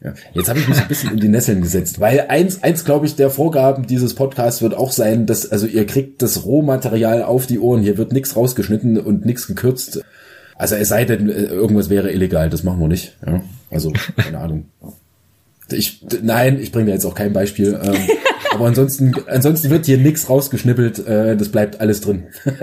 Ja. 0.03 0.15
Jetzt 0.33 0.49
habe 0.49 0.59
ich 0.59 0.69
mich 0.69 0.81
ein 0.81 0.89
bisschen 0.89 1.13
in 1.13 1.21
die 1.21 1.29
Nesseln 1.29 1.61
gesetzt, 1.61 2.01
weil 2.01 2.27
eins, 2.29 2.63
eins 2.63 2.85
glaube 2.87 3.05
ich, 3.05 3.17
der 3.17 3.29
Vorgaben 3.29 3.87
dieses 3.87 4.15
Podcasts 4.15 4.63
wird 4.63 4.75
auch 4.75 4.93
sein, 4.93 5.27
dass 5.27 5.51
also 5.51 5.67
ihr 5.67 5.87
kriegt 5.87 6.23
das 6.23 6.45
Rohmaterial 6.45 7.23
auf 7.23 7.47
die 7.47 7.59
Ohren. 7.59 7.83
Hier 7.83 7.99
wird 7.99 8.13
nichts 8.13 8.35
rausgeschnitten 8.35 8.99
und 8.99 9.27
nichts 9.27 9.47
gekürzt. 9.47 10.03
Also 10.57 10.77
es 10.77 10.89
sei 10.89 11.05
denn, 11.05 11.29
äh, 11.29 11.45
irgendwas 11.45 11.91
wäre 11.91 12.11
illegal, 12.13 12.49
das 12.49 12.63
machen 12.63 12.81
wir 12.81 12.89
nicht. 12.89 13.17
Ja? 13.27 13.43
Also 13.71 13.93
keine 14.17 14.39
Ahnung. 14.39 14.67
Ich, 15.71 16.05
nein, 16.23 16.59
ich 16.59 16.73
bringe 16.73 16.87
dir 16.87 16.93
jetzt 16.93 17.05
auch 17.05 17.15
kein 17.15 17.35
Beispiel. 17.35 17.79
Ähm, 17.83 17.97
aber 18.53 18.67
ansonsten, 18.67 19.15
ansonsten 19.27 19.69
wird 19.69 19.85
hier 19.85 19.99
nichts 19.99 20.31
rausgeschnippelt. 20.31 21.07
Äh, 21.07 21.37
das 21.37 21.51
bleibt 21.51 21.81
alles 21.81 22.01
drin. 22.01 22.25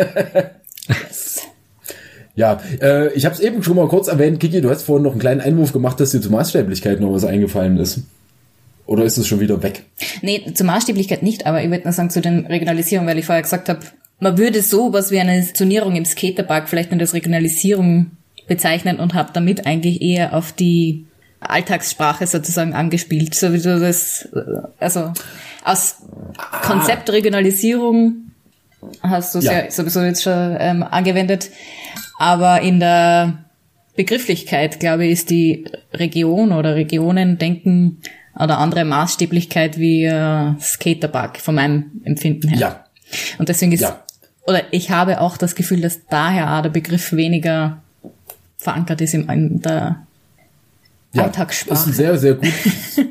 ja, 2.37 2.61
äh, 2.81 3.11
ich 3.13 3.25
habe 3.25 3.33
es 3.33 3.41
eben 3.41 3.63
schon 3.63 3.75
mal 3.75 3.87
kurz 3.87 4.07
erwähnt, 4.07 4.39
Kiki, 4.39 4.61
du 4.61 4.69
hast 4.69 4.83
vorhin 4.83 5.03
noch 5.03 5.11
einen 5.11 5.19
kleinen 5.19 5.41
Einwurf 5.41 5.73
gemacht, 5.73 5.99
dass 5.99 6.11
dir 6.11 6.21
zur 6.21 6.31
Maßstäblichkeit 6.31 7.01
noch 7.01 7.11
was 7.11 7.25
eingefallen 7.25 7.77
ist. 7.77 8.01
Oder 8.85 9.05
ist 9.05 9.17
es 9.17 9.27
schon 9.27 9.39
wieder 9.39 9.63
weg? 9.63 9.83
Nee, 10.21 10.45
zur 10.53 10.67
Maßstäblichkeit 10.67 11.23
nicht, 11.23 11.47
aber 11.47 11.63
ich 11.63 11.71
würde 11.71 11.85
nur 11.85 11.93
sagen 11.93 12.11
zu 12.11 12.21
den 12.21 12.45
Regionalisierungen, 12.45 13.09
weil 13.09 13.17
ich 13.17 13.25
vorher 13.25 13.41
gesagt 13.41 13.69
habe, 13.69 13.79
man 14.19 14.37
würde 14.37 14.61
so 14.61 14.93
was 14.93 15.09
wie 15.09 15.19
eine 15.19 15.51
Zonierung 15.51 15.95
im 15.95 16.05
Skaterpark 16.05 16.69
vielleicht 16.69 16.91
nicht 16.91 17.01
als 17.01 17.15
Regionalisierung 17.15 18.11
bezeichnen 18.47 18.99
und 18.99 19.15
habe 19.15 19.31
damit 19.33 19.65
eigentlich 19.65 20.01
eher 20.03 20.35
auf 20.35 20.51
die 20.51 21.07
Alltagssprache 21.39 22.27
sozusagen 22.27 22.73
angespielt, 22.73 23.33
so 23.33 23.51
wie 23.51 23.59
du 23.59 23.79
das, 23.79 24.29
also 24.79 25.11
aus 25.63 26.03
Konzept 26.61 27.09
Regionalisierung 27.09 28.27
hast 29.01 29.33
du 29.33 29.39
es 29.39 29.45
ja. 29.45 29.53
ja 29.53 29.71
sowieso 29.71 30.01
jetzt 30.01 30.23
schon 30.23 30.55
ähm, 30.59 30.83
angewendet, 30.83 31.49
aber 32.17 32.61
in 32.61 32.79
der 32.79 33.45
Begrifflichkeit, 33.95 34.79
glaube 34.79 35.05
ich, 35.05 35.11
ist 35.11 35.29
die 35.29 35.65
Region 35.93 36.51
oder 36.51 36.75
Regionen 36.75 37.37
denken 37.37 37.99
oder 38.35 38.59
andere 38.59 38.85
Maßstäblichkeit 38.85 39.79
wie 39.79 40.03
äh, 40.03 40.53
Skaterpark 40.59 41.39
von 41.39 41.55
meinem 41.55 42.01
Empfinden 42.03 42.49
her. 42.49 42.59
Ja. 42.59 42.85
Und 43.37 43.49
deswegen 43.49 43.71
ist, 43.71 43.81
ja. 43.81 44.03
oder 44.45 44.61
ich 44.71 44.91
habe 44.91 45.21
auch 45.21 45.37
das 45.37 45.55
Gefühl, 45.55 45.81
dass 45.81 46.05
daher 46.07 46.57
auch 46.57 46.61
der 46.61 46.69
Begriff 46.69 47.13
weniger 47.13 47.81
verankert 48.57 49.01
ist 49.01 49.13
in, 49.13 49.29
in 49.29 49.61
der 49.61 50.05
ja, 51.13 51.23
Alltagssprache. 51.23 51.79
Ist 51.79 51.87
ein 51.87 51.93
sehr, 51.93 52.17
sehr 52.17 52.33
gut, 52.35 52.47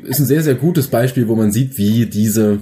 ist 0.03 0.19
ein 0.19 0.25
sehr, 0.25 0.43
sehr 0.43 0.55
gutes 0.55 0.87
Beispiel, 0.87 1.27
wo 1.27 1.35
man 1.35 1.51
sieht, 1.51 1.77
wie 1.77 2.05
diese 2.05 2.61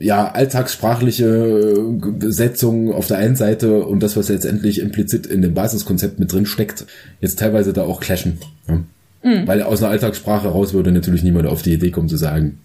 ja, 0.00 0.32
alltagssprachliche 0.32 1.76
Setzung 2.20 2.92
auf 2.92 3.06
der 3.06 3.18
einen 3.18 3.36
Seite 3.36 3.84
und 3.84 4.02
das, 4.02 4.16
was 4.16 4.30
letztendlich 4.30 4.80
implizit 4.80 5.26
in 5.26 5.42
dem 5.42 5.52
Basiskonzept 5.52 6.18
mit 6.18 6.32
drin 6.32 6.46
steckt, 6.46 6.86
jetzt 7.20 7.38
teilweise 7.38 7.74
da 7.74 7.82
auch 7.82 8.00
clashen. 8.00 8.38
Ja. 8.66 8.82
Mhm. 9.22 9.46
Weil 9.46 9.62
aus 9.62 9.82
einer 9.82 9.90
Alltagssprache 9.90 10.48
raus 10.48 10.72
würde 10.72 10.90
natürlich 10.90 11.22
niemand 11.22 11.46
auf 11.46 11.60
die 11.60 11.74
Idee 11.74 11.90
kommen 11.90 12.08
zu 12.08 12.16
sagen, 12.16 12.58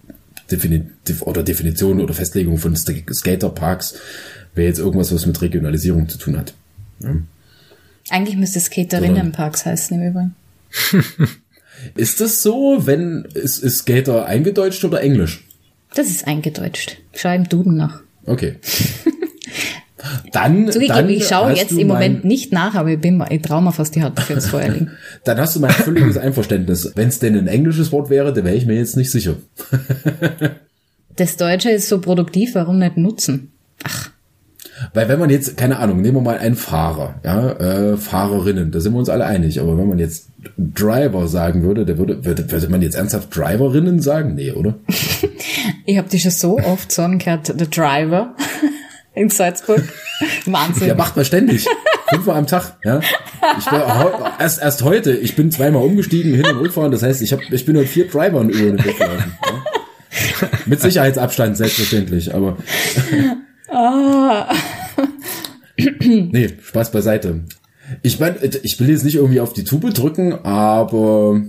Definitiv 0.50 1.22
oder 1.22 1.42
Definition 1.42 2.00
oder 2.00 2.14
Festlegung 2.14 2.58
von 2.58 2.76
Skaterparks 2.76 3.96
wäre 4.54 4.68
jetzt 4.68 4.78
irgendwas, 4.78 5.12
was 5.12 5.26
mit 5.26 5.42
Regionalisierung 5.42 6.08
zu 6.08 6.18
tun 6.18 6.38
hat. 6.38 6.54
Ja. 7.00 7.16
Eigentlich 8.10 8.36
müsste 8.36 8.60
Skaterinnenparks 8.60 9.66
heißen 9.66 10.00
im 10.00 10.08
Übrigen. 10.08 10.34
ist 11.96 12.20
das 12.20 12.42
so, 12.42 12.86
wenn 12.86 13.26
ist, 13.34 13.58
ist 13.58 13.78
Skater 13.78 14.26
eingedeutscht 14.26 14.84
oder 14.84 15.00
Englisch? 15.00 15.45
Das 15.96 16.08
ist 16.08 16.26
eingedeutscht. 16.26 16.98
Schau 17.14 17.34
im 17.34 17.48
Duden 17.48 17.76
nach. 17.76 18.02
Okay. 18.26 18.56
Dann, 20.30 20.70
Zugegeben, 20.70 20.94
dann 20.94 21.08
ich 21.08 21.26
schaue 21.26 21.52
jetzt 21.52 21.72
im 21.72 21.88
Moment 21.88 22.24
nicht 22.24 22.52
nach, 22.52 22.76
aber 22.76 22.90
ich 22.90 23.00
bin 23.00 23.20
ich 23.28 23.42
trau 23.42 23.60
mir 23.60 23.72
fast 23.72 23.96
die 23.96 24.02
Hand 24.02 24.20
für 24.20 24.34
ins 24.34 24.46
Feuer 24.46 24.68
liegen. 24.68 24.90
dann 25.24 25.38
hast 25.38 25.56
du 25.56 25.60
mein 25.60 25.70
völliges 25.72 26.16
Einverständnis. 26.16 26.92
Wenn 26.94 27.08
es 27.08 27.18
denn 27.18 27.36
ein 27.36 27.48
englisches 27.48 27.90
Wort 27.90 28.08
wäre, 28.08 28.32
dann 28.32 28.44
wäre 28.44 28.54
ich 28.54 28.66
mir 28.66 28.76
jetzt 28.76 28.96
nicht 28.96 29.10
sicher. 29.10 29.34
das 31.16 31.36
Deutsche 31.36 31.70
ist 31.70 31.88
so 31.88 32.00
produktiv, 32.00 32.54
warum 32.54 32.78
nicht 32.78 32.96
nutzen? 32.96 33.50
Ach. 33.82 34.10
Weil 34.94 35.08
wenn 35.08 35.18
man 35.18 35.30
jetzt, 35.30 35.56
keine 35.56 35.78
Ahnung, 35.78 36.02
nehmen 36.02 36.18
wir 36.18 36.22
mal 36.22 36.38
einen 36.38 36.56
Fahrer, 36.56 37.14
ja, 37.24 37.52
äh, 37.52 37.96
Fahrerinnen, 37.96 38.70
da 38.70 38.80
sind 38.80 38.92
wir 38.92 38.98
uns 38.98 39.08
alle 39.08 39.24
einig, 39.24 39.60
aber 39.60 39.76
wenn 39.78 39.88
man 39.88 39.98
jetzt 39.98 40.28
Driver 40.58 41.26
sagen 41.28 41.62
würde, 41.62 41.84
der 41.86 41.98
würde, 41.98 42.24
würde, 42.24 42.50
würde 42.50 42.68
man 42.68 42.82
jetzt 42.82 42.94
ernsthaft 42.94 43.34
Driverinnen 43.34 44.00
sagen? 44.00 44.34
Nee, 44.34 44.52
oder? 44.52 44.74
Ich 45.84 45.98
habe 45.98 46.08
dich 46.08 46.22
schon 46.22 46.30
so 46.30 46.58
oft 46.58 46.90
sagen 46.92 47.18
gehört, 47.18 47.48
der 47.48 47.66
Driver 47.66 48.34
in 49.14 49.30
Salzburg. 49.30 49.82
Wahnsinn. 50.46 50.88
Ja, 50.88 50.94
macht 50.94 51.16
man 51.16 51.24
ständig. 51.24 51.66
Fünfmal 52.08 52.36
am 52.36 52.46
Tag, 52.46 52.78
ja. 52.84 53.00
Ich 53.58 53.66
war 53.66 54.36
erst, 54.38 54.62
erst 54.62 54.82
heute, 54.82 55.12
ich 55.12 55.36
bin 55.36 55.50
zweimal 55.50 55.82
umgestiegen, 55.82 56.34
hin 56.34 56.46
und 56.46 56.56
rückfahren, 56.56 56.92
das 56.92 57.02
heißt, 57.02 57.20
ich, 57.22 57.32
hab, 57.32 57.40
ich 57.50 57.64
bin 57.64 57.76
mit 57.76 57.88
vier 57.88 58.08
Drivern 58.08 58.48
über 58.48 58.76
den 58.76 58.84
Weg 58.84 58.96
gelaufen. 58.98 59.36
Ja. 59.44 60.48
Mit 60.66 60.80
Sicherheitsabstand, 60.80 61.56
selbstverständlich, 61.56 62.34
aber. 62.34 62.56
Ah. 63.68 64.54
nee, 66.00 66.48
Spaß 66.62 66.90
beiseite. 66.90 67.44
Ich 68.02 68.18
meine, 68.18 68.36
ich 68.62 68.80
will 68.80 68.88
jetzt 68.88 69.04
nicht 69.04 69.16
irgendwie 69.16 69.40
auf 69.40 69.52
die 69.52 69.64
Tube 69.64 69.92
drücken, 69.92 70.32
aber 70.44 71.42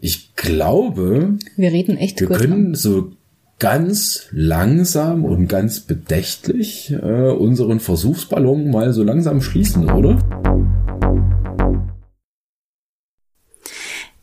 ich 0.00 0.34
glaube, 0.34 1.36
wir 1.56 1.72
reden 1.72 1.96
echt 1.96 2.20
wir 2.20 2.28
können 2.28 2.74
so 2.74 3.12
ganz 3.58 4.28
langsam 4.30 5.24
und 5.24 5.48
ganz 5.48 5.80
bedächtlich 5.80 6.92
äh, 6.92 7.30
unseren 7.30 7.80
Versuchsballon 7.80 8.70
mal 8.70 8.92
so 8.92 9.02
langsam 9.02 9.40
schließen, 9.40 9.90
oder? 9.90 10.18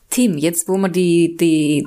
Tim, 0.10 0.38
jetzt 0.38 0.70
wo 0.70 0.78
wir 0.78 0.90
die, 0.90 1.36
die 1.36 1.86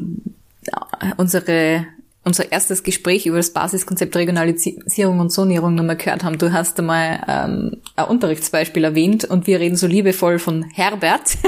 unsere 1.16 1.86
unser 2.28 2.52
erstes 2.52 2.82
Gespräch 2.82 3.26
über 3.26 3.38
das 3.38 3.50
Basiskonzept 3.50 4.14
Regionalisierung 4.14 5.18
und 5.18 5.30
Zonierung 5.30 5.74
nochmal 5.74 5.96
gehört 5.96 6.22
haben. 6.22 6.38
Du 6.38 6.52
hast 6.52 6.78
einmal 6.78 7.24
ähm, 7.26 7.78
ein 7.96 8.04
Unterrichtsbeispiel 8.04 8.84
erwähnt 8.84 9.24
und 9.24 9.46
wir 9.46 9.58
reden 9.58 9.76
so 9.76 9.86
liebevoll 9.86 10.38
von 10.38 10.64
Herbert. 10.74 11.38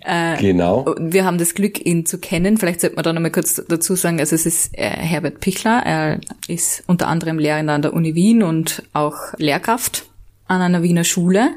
äh, 0.00 0.36
genau. 0.38 0.94
Wir 0.98 1.24
haben 1.24 1.38
das 1.38 1.54
Glück, 1.54 1.84
ihn 1.86 2.04
zu 2.04 2.18
kennen. 2.18 2.58
Vielleicht 2.58 2.80
sollte 2.80 2.96
man 2.96 3.04
da 3.04 3.12
nochmal 3.12 3.30
kurz 3.30 3.62
dazu 3.68 3.94
sagen, 3.94 4.20
also 4.20 4.34
es 4.34 4.44
ist 4.44 4.76
äh, 4.76 4.90
Herbert 4.90 5.40
Pichler. 5.40 5.82
Er 5.84 6.20
ist 6.48 6.82
unter 6.86 7.06
anderem 7.06 7.38
Lehrer 7.38 7.58
an 7.58 7.82
der 7.82 7.94
Uni 7.94 8.14
Wien 8.14 8.42
und 8.42 8.82
auch 8.92 9.16
Lehrkraft 9.38 10.04
an 10.48 10.62
einer 10.62 10.82
Wiener 10.82 11.04
Schule. 11.04 11.50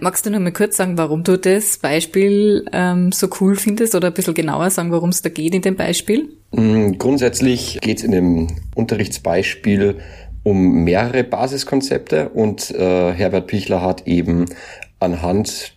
Magst 0.00 0.26
du 0.26 0.30
noch 0.30 0.40
mal 0.40 0.52
kurz 0.52 0.76
sagen, 0.76 0.98
warum 0.98 1.22
du 1.22 1.38
das 1.38 1.76
Beispiel 1.76 2.64
ähm, 2.72 3.12
so 3.12 3.28
cool 3.40 3.56
findest 3.56 3.94
oder 3.94 4.08
ein 4.08 4.14
bisschen 4.14 4.34
genauer 4.34 4.70
sagen, 4.70 4.90
worum 4.90 5.10
es 5.10 5.22
da 5.22 5.28
geht 5.28 5.54
in 5.54 5.62
dem 5.62 5.76
Beispiel? 5.76 6.30
Mm, 6.52 6.92
grundsätzlich 6.98 7.78
geht 7.80 7.98
es 7.98 8.04
in 8.04 8.12
dem 8.12 8.48
Unterrichtsbeispiel 8.74 9.98
um 10.42 10.84
mehrere 10.84 11.24
Basiskonzepte 11.24 12.30
und 12.30 12.70
äh, 12.70 13.12
Herbert 13.12 13.48
Pichler 13.48 13.82
hat 13.82 14.06
eben 14.06 14.46
anhand 14.98 15.74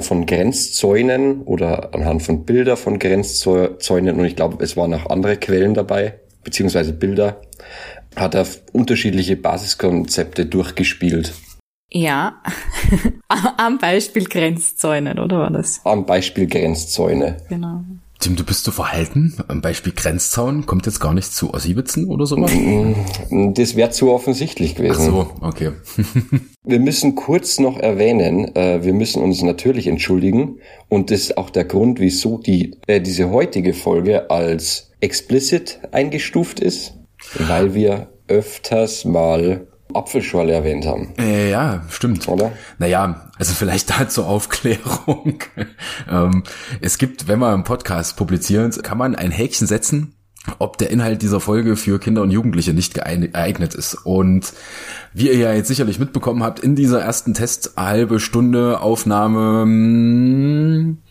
von 0.00 0.26
Grenzzäunen 0.26 1.42
oder 1.42 1.94
anhand 1.94 2.22
von 2.22 2.44
Bilder 2.44 2.76
von 2.76 2.98
Grenzzäunen 2.98 4.18
und 4.18 4.24
ich 4.24 4.34
glaube, 4.34 4.62
es 4.64 4.76
waren 4.76 4.92
auch 4.94 5.10
andere 5.10 5.36
Quellen 5.36 5.74
dabei, 5.74 6.14
beziehungsweise 6.42 6.92
Bilder, 6.92 7.42
hat 8.16 8.34
er 8.34 8.46
unterschiedliche 8.72 9.36
Basiskonzepte 9.36 10.46
durchgespielt. 10.46 11.32
Ja, 11.94 12.40
am 13.58 13.78
Beispiel 13.78 14.24
Grenzzäunen, 14.24 15.18
oder 15.18 15.38
war 15.38 15.50
das? 15.50 15.82
Am 15.84 16.06
Beispiel 16.06 16.46
Grenzzäune. 16.46 17.36
Genau. 17.50 17.84
Tim, 18.18 18.36
du 18.36 18.44
bist 18.44 18.64
so 18.64 18.70
verhalten. 18.70 19.34
Am 19.48 19.60
Beispiel 19.60 19.92
Grenzzaun 19.92 20.64
kommt 20.64 20.86
jetzt 20.86 21.00
gar 21.00 21.12
nicht 21.12 21.32
zu 21.32 21.52
Aussibitzen 21.52 22.08
oder 22.08 22.24
sowas? 22.24 22.52
Mm, 22.54 23.52
das 23.54 23.74
wäre 23.74 23.90
zu 23.90 24.12
offensichtlich 24.12 24.76
gewesen. 24.76 25.00
Ach 25.00 25.04
so, 25.04 25.30
okay. 25.40 25.72
wir 26.64 26.78
müssen 26.78 27.16
kurz 27.16 27.58
noch 27.58 27.78
erwähnen, 27.80 28.54
äh, 28.54 28.84
wir 28.84 28.94
müssen 28.94 29.22
uns 29.22 29.42
natürlich 29.42 29.88
entschuldigen 29.88 30.60
und 30.88 31.10
das 31.10 31.22
ist 31.22 31.36
auch 31.36 31.50
der 31.50 31.64
Grund, 31.64 31.98
wieso 31.98 32.38
die, 32.38 32.76
äh, 32.86 33.00
diese 33.00 33.30
heutige 33.30 33.74
Folge 33.74 34.30
als 34.30 34.92
explicit 35.00 35.80
eingestuft 35.90 36.60
ist, 36.60 36.94
weil 37.34 37.74
wir 37.74 38.12
öfters 38.28 39.04
mal 39.04 39.66
Apfelschorle 39.94 40.52
erwähnt 40.52 40.86
haben. 40.86 41.14
Äh, 41.18 41.50
ja, 41.50 41.82
stimmt. 41.88 42.28
Oder? 42.28 42.52
Naja, 42.78 43.30
also 43.38 43.54
vielleicht 43.54 43.90
da 43.98 44.08
zur 44.08 44.26
Aufklärung. 44.26 45.38
ähm, 46.10 46.42
es 46.80 46.98
gibt, 46.98 47.28
wenn 47.28 47.38
man 47.38 47.54
einen 47.54 47.64
Podcast 47.64 48.16
publiziert, 48.16 48.82
kann 48.82 48.98
man 48.98 49.14
ein 49.14 49.30
Häkchen 49.30 49.66
setzen, 49.66 50.14
ob 50.58 50.78
der 50.78 50.90
Inhalt 50.90 51.22
dieser 51.22 51.40
Folge 51.40 51.76
für 51.76 51.98
Kinder 51.98 52.22
und 52.22 52.30
Jugendliche 52.30 52.72
nicht 52.72 52.94
geeignet 52.94 53.74
ist. 53.74 53.94
Und 53.94 54.52
wie 55.12 55.28
ihr 55.28 55.36
ja 55.36 55.52
jetzt 55.52 55.68
sicherlich 55.68 55.98
mitbekommen 55.98 56.42
habt, 56.42 56.60
in 56.60 56.74
dieser 56.74 57.00
ersten 57.00 57.34
Test 57.34 57.74
halbe 57.76 58.18
Stunde 58.18 58.80
Aufnahme 58.80 59.62
hm, 59.62 61.01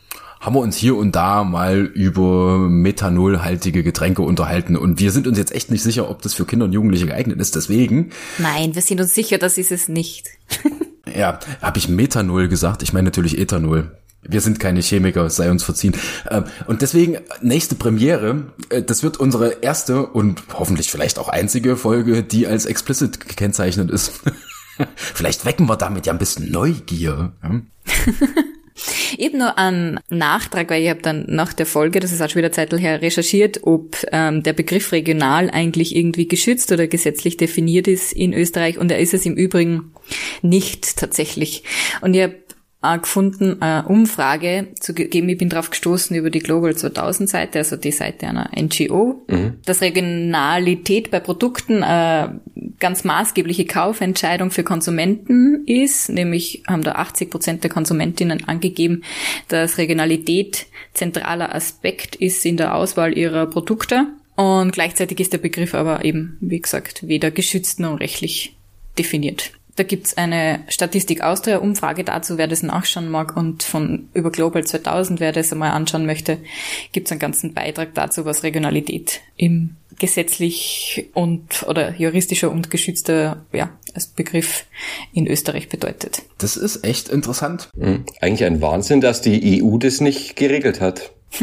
haben 0.42 0.56
wir 0.56 0.60
uns 0.60 0.76
hier 0.76 0.98
und 0.98 1.16
da 1.16 1.44
mal 1.44 1.82
über 1.82 2.58
methanolhaltige 2.58 3.84
Getränke 3.84 4.24
unterhalten 4.24 4.76
und 4.76 5.00
wir 5.00 5.12
sind 5.12 5.28
uns 5.28 5.38
jetzt 5.38 5.54
echt 5.54 5.70
nicht 5.70 5.84
sicher, 5.84 6.10
ob 6.10 6.24
das 6.24 6.34
für 6.34 6.46
Kinder 6.46 6.66
und 6.66 6.74
Jugendliche 6.74 7.06
geeignet 7.06 7.40
ist. 7.40 7.56
Deswegen. 7.56 8.10
Nein, 8.40 8.74
wir 8.74 8.82
sind 8.82 9.00
uns 9.00 9.14
sicher, 9.14 9.38
das 9.38 9.60
ist 9.60 9.72
es 9.72 9.88
nicht. 9.88 10.30
ja, 11.16 11.40
habe 11.62 11.78
ich 11.78 11.88
Methanol 11.88 12.48
gesagt? 12.48 12.82
Ich 12.82 12.92
meine 12.92 13.06
natürlich 13.06 13.38
Ethanol. 13.38 13.96
Wir 14.24 14.42
sind 14.42 14.60
keine 14.60 14.82
Chemiker, 14.82 15.30
sei 15.30 15.50
uns 15.50 15.64
verziehen. 15.64 15.96
Ähm, 16.30 16.46
und 16.68 16.82
deswegen, 16.82 17.18
nächste 17.42 17.76
Premiere, 17.76 18.46
äh, 18.70 18.82
das 18.82 19.04
wird 19.04 19.18
unsere 19.18 19.62
erste 19.62 20.08
und 20.08 20.44
hoffentlich 20.54 20.92
vielleicht 20.92 21.20
auch 21.20 21.30
einzige 21.30 21.76
Folge, 21.78 22.24
die 22.24 22.48
als 22.48 22.66
explicit 22.66 23.20
gekennzeichnet 23.20 23.92
ist. 23.92 24.22
vielleicht 24.96 25.46
wecken 25.46 25.68
wir 25.68 25.76
damit 25.76 26.08
ja 26.08 26.14
ein 26.14 26.20
bisschen 26.20 26.52
Neugier. 26.52 27.32
Eben 29.18 29.40
nur 29.40 29.58
einen 29.58 30.00
Nachtrag, 30.10 30.70
weil 30.70 30.84
ich 30.84 30.90
habe 30.90 31.02
dann 31.02 31.26
nach 31.28 31.54
der 31.54 31.66
Folge, 31.66 32.00
das 32.00 32.12
ist 32.12 32.22
auch 32.22 32.30
schon 32.30 32.40
wieder 32.40 32.52
Zeit 32.52 32.72
her, 32.74 33.02
recherchiert, 33.02 33.60
ob 33.64 33.98
ähm, 34.12 34.44
der 34.44 34.54
Begriff 34.54 34.92
regional 34.92 35.50
eigentlich 35.50 35.96
irgendwie 35.96 36.28
geschützt 36.28 36.72
oder 36.72 36.88
gesetzlich 36.88 37.38
definiert 37.38 37.88
ist 37.88 38.14
in 38.14 38.34
Österreich 38.34 38.78
und 38.78 38.92
er 38.92 39.00
ist 39.00 39.14
es 39.14 39.26
im 39.26 39.36
Übrigen 39.36 39.92
nicht 40.42 40.98
tatsächlich. 40.98 41.64
Und 42.02 42.14
ich 42.14 42.24
habe 42.24 42.36
äh, 42.84 42.98
gefunden, 42.98 43.62
eine 43.62 43.88
Umfrage 43.88 44.70
zu 44.80 44.94
geben. 44.94 45.30
Ich 45.30 45.38
bin 45.38 45.50
drauf 45.50 45.70
gestoßen 45.70 46.16
über 46.16 46.30
die 46.30 46.40
Global 46.40 46.76
2000 46.76 47.30
Seite, 47.30 47.60
also 47.60 47.76
die 47.76 47.92
Seite 47.92 48.28
einer 48.28 48.50
NGO, 48.56 49.22
mhm. 49.28 49.60
dass 49.66 49.82
Regionalität 49.82 51.12
bei 51.12 51.20
Produkten 51.20 51.84
eine 51.84 52.42
ganz 52.82 53.06
maßgebliche 53.06 53.66
Kaufentscheidung 53.66 54.52
für 54.52 54.66
Konsumenten 54.66 55.66
ist. 55.66 56.10
Nämlich 56.10 56.64
haben 56.68 56.84
da 56.84 56.94
80 56.94 57.30
Prozent 57.30 57.64
der 57.64 57.72
Konsumentinnen 57.72 58.44
angegeben, 58.44 59.04
dass 59.48 59.78
Regionalität 59.78 60.66
zentraler 60.94 61.56
Aspekt 61.56 62.18
ist 62.18 62.46
in 62.46 62.58
der 62.58 62.76
Auswahl 62.76 63.18
ihrer 63.18 63.46
Produkte. 63.46 64.08
Und 64.36 64.72
gleichzeitig 64.72 65.20
ist 65.20 65.32
der 65.32 65.38
Begriff 65.38 65.74
aber 65.74 66.04
eben, 66.04 66.38
wie 66.42 66.60
gesagt, 66.60 67.08
weder 67.08 67.32
geschützt 67.32 67.80
noch 67.80 68.00
rechtlich 68.00 68.58
definiert. 68.98 69.52
Da 69.76 69.84
gibt's 69.84 70.18
eine 70.18 70.64
Statistik 70.68 71.22
Austria-Umfrage 71.22 72.04
dazu, 72.04 72.38
wer 72.38 72.48
das 72.48 72.64
nachschauen 72.64 73.10
mag. 73.10 73.38
Und 73.38 73.64
von 73.64 74.10
über 74.14 74.32
Global 74.32 74.66
2000, 74.66 75.20
wer 75.20 75.32
das 75.32 75.52
einmal 75.52 75.72
anschauen 75.72 76.06
möchte, 76.06 76.40
gibt's 76.92 77.12
einen 77.12 77.20
ganzen 77.20 77.54
Beitrag 77.54 77.94
dazu, 77.94 78.26
was 78.26 78.44
Regionalität 78.44 79.22
im 79.38 79.76
gesetzlich 80.02 81.10
und 81.14 81.64
oder 81.68 81.96
juristischer 81.96 82.50
und 82.52 82.72
geschützter 82.72 83.46
ja, 83.54 83.70
als 83.94 84.08
Begriff 84.08 84.66
in 85.14 85.28
Österreich 85.28 85.70
bedeutet. 85.70 86.24
Das 86.40 86.58
ist 86.58 86.84
echt 86.84 87.10
interessant. 87.10 87.70
Mhm. 87.76 88.06
Eigentlich 88.20 88.46
ein 88.46 88.62
Wahnsinn, 88.62 89.00
dass 89.00 89.22
die 89.22 89.62
EU 89.62 89.78
das 89.78 90.02
nicht 90.02 90.36
geregelt 90.36 90.82
hat. 90.82 91.12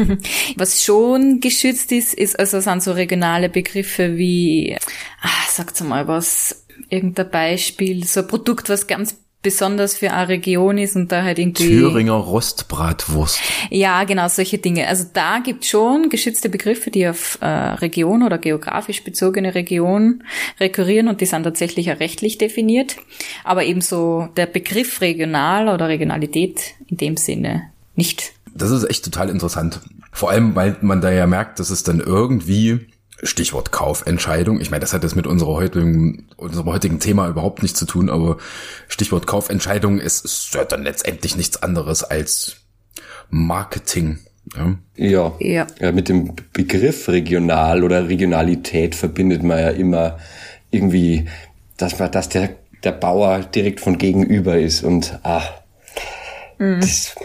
Was 0.55 0.83
schon 0.83 1.39
geschützt 1.39 1.91
ist, 1.91 2.13
ist 2.13 2.37
also 2.37 2.59
sind 2.59 2.83
so 2.83 2.91
regionale 2.91 3.49
Begriffe 3.49 4.17
wie, 4.17 4.77
ah, 5.21 5.29
sagt's 5.49 5.81
mal 5.81 6.07
was, 6.07 6.65
irgendein 6.89 7.29
Beispiel, 7.29 8.03
so 8.05 8.21
ein 8.21 8.27
Produkt, 8.27 8.69
was 8.69 8.87
ganz 8.87 9.15
besonders 9.41 9.95
für 9.95 10.11
eine 10.11 10.27
Region 10.27 10.77
ist 10.77 10.95
und 10.95 11.11
da 11.11 11.23
halt 11.23 11.39
irgendwie. 11.39 11.67
Thüringer 11.67 12.13
Rostbratwurst. 12.13 13.39
Ja, 13.69 14.03
genau, 14.03 14.27
solche 14.27 14.57
Dinge. 14.57 14.87
Also 14.87 15.05
da 15.13 15.39
gibt 15.39 15.65
schon 15.65 16.09
geschützte 16.09 16.49
Begriffe, 16.49 16.91
die 16.91 17.07
auf 17.07 17.37
äh, 17.41 17.45
Region 17.45 18.23
oder 18.23 18.37
geografisch 18.37 19.03
bezogene 19.03 19.55
Region 19.55 20.23
rekurrieren 20.59 21.07
und 21.07 21.21
die 21.21 21.25
sind 21.25 21.43
tatsächlich 21.43 21.91
auch 21.91 21.99
rechtlich 21.99 22.37
definiert. 22.37 22.97
Aber 23.43 23.63
ebenso 23.63 24.27
der 24.35 24.45
Begriff 24.45 24.99
regional 25.01 25.69
oder 25.69 25.87
Regionalität 25.87 26.75
in 26.87 26.97
dem 26.97 27.17
Sinne 27.17 27.69
nicht. 27.95 28.33
Das 28.53 28.71
ist 28.71 28.83
echt 28.83 29.05
total 29.05 29.29
interessant. 29.29 29.79
Vor 30.11 30.31
allem, 30.31 30.55
weil 30.55 30.75
man 30.81 30.99
da 30.99 31.11
ja 31.11 31.27
merkt, 31.27 31.59
dass 31.59 31.69
es 31.69 31.83
dann 31.83 31.99
irgendwie 31.99 32.87
Stichwort 33.23 33.71
Kaufentscheidung. 33.71 34.61
Ich 34.61 34.71
meine, 34.71 34.81
das 34.81 34.93
hat 34.93 35.03
jetzt 35.03 35.15
mit 35.15 35.27
unserer 35.27 35.53
heutigen, 35.53 36.29
unserem 36.37 36.67
heutigen 36.67 36.99
Thema 36.99 37.27
überhaupt 37.27 37.61
nichts 37.61 37.79
zu 37.79 37.85
tun, 37.85 38.09
aber 38.09 38.37
Stichwort 38.87 39.27
Kaufentscheidung 39.27 39.99
ist, 39.99 40.23
ist 40.25 40.53
ja 40.53 40.63
dann 40.63 40.83
letztendlich 40.83 41.35
nichts 41.35 41.61
anderes 41.61 42.03
als 42.03 42.57
Marketing. 43.29 44.19
Ja. 44.55 44.75
Ja. 44.95 45.33
ja. 45.39 45.67
ja, 45.79 45.91
mit 45.91 46.09
dem 46.09 46.33
Begriff 46.53 47.07
regional 47.09 47.83
oder 47.83 48.07
Regionalität 48.07 48.95
verbindet 48.95 49.43
man 49.43 49.59
ja 49.59 49.69
immer 49.69 50.17
irgendwie, 50.71 51.27
dass 51.77 51.99
man, 51.99 52.11
dass 52.11 52.29
der, 52.29 52.49
der 52.83 52.93
Bauer 52.93 53.39
direkt 53.41 53.79
von 53.79 53.97
gegenüber 53.97 54.57
ist 54.57 54.83
und 54.83 55.19
ah, 55.23 55.43
mhm. 56.57 56.79
das 56.81 57.15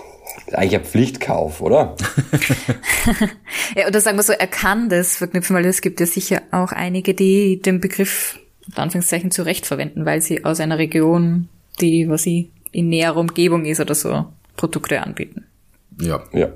eigentlich 0.57 0.77
ein 0.77 0.85
Pflichtkauf, 0.85 1.61
oder? 1.61 1.97
ja, 3.77 3.87
oder 3.87 4.01
sagen 4.01 4.17
wir 4.17 4.23
so, 4.23 4.33
er 4.33 4.47
kann 4.47 4.89
das 4.89 5.17
verknüpfen, 5.17 5.55
weil 5.57 5.67
es 5.67 5.81
gibt 5.81 6.01
ja 6.01 6.07
sicher 6.07 6.43
auch 6.51 6.73
einige, 6.73 7.15
die 7.15 7.61
den 7.61 7.81
Begriff, 7.81 8.39
in 8.69 8.77
Anführungszeichen, 8.77 9.31
zu 9.31 9.43
Recht 9.43 9.67
verwenden, 9.67 10.07
weil 10.07 10.23
sie 10.23 10.45
aus 10.45 10.61
einer 10.61 10.79
Region, 10.79 11.49
die, 11.81 12.09
was 12.09 12.23
sie 12.23 12.51
in 12.73 12.89
näherer 12.89 13.17
Umgebung 13.17 13.65
ist 13.65 13.81
oder 13.81 13.95
so, 13.95 14.27
Produkte 14.57 15.03
anbieten. 15.03 15.47
Ja. 16.01 16.23
ja. 16.33 16.49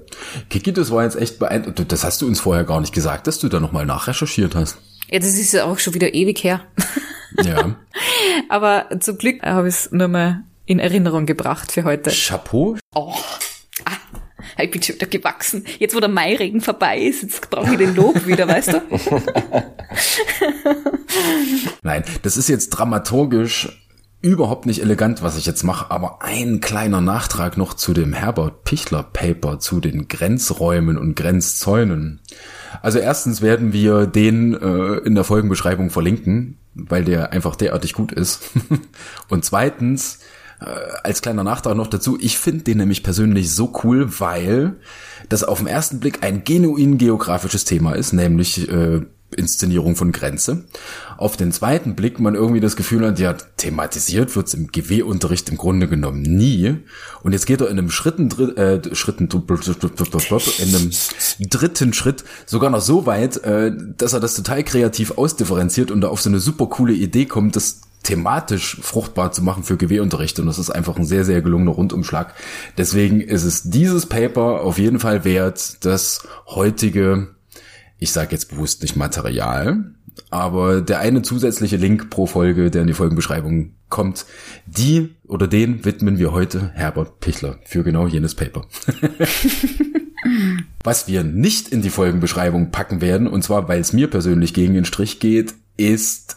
Kiki, 0.50 0.72
das 0.72 0.90
war 0.90 1.04
jetzt 1.04 1.16
echt 1.16 1.38
beeindruckend. 1.38 1.92
Das 1.92 2.04
hast 2.04 2.20
du 2.22 2.26
uns 2.26 2.40
vorher 2.40 2.64
gar 2.64 2.80
nicht 2.80 2.92
gesagt, 2.92 3.26
dass 3.26 3.38
du 3.38 3.48
da 3.48 3.60
nochmal 3.60 3.86
nachrecherchiert 3.86 4.54
hast. 4.54 4.78
Ja, 5.10 5.18
das 5.20 5.38
ist 5.38 5.52
ja 5.52 5.64
auch 5.64 5.78
schon 5.78 5.94
wieder 5.94 6.12
ewig 6.14 6.42
her. 6.42 6.60
Ja. 7.44 7.76
Aber 8.48 8.86
zum 9.00 9.16
Glück 9.16 9.42
habe 9.42 9.68
ich 9.68 9.74
es 9.74 9.92
nur 9.92 10.08
mal 10.08 10.42
in 10.66 10.78
Erinnerung 10.78 11.24
gebracht 11.24 11.72
für 11.72 11.84
heute. 11.84 12.10
Chapeau. 12.10 12.76
Oh. 12.94 13.14
Ich 14.58 14.70
bin 14.70 14.82
schon 14.82 14.96
wieder 14.96 15.06
gewachsen. 15.06 15.64
Jetzt, 15.78 15.94
wo 15.94 16.00
der 16.00 16.08
Mairegen 16.08 16.60
vorbei 16.60 16.98
ist, 16.98 17.22
jetzt 17.22 17.50
brauche 17.50 17.72
ich 17.72 17.78
den 17.78 17.94
Lob 17.94 18.26
wieder, 18.26 18.48
weißt 18.48 18.72
du? 18.72 18.82
Nein, 21.82 22.04
das 22.22 22.36
ist 22.36 22.48
jetzt 22.48 22.70
dramaturgisch 22.70 23.68
überhaupt 24.20 24.66
nicht 24.66 24.82
elegant, 24.82 25.22
was 25.22 25.36
ich 25.36 25.46
jetzt 25.46 25.62
mache, 25.62 25.92
aber 25.92 26.22
ein 26.22 26.60
kleiner 26.60 27.00
Nachtrag 27.00 27.56
noch 27.56 27.74
zu 27.74 27.94
dem 27.94 28.12
Herbert 28.12 28.64
Pichler 28.64 29.04
Paper, 29.04 29.60
zu 29.60 29.80
den 29.80 30.08
Grenzräumen 30.08 30.98
und 30.98 31.14
Grenzzäunen. 31.14 32.20
Also 32.82 32.98
erstens 32.98 33.42
werden 33.42 33.72
wir 33.72 34.06
den 34.06 34.54
äh, 34.54 34.98
in 35.06 35.14
der 35.14 35.24
Folgenbeschreibung 35.24 35.90
verlinken, 35.90 36.58
weil 36.74 37.04
der 37.04 37.32
einfach 37.32 37.54
derartig 37.54 37.92
gut 37.92 38.10
ist. 38.10 38.50
und 39.28 39.44
zweitens 39.44 40.18
äh, 40.60 40.66
als 41.04 41.22
kleiner 41.22 41.44
Nachtrag 41.44 41.76
noch 41.76 41.86
dazu, 41.86 42.18
ich 42.20 42.38
finde 42.38 42.64
den 42.64 42.78
nämlich 42.78 43.02
persönlich 43.02 43.52
so 43.52 43.72
cool, 43.84 44.20
weil 44.20 44.76
das 45.28 45.44
auf 45.44 45.58
den 45.58 45.66
ersten 45.66 46.00
Blick 46.00 46.22
ein 46.22 46.44
genuin 46.44 46.98
geografisches 46.98 47.64
Thema 47.64 47.92
ist, 47.94 48.12
nämlich 48.12 48.68
äh, 48.70 49.02
Inszenierung 49.36 49.94
von 49.94 50.10
Grenze. 50.12 50.64
Auf 51.18 51.36
den 51.36 51.52
zweiten 51.52 51.94
Blick 51.94 52.18
man 52.18 52.34
irgendwie 52.34 52.60
das 52.60 52.76
Gefühl 52.76 53.06
hat, 53.06 53.18
ja, 53.18 53.34
thematisiert 53.34 54.34
wird's 54.34 54.54
im 54.54 54.68
GW-Unterricht 54.68 55.50
im 55.50 55.58
Grunde 55.58 55.86
genommen 55.86 56.22
nie. 56.22 56.76
Und 57.22 57.32
jetzt 57.32 57.46
geht 57.46 57.60
er 57.60 57.68
in 57.68 57.78
einem 57.78 57.90
Schritten, 57.90 58.30
äh, 58.56 58.80
Schritten, 58.94 59.28
in 59.28 60.74
einem 60.74 60.90
dritten 61.40 61.92
Schritt 61.92 62.24
sogar 62.46 62.70
noch 62.70 62.80
so 62.80 63.04
weit, 63.04 63.36
äh, 63.44 63.72
dass 63.96 64.14
er 64.14 64.20
das 64.20 64.34
total 64.34 64.64
kreativ 64.64 65.18
ausdifferenziert 65.18 65.90
und 65.90 66.00
da 66.00 66.08
auf 66.08 66.22
so 66.22 66.30
eine 66.30 66.40
super 66.40 66.66
coole 66.66 66.94
Idee 66.94 67.26
kommt, 67.26 67.54
das 67.54 67.82
thematisch 68.08 68.78
fruchtbar 68.80 69.32
zu 69.32 69.42
machen 69.42 69.64
für 69.64 69.76
GW-Unterricht. 69.76 70.40
Und 70.40 70.46
das 70.46 70.58
ist 70.58 70.70
einfach 70.70 70.96
ein 70.96 71.04
sehr, 71.04 71.26
sehr 71.26 71.42
gelungener 71.42 71.72
Rundumschlag. 71.72 72.34
Deswegen 72.78 73.20
ist 73.20 73.44
es 73.44 73.64
dieses 73.64 74.06
Paper 74.06 74.62
auf 74.62 74.78
jeden 74.78 74.98
Fall 74.98 75.24
wert, 75.24 75.84
das 75.84 76.26
heutige, 76.46 77.28
ich 77.98 78.10
sage 78.10 78.32
jetzt 78.32 78.48
bewusst 78.48 78.80
nicht 78.80 78.96
Material, 78.96 79.92
aber 80.30 80.80
der 80.80 81.00
eine 81.00 81.20
zusätzliche 81.20 81.76
Link 81.76 82.08
pro 82.08 82.26
Folge, 82.26 82.70
der 82.70 82.80
in 82.80 82.88
die 82.88 82.94
Folgenbeschreibung 82.94 83.74
kommt, 83.90 84.24
die 84.64 85.14
oder 85.26 85.46
den 85.46 85.84
widmen 85.84 86.18
wir 86.18 86.32
heute 86.32 86.70
Herbert 86.70 87.20
Pichler 87.20 87.58
für 87.64 87.84
genau 87.84 88.06
jenes 88.06 88.34
Paper. 88.34 88.66
Was 90.82 91.08
wir 91.08 91.24
nicht 91.24 91.68
in 91.68 91.82
die 91.82 91.90
Folgenbeschreibung 91.90 92.70
packen 92.70 93.02
werden, 93.02 93.26
und 93.26 93.44
zwar 93.44 93.68
weil 93.68 93.80
es 93.80 93.92
mir 93.92 94.08
persönlich 94.08 94.54
gegen 94.54 94.72
den 94.72 94.86
Strich 94.86 95.20
geht, 95.20 95.54
ist 95.76 96.36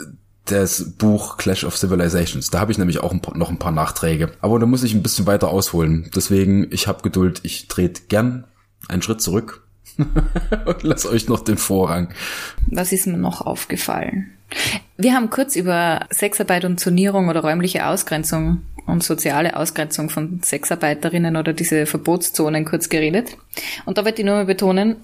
das 0.52 0.92
Buch 0.98 1.38
Clash 1.38 1.64
of 1.64 1.78
Civilizations. 1.78 2.50
Da 2.50 2.60
habe 2.60 2.72
ich 2.72 2.78
nämlich 2.78 3.00
auch 3.00 3.12
ein 3.12 3.22
paar, 3.22 3.38
noch 3.38 3.50
ein 3.50 3.60
paar 3.60 3.72
Nachträge. 3.72 4.32
Aber 4.42 4.60
da 4.60 4.66
muss 4.66 4.84
ich 4.84 4.94
ein 4.94 5.04
bisschen 5.04 5.26
weiter 5.26 5.50
ausholen. 5.50 6.10
Deswegen, 6.16 6.68
ich 6.72 6.88
habe 6.88 7.02
Geduld. 7.02 7.42
Ich 7.44 7.68
trete 7.68 8.04
gern 8.10 8.46
einen 8.88 9.02
Schritt 9.02 9.22
zurück 9.22 9.66
und 9.98 10.84
lass 10.84 11.06
euch 11.06 11.28
noch 11.28 11.44
den 11.44 11.58
Vorrang. 11.58 12.10
Was 12.68 12.92
ist 12.92 13.08
mir 13.08 13.18
noch 13.18 13.42
aufgefallen? 13.42 14.32
Wir 14.98 15.14
haben 15.14 15.30
kurz 15.30 15.56
über 15.56 16.06
Sexarbeit 16.10 16.66
und 16.66 16.80
Zonierung 16.80 17.30
oder 17.30 17.42
räumliche 17.42 17.88
Ausgrenzung 17.88 18.62
und 18.86 19.04
soziale 19.04 19.56
Ausgrenzung 19.56 20.10
von 20.10 20.42
Sexarbeiterinnen 20.44 21.38
oder 21.38 21.54
diese 21.54 21.86
Verbotszonen 21.86 22.66
kurz 22.66 22.90
geredet. 22.90 23.38
Und 23.86 23.98
da 23.98 24.06
wollte 24.06 24.22
ich 24.22 24.26
nur 24.26 24.36
mal 24.36 24.46
betonen, 24.46 24.98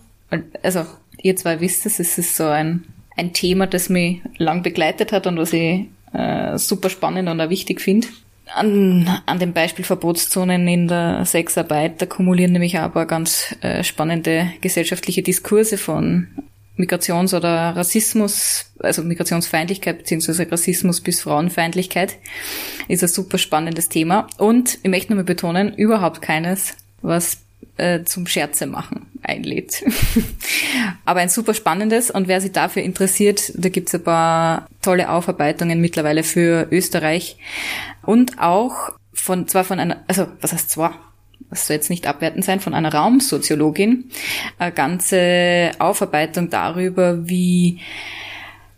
also 0.61 0.85
ihr 1.21 1.35
zwei 1.35 1.61
wisst 1.61 1.85
es, 1.85 1.99
es 1.99 2.17
ist 2.17 2.35
so 2.35 2.45
ein 2.45 2.83
ein 3.17 3.33
Thema, 3.33 3.67
das 3.67 3.89
mich 3.89 4.21
lang 4.37 4.63
begleitet 4.63 5.11
hat 5.11 5.27
und 5.27 5.37
was 5.37 5.53
ich 5.53 5.85
äh, 6.13 6.57
super 6.57 6.89
spannend 6.89 7.27
und 7.29 7.41
auch 7.41 7.49
wichtig 7.49 7.81
finde. 7.81 8.07
An, 8.55 9.09
an 9.25 9.39
dem 9.39 9.51
Beispiel 9.51 9.83
Verbotszonen 9.83 10.67
in 10.69 10.87
der 10.87 11.25
Sexarbeit, 11.25 12.01
da 12.01 12.05
kumulieren 12.05 12.53
nämlich 12.53 12.77
auch 12.79 12.83
ein 12.83 12.93
paar 12.93 13.05
ganz 13.05 13.55
äh, 13.61 13.83
spannende 13.83 14.53
gesellschaftliche 14.61 15.21
Diskurse 15.21 15.77
von 15.77 16.27
Migrations- 16.77 17.35
oder 17.35 17.75
Rassismus, 17.75 18.71
also 18.79 19.03
Migrationsfeindlichkeit 19.03 19.97
beziehungsweise 19.97 20.49
Rassismus 20.49 21.01
bis 21.01 21.21
Frauenfeindlichkeit, 21.21 22.17
ist 22.87 23.03
ein 23.03 23.09
super 23.09 23.37
spannendes 23.37 23.89
Thema. 23.89 24.27
Und 24.37 24.79
ich 24.83 24.89
möchte 24.89 25.11
nochmal 25.11 25.25
betonen, 25.25 25.73
überhaupt 25.73 26.21
keines, 26.21 26.77
was 27.01 27.39
äh, 27.77 28.03
zum 28.03 28.27
Scherze 28.27 28.65
machen 28.65 29.07
einlädt. 29.23 29.83
Aber 31.05 31.19
ein 31.19 31.29
super 31.29 31.53
spannendes 31.53 32.11
und 32.11 32.27
wer 32.27 32.41
sich 32.41 32.51
dafür 32.51 32.83
interessiert, 32.83 33.51
da 33.55 33.69
gibt's 33.69 33.93
ein 33.93 34.03
paar 34.03 34.67
tolle 34.81 35.09
Aufarbeitungen 35.09 35.81
mittlerweile 35.81 36.23
für 36.23 36.67
Österreich 36.71 37.37
und 38.03 38.39
auch 38.39 38.91
von 39.13 39.47
zwar 39.47 39.63
von 39.63 39.79
einer, 39.79 40.03
also 40.07 40.27
was 40.41 40.53
heißt 40.53 40.69
zwar, 40.69 40.93
das 41.49 41.67
soll 41.67 41.75
jetzt 41.75 41.89
nicht 41.89 42.07
abwertend 42.07 42.45
sein, 42.45 42.59
von 42.59 42.73
einer 42.73 42.93
Raumsoziologin, 42.93 44.09
eine 44.59 44.71
ganze 44.71 45.71
Aufarbeitung 45.79 46.49
darüber, 46.49 47.27
wie 47.27 47.79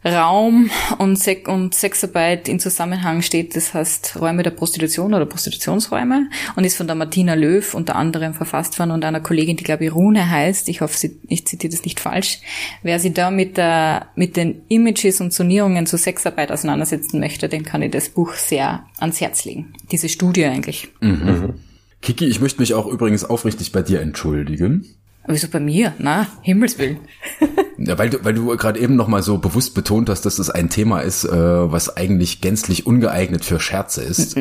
Raum 0.04 0.70
und, 0.98 1.18
Se 1.18 1.38
und 1.46 1.76
Sexarbeit 1.76 2.48
in 2.48 2.60
Zusammenhang 2.60 3.22
steht. 3.22 3.56
Das 3.56 3.74
heißt 3.74 4.18
Räume 4.20 4.44
der 4.44 4.52
Prostitution 4.52 5.14
oder 5.14 5.26
Prostitutionsräume 5.26 6.30
und 6.56 6.64
ist 6.64 6.78
von 6.78 6.88
der 6.88 6.96
Martina 6.96 7.34
Löw 7.34 7.74
unter 7.74 7.98
anderem 7.98 8.34
verfasst 8.34 8.80
worden 8.80 8.92
und 8.92 9.04
einer 9.04 9.20
Kollegin, 9.20 9.58
die 9.58 9.64
glaube 9.66 9.86
ich 9.86 9.94
Rune 9.94 10.30
heißt. 10.30 10.70
Ich 10.70 10.80
hoffe, 10.80 10.98
sie, 10.98 11.20
ich 11.28 11.46
zitiere 11.46 11.72
das 11.72 11.84
nicht 11.84 12.00
falsch. 12.00 12.40
Wer 12.82 13.00
sich 13.00 13.14
da 13.14 13.30
mit, 13.30 13.58
der, 13.58 14.08
mit 14.16 14.38
den 14.38 14.62
Images 14.70 15.20
und 15.20 15.34
Zonierungen 15.34 15.86
zur 15.86 16.00
Sexarbeit 16.00 16.52
auseinandersetzen 16.52 17.20
möchte, 17.20 17.50
den 17.50 17.64
kann 17.64 17.82
ich 17.82 17.92
das 17.92 18.10
Buch 18.10 18.34
sehr 18.34 18.86
ans 19.00 19.20
Herz 19.20 19.44
legen. 19.44 19.74
Diese 19.92 20.08
Studie 20.08 20.46
eigentlich. 20.46 20.88
Mhm. 21.02 21.56
Kiki, 22.02 22.26
ich 22.26 22.40
möchte 22.40 22.62
mich 22.62 22.74
auch 22.74 22.88
übrigens 22.88 23.26
aufrichtig 23.26 23.74
bei 23.74 23.82
dir 23.82 24.00
entschuldigen. 24.00 24.86
Wieso 25.28 25.50
bei 25.50 25.60
mir? 25.60 25.94
Na, 26.00 26.28
Himmelswillen. 26.42 27.00
Ja, 27.82 27.98
weil 27.98 28.10
du, 28.10 28.26
weil 28.26 28.34
du 28.34 28.58
gerade 28.58 28.78
eben 28.80 28.98
nochmal 28.98 29.24
so 29.24 29.38
bewusst 29.38 29.74
betont 29.74 30.10
hast, 30.10 30.26
dass 30.26 30.36
das 30.36 30.50
ein 30.50 30.70
Thema 30.70 31.00
ist, 31.00 31.24
äh, 31.24 31.32
was 31.32 31.96
eigentlich 31.96 32.42
gänzlich 32.42 32.86
ungeeignet 32.86 33.46
für 33.46 33.60
Scherze 33.60 34.02
ist. 34.02 34.36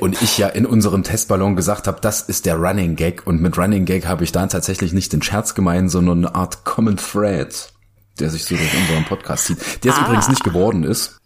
Und 0.00 0.20
ich 0.22 0.38
ja 0.38 0.48
in 0.48 0.66
unserem 0.66 1.04
Testballon 1.04 1.54
gesagt 1.54 1.86
habe, 1.86 2.00
das 2.00 2.22
ist 2.22 2.46
der 2.46 2.56
Running 2.56 2.96
Gag. 2.96 3.26
Und 3.26 3.40
mit 3.40 3.56
Running 3.56 3.84
Gag 3.84 4.06
habe 4.06 4.24
ich 4.24 4.32
da 4.32 4.44
tatsächlich 4.48 4.92
nicht 4.92 5.12
den 5.12 5.22
Scherz 5.22 5.54
gemeint, 5.54 5.90
sondern 5.90 6.18
eine 6.24 6.34
Art 6.34 6.64
Common 6.64 6.96
Thread, 6.96 7.72
der 8.18 8.30
sich 8.30 8.44
so 8.44 8.56
durch 8.56 8.74
unseren 8.74 9.04
Podcast 9.04 9.46
zieht. 9.46 9.58
Der 9.84 9.92
es 9.92 9.98
ah. 9.98 10.06
übrigens 10.06 10.28
nicht 10.28 10.42
geworden 10.42 10.82
ist. 10.82 11.16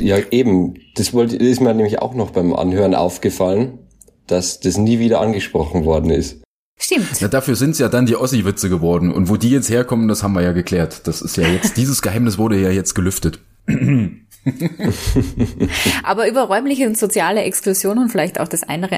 ja, 0.00 0.18
eben. 0.30 0.74
Das 0.96 1.14
wollte, 1.14 1.36
ist 1.36 1.60
mir 1.60 1.72
nämlich 1.72 2.00
auch 2.00 2.14
noch 2.14 2.30
beim 2.30 2.52
Anhören 2.52 2.94
aufgefallen, 2.94 3.78
dass 4.26 4.60
das 4.60 4.76
nie 4.76 4.98
wieder 4.98 5.20
angesprochen 5.20 5.86
worden 5.86 6.10
ist. 6.10 6.42
Stimmt. 6.78 7.08
Na, 7.20 7.28
dafür 7.28 7.56
sind's 7.56 7.78
ja 7.78 7.88
dann 7.88 8.06
die 8.06 8.16
Ossi-Witze 8.16 8.68
geworden. 8.68 9.12
Und 9.12 9.28
wo 9.28 9.36
die 9.36 9.50
jetzt 9.50 9.70
herkommen, 9.70 10.08
das 10.08 10.22
haben 10.22 10.34
wir 10.34 10.42
ja 10.42 10.52
geklärt. 10.52 11.06
Das 11.06 11.22
ist 11.22 11.36
ja 11.36 11.46
jetzt, 11.48 11.76
dieses 11.76 12.02
Geheimnis 12.02 12.38
wurde 12.38 12.60
ja 12.60 12.70
jetzt 12.70 12.94
gelüftet. 12.94 13.40
Aber 16.02 16.28
über 16.28 16.42
räumliche 16.42 16.86
und 16.86 16.96
soziale 16.96 17.42
Exklusion 17.42 17.98
und 17.98 18.10
vielleicht 18.10 18.38
auch 18.40 18.48
das 18.48 18.62
eine, 18.62 18.88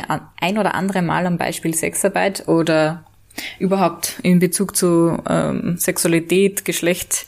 ein 0.40 0.58
oder 0.58 0.74
andere 0.74 1.02
Mal 1.02 1.26
am 1.26 1.38
Beispiel 1.38 1.74
Sexarbeit 1.74 2.48
oder 2.48 3.04
überhaupt 3.58 4.18
in 4.22 4.40
Bezug 4.40 4.76
zu 4.76 5.18
ähm, 5.28 5.76
Sexualität, 5.78 6.64
Geschlecht, 6.64 7.26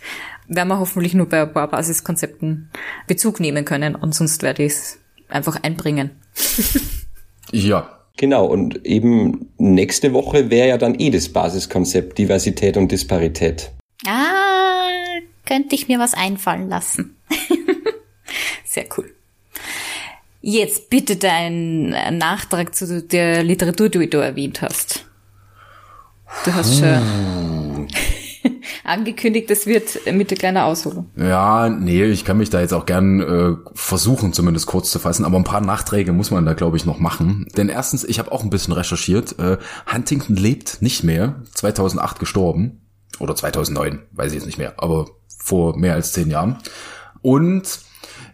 werden 0.48 0.68
wir 0.68 0.78
hoffentlich 0.78 1.14
nur 1.14 1.28
bei 1.28 1.42
ein 1.42 1.52
paar 1.52 1.68
Basiskonzepten 1.68 2.70
Bezug 3.06 3.40
nehmen 3.40 3.64
können 3.64 3.94
und 3.94 4.14
sonst 4.14 4.42
werde 4.42 4.64
ich 4.64 4.72
es 4.72 4.98
einfach 5.28 5.62
einbringen. 5.62 6.10
ja, 7.52 7.99
Genau, 8.20 8.44
und 8.44 8.84
eben 8.84 9.48
nächste 9.56 10.12
Woche 10.12 10.50
wäre 10.50 10.68
ja 10.68 10.76
dann 10.76 10.94
eh 11.00 11.08
das 11.08 11.30
Basiskonzept 11.30 12.18
Diversität 12.18 12.76
und 12.76 12.92
Disparität. 12.92 13.70
Ah, 14.06 14.90
könnte 15.46 15.74
ich 15.74 15.88
mir 15.88 15.98
was 15.98 16.12
einfallen 16.12 16.68
lassen. 16.68 17.16
Sehr 18.66 18.84
cool. 18.98 19.10
Jetzt 20.42 20.90
bitte 20.90 21.16
dein 21.16 21.96
Nachtrag 22.18 22.74
zu 22.74 23.00
der 23.00 23.42
Literatur, 23.42 23.88
die 23.88 24.10
du 24.10 24.18
erwähnt 24.18 24.60
hast. 24.60 25.06
Du 26.44 26.52
hast 26.52 26.78
schon 26.78 27.88
angekündigt, 28.84 29.50
es 29.50 29.66
wird 29.66 30.00
mit 30.12 30.30
der 30.30 30.38
kleinen 30.38 30.58
Ausholung. 30.58 31.10
Ja, 31.16 31.68
nee, 31.68 32.04
ich 32.04 32.24
kann 32.24 32.38
mich 32.38 32.50
da 32.50 32.60
jetzt 32.60 32.72
auch 32.72 32.86
gern 32.86 33.20
äh, 33.20 33.56
versuchen, 33.74 34.32
zumindest 34.32 34.66
kurz 34.66 34.90
zu 34.90 34.98
fassen, 34.98 35.24
aber 35.24 35.36
ein 35.36 35.44
paar 35.44 35.60
Nachträge 35.60 36.12
muss 36.12 36.30
man 36.30 36.46
da, 36.46 36.54
glaube 36.54 36.76
ich, 36.76 36.86
noch 36.86 36.98
machen. 36.98 37.46
Denn 37.56 37.68
erstens, 37.68 38.04
ich 38.04 38.18
habe 38.18 38.32
auch 38.32 38.42
ein 38.42 38.50
bisschen 38.50 38.74
recherchiert. 38.74 39.38
Äh, 39.38 39.58
Huntington 39.92 40.36
lebt 40.36 40.82
nicht 40.82 41.04
mehr, 41.04 41.42
2008 41.54 42.18
gestorben. 42.18 42.80
Oder 43.18 43.36
2009, 43.36 44.00
weiß 44.12 44.28
ich 44.28 44.36
jetzt 44.36 44.46
nicht 44.46 44.58
mehr, 44.58 44.74
aber 44.78 45.06
vor 45.38 45.76
mehr 45.76 45.94
als 45.94 46.12
zehn 46.12 46.30
Jahren. 46.30 46.58
Und 47.20 47.80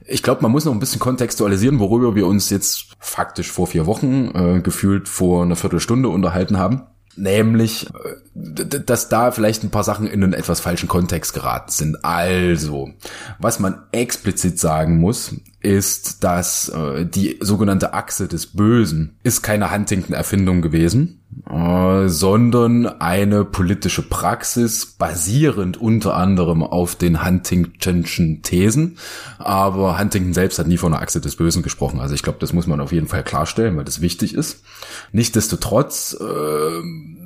ich 0.07 0.23
glaube, 0.23 0.43
man 0.43 0.53
muss 0.53 0.65
noch 0.65 0.73
ein 0.73 0.79
bisschen 0.79 1.01
kontextualisieren, 1.01 1.81
worüber 1.81 2.15
wir 2.15 2.27
uns 2.27 2.51
jetzt 2.51 2.91
faktisch 3.01 3.51
vor 3.51 3.67
vier 3.67 3.87
Wochen 3.87 4.31
äh, 4.35 4.61
gefühlt 4.61 5.09
vor 5.09 5.43
einer 5.43 5.57
Viertelstunde 5.57 6.09
unterhalten 6.09 6.59
haben. 6.59 6.83
Nämlich, 7.17 7.87
äh, 7.87 8.67
dass 8.67 9.09
da 9.09 9.31
vielleicht 9.31 9.65
ein 9.65 9.71
paar 9.71 9.85
Sachen 9.85 10.07
in 10.07 10.23
einen 10.23 10.35
etwas 10.35 10.61
falschen 10.61 10.89
Kontext 10.89 11.33
geraten 11.33 11.71
sind. 11.71 12.05
Also, 12.05 12.91
was 13.39 13.59
man 13.59 13.83
explizit 13.93 14.59
sagen 14.59 14.99
muss, 14.99 15.35
ist, 15.67 16.23
dass 16.23 16.69
äh, 16.69 17.05
die 17.05 17.39
sogenannte 17.41 17.93
Achse 17.93 18.29
des 18.29 18.47
Bösen 18.47 19.17
ist 19.25 19.43
keine 19.43 19.73
Huntington-Erfindung 19.73 20.63
gewesen, 20.63 21.25
äh, 21.51 22.07
sondern 22.07 22.87
eine 22.87 23.45
politische 23.45 24.03
Praxis 24.03 24.87
basierend 24.87 25.77
unter 25.77 26.15
anderem 26.15 26.63
auf 26.63 26.95
den 26.95 27.27
Huntingtonschen 27.27 28.43
Thesen. 28.43 28.97
Aber 29.39 29.99
Huntington 29.99 30.35
selbst 30.35 30.61
hat 30.61 30.69
nie 30.69 30.77
von 30.77 30.95
einer 30.95 31.03
Achse 31.03 31.21
des 31.21 31.35
Bösen 31.35 31.65
gesprochen. 31.65 31.99
Also 31.99 32.15
ich 32.15 32.23
glaube, 32.23 32.39
das 32.39 32.53
muss 32.53 32.69
man 32.69 32.81
auf 32.81 32.93
jeden 32.93 33.09
Fall 33.09 33.25
klarstellen, 33.25 33.77
weil 33.77 33.85
das 33.85 34.01
wichtig 34.01 34.35
ist. 34.35 34.63
Nichtsdestotrotz 35.11 36.17
äh, 36.21 36.25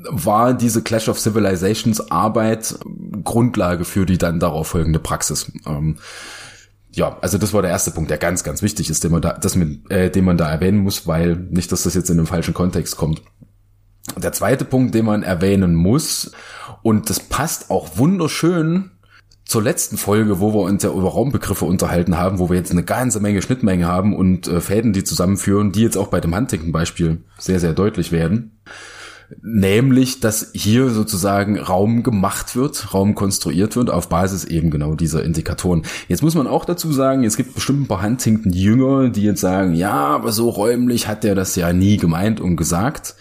war 0.09 0.55
diese 0.55 0.80
Clash 0.80 1.11
of 1.11 1.20
Civilizations 1.20 2.11
Arbeit 2.11 2.74
Grundlage 3.22 3.84
für 3.84 4.07
die 4.07 4.16
dann 4.16 4.41
darauf 4.41 4.68
folgende 4.68 4.99
Praxis. 4.99 5.53
Ähm, 5.66 5.99
ja, 6.93 7.18
also 7.20 7.38
das 7.38 7.53
war 7.53 7.62
der 7.62 7.70
erste 7.70 7.91
Punkt, 7.93 8.11
der 8.11 8.18
ganz, 8.18 8.43
ganz 8.43 8.62
wichtig 8.62 8.91
ist, 8.91 9.05
den 9.05 9.12
man 9.12 9.22
da, 9.22 9.34
das 9.34 9.55
mit, 9.55 9.91
äh, 9.91 10.11
den 10.11 10.24
man 10.24 10.36
da 10.36 10.51
erwähnen 10.51 10.78
muss, 10.78 11.07
weil 11.07 11.36
nicht, 11.36 11.70
dass 11.72 11.84
das 11.84 11.95
jetzt 11.95 12.11
in 12.11 12.16
den 12.16 12.26
falschen 12.26 12.55
Kontext 12.55 12.97
kommt. 12.97 13.22
Der 14.16 14.32
zweite 14.32 14.64
Punkt, 14.64 14.95
den 14.95 15.05
man 15.05 15.22
erwähnen 15.22 15.74
muss, 15.74 16.32
und 16.82 17.11
das 17.11 17.20
passt 17.20 17.70
auch 17.70 17.97
wunderschön 17.97 18.91
zur 19.45 19.62
letzten 19.62 19.97
Folge, 19.97 20.41
wo 20.41 20.55
wir 20.55 20.61
uns 20.61 20.82
ja 20.82 20.91
über 20.91 21.11
Raumbegriffe 21.11 21.64
unterhalten 21.64 22.16
haben, 22.16 22.38
wo 22.38 22.51
wir 22.51 22.57
jetzt 22.57 22.70
eine 22.70 22.84
ganze 22.84 23.20
Menge 23.20 23.43
Schnittmenge 23.43 23.86
haben 23.86 24.14
und 24.14 24.49
äh, 24.49 24.61
Fäden, 24.61 24.93
die 24.93 25.05
zusammenführen, 25.05 25.72
die 25.72 25.82
jetzt 25.82 25.97
auch 25.97 26.09
bei 26.09 26.20
dem 26.20 26.34
Huntington-Beispiel 26.34 27.24
sehr, 27.38 27.61
sehr 27.61 27.72
deutlich 27.72 28.12
werden. 28.12 28.61
Nämlich, 29.43 30.20
dass 30.20 30.51
hier 30.55 30.91
sozusagen 30.91 31.59
Raum 31.59 32.03
gemacht 32.03 32.57
wird, 32.57 32.93
Raum 32.93 33.14
konstruiert 33.14 33.76
wird 33.76 33.91
auf 33.91 34.09
Basis 34.09 34.45
eben 34.45 34.70
genau 34.70 34.95
dieser 34.95 35.22
Indikatoren. 35.22 35.83
Jetzt 36.09 36.22
muss 36.22 36.35
man 36.35 36.47
auch 36.47 36.64
dazu 36.64 36.93
sagen, 36.93 37.24
es 37.24 37.37
gibt 37.37 37.55
bestimmt 37.55 37.83
ein 37.83 37.89
paar 37.89 38.03
Huntington-Jünger, 38.03 39.11
die 39.11 39.22
jetzt 39.22 39.41
sagen, 39.41 39.74
ja, 39.74 39.93
aber 39.93 40.33
so 40.33 40.49
räumlich 40.49 41.07
hat 41.07 41.24
der 41.24 41.35
das 41.35 41.55
ja 41.57 41.72
nie 41.72 41.97
gemeint 41.97 42.41
und 42.41 42.57
gesagt 42.57 43.14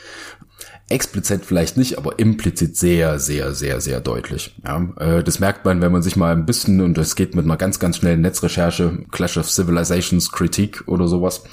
explizit 0.90 1.46
vielleicht 1.46 1.78
nicht, 1.78 1.98
aber 1.98 2.20
implizit 2.20 2.76
sehr, 2.76 3.20
sehr, 3.20 3.54
sehr, 3.54 3.80
sehr 3.80 4.02
deutlich. 4.02 4.56
Ja, 4.66 4.88
äh, 4.98 5.24
das 5.24 5.40
merkt 5.40 5.64
man, 5.64 5.82
wenn 5.82 5.92
man 5.92 6.02
sich 6.02 6.16
mal 6.16 6.34
ein 6.34 6.46
bisschen, 6.46 6.82
und 6.82 6.98
das 6.98 7.16
geht 7.16 7.36
mit 7.36 7.46
einer 7.46 7.58
ganz, 7.58 7.80
ganz 7.80 7.98
schnellen 7.98 8.22
Netzrecherche, 8.22 9.06
Clash 9.12 9.38
of 9.38 9.50
Civilizations 9.50 10.32
Kritik 10.32 10.84
oder 10.88 11.08
sowas. 11.08 11.44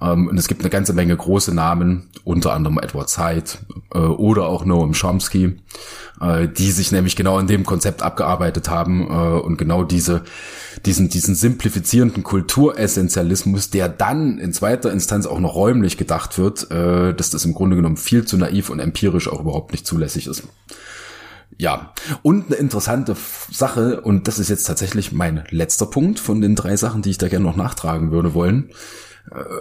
Ähm, 0.00 0.28
und 0.28 0.38
es 0.38 0.48
gibt 0.48 0.62
eine 0.62 0.70
ganze 0.70 0.92
Menge 0.92 1.16
große 1.16 1.54
Namen, 1.54 2.08
unter 2.24 2.52
anderem 2.52 2.78
Edward 2.78 3.08
Said 3.08 3.58
äh, 3.94 3.98
oder 3.98 4.46
auch 4.46 4.64
Noam 4.64 4.92
Chomsky, 4.92 5.56
äh, 6.20 6.48
die 6.48 6.70
sich 6.70 6.92
nämlich 6.92 7.16
genau 7.16 7.38
an 7.38 7.46
dem 7.46 7.64
Konzept 7.64 8.02
abgearbeitet 8.02 8.68
haben 8.68 9.06
und 9.06 9.56
genau 9.56 9.84
diese, 9.84 10.22
diesen, 10.84 11.08
diesen 11.08 11.34
simplifizierenden 11.34 12.22
Kulturessentialismus, 12.22 13.70
der 13.70 13.88
dann 13.88 14.38
in 14.38 14.52
zweiter 14.52 14.92
Instanz 14.92 15.26
auch 15.26 15.40
noch 15.40 15.54
räumlich 15.54 15.96
gedacht 15.96 16.38
wird, 16.38 16.70
dass 16.70 17.30
das 17.30 17.44
im 17.44 17.54
Grunde 17.54 17.76
genommen 17.76 17.96
viel 17.96 18.24
zu 18.24 18.36
naiv 18.36 18.70
und 18.70 18.80
empirisch 18.80 19.28
auch 19.28 19.40
überhaupt 19.40 19.72
nicht 19.72 19.86
zulässig 19.86 20.26
ist. 20.26 20.44
Ja, 21.58 21.92
und 22.22 22.46
eine 22.46 22.56
interessante 22.56 23.16
Sache, 23.50 24.00
und 24.00 24.26
das 24.26 24.38
ist 24.38 24.48
jetzt 24.48 24.64
tatsächlich 24.64 25.12
mein 25.12 25.44
letzter 25.50 25.86
Punkt 25.86 26.18
von 26.18 26.40
den 26.40 26.56
drei 26.56 26.76
Sachen, 26.76 27.02
die 27.02 27.10
ich 27.10 27.18
da 27.18 27.28
gerne 27.28 27.44
noch 27.44 27.56
nachtragen 27.56 28.10
würde 28.10 28.34
wollen, 28.34 28.70
äh, 28.70 28.74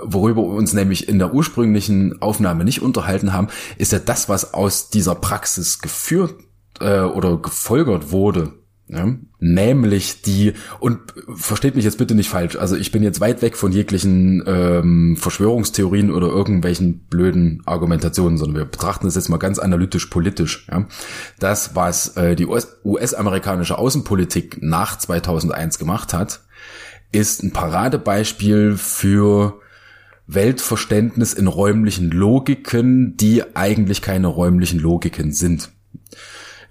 worüber 0.03 0.41
wir 0.41 0.49
uns 0.49 0.73
nämlich 0.73 1.07
in 1.07 1.19
der 1.19 1.33
ursprünglichen 1.33 2.21
Aufnahme 2.21 2.63
nicht 2.63 2.81
unterhalten 2.81 3.33
haben, 3.33 3.47
ist 3.77 3.91
ja 3.91 3.99
das, 3.99 4.29
was 4.29 4.53
aus 4.53 4.89
dieser 4.89 5.15
Praxis 5.15 5.79
geführt 5.79 6.35
äh, 6.79 7.01
oder 7.01 7.37
gefolgert 7.37 8.11
wurde, 8.11 8.53
ja? 8.89 9.07
Nämlich 9.39 10.21
die, 10.21 10.53
und 10.79 10.99
versteht 11.35 11.75
mich 11.75 11.85
jetzt 11.85 11.97
bitte 11.97 12.15
nicht 12.15 12.29
falsch, 12.29 12.55
also 12.57 12.75
ich 12.75 12.91
bin 12.91 13.01
jetzt 13.01 13.21
weit 13.21 13.41
weg 13.41 13.57
von 13.57 13.71
jeglichen 13.71 14.43
ähm, 14.45 15.17
Verschwörungstheorien 15.17 16.11
oder 16.11 16.27
irgendwelchen 16.27 17.05
blöden 17.07 17.61
Argumentationen, 17.65 18.37
sondern 18.37 18.57
wir 18.57 18.65
betrachten 18.65 19.05
das 19.05 19.15
jetzt 19.15 19.29
mal 19.29 19.37
ganz 19.37 19.57
analytisch 19.57 20.07
politisch. 20.07 20.67
Ja? 20.69 20.85
Das, 21.39 21.75
was 21.75 22.15
äh, 22.17 22.35
die 22.35 22.45
US-amerikanische 22.45 23.77
Außenpolitik 23.77 24.59
nach 24.61 24.97
2001 24.97 25.79
gemacht 25.79 26.13
hat, 26.13 26.41
ist 27.13 27.43
ein 27.43 27.51
Paradebeispiel 27.51 28.75
für 28.75 29.61
Weltverständnis 30.27 31.33
in 31.33 31.47
räumlichen 31.47 32.11
Logiken, 32.11 33.15
die 33.17 33.55
eigentlich 33.55 34.01
keine 34.01 34.27
räumlichen 34.27 34.79
Logiken 34.79 35.31
sind. 35.31 35.69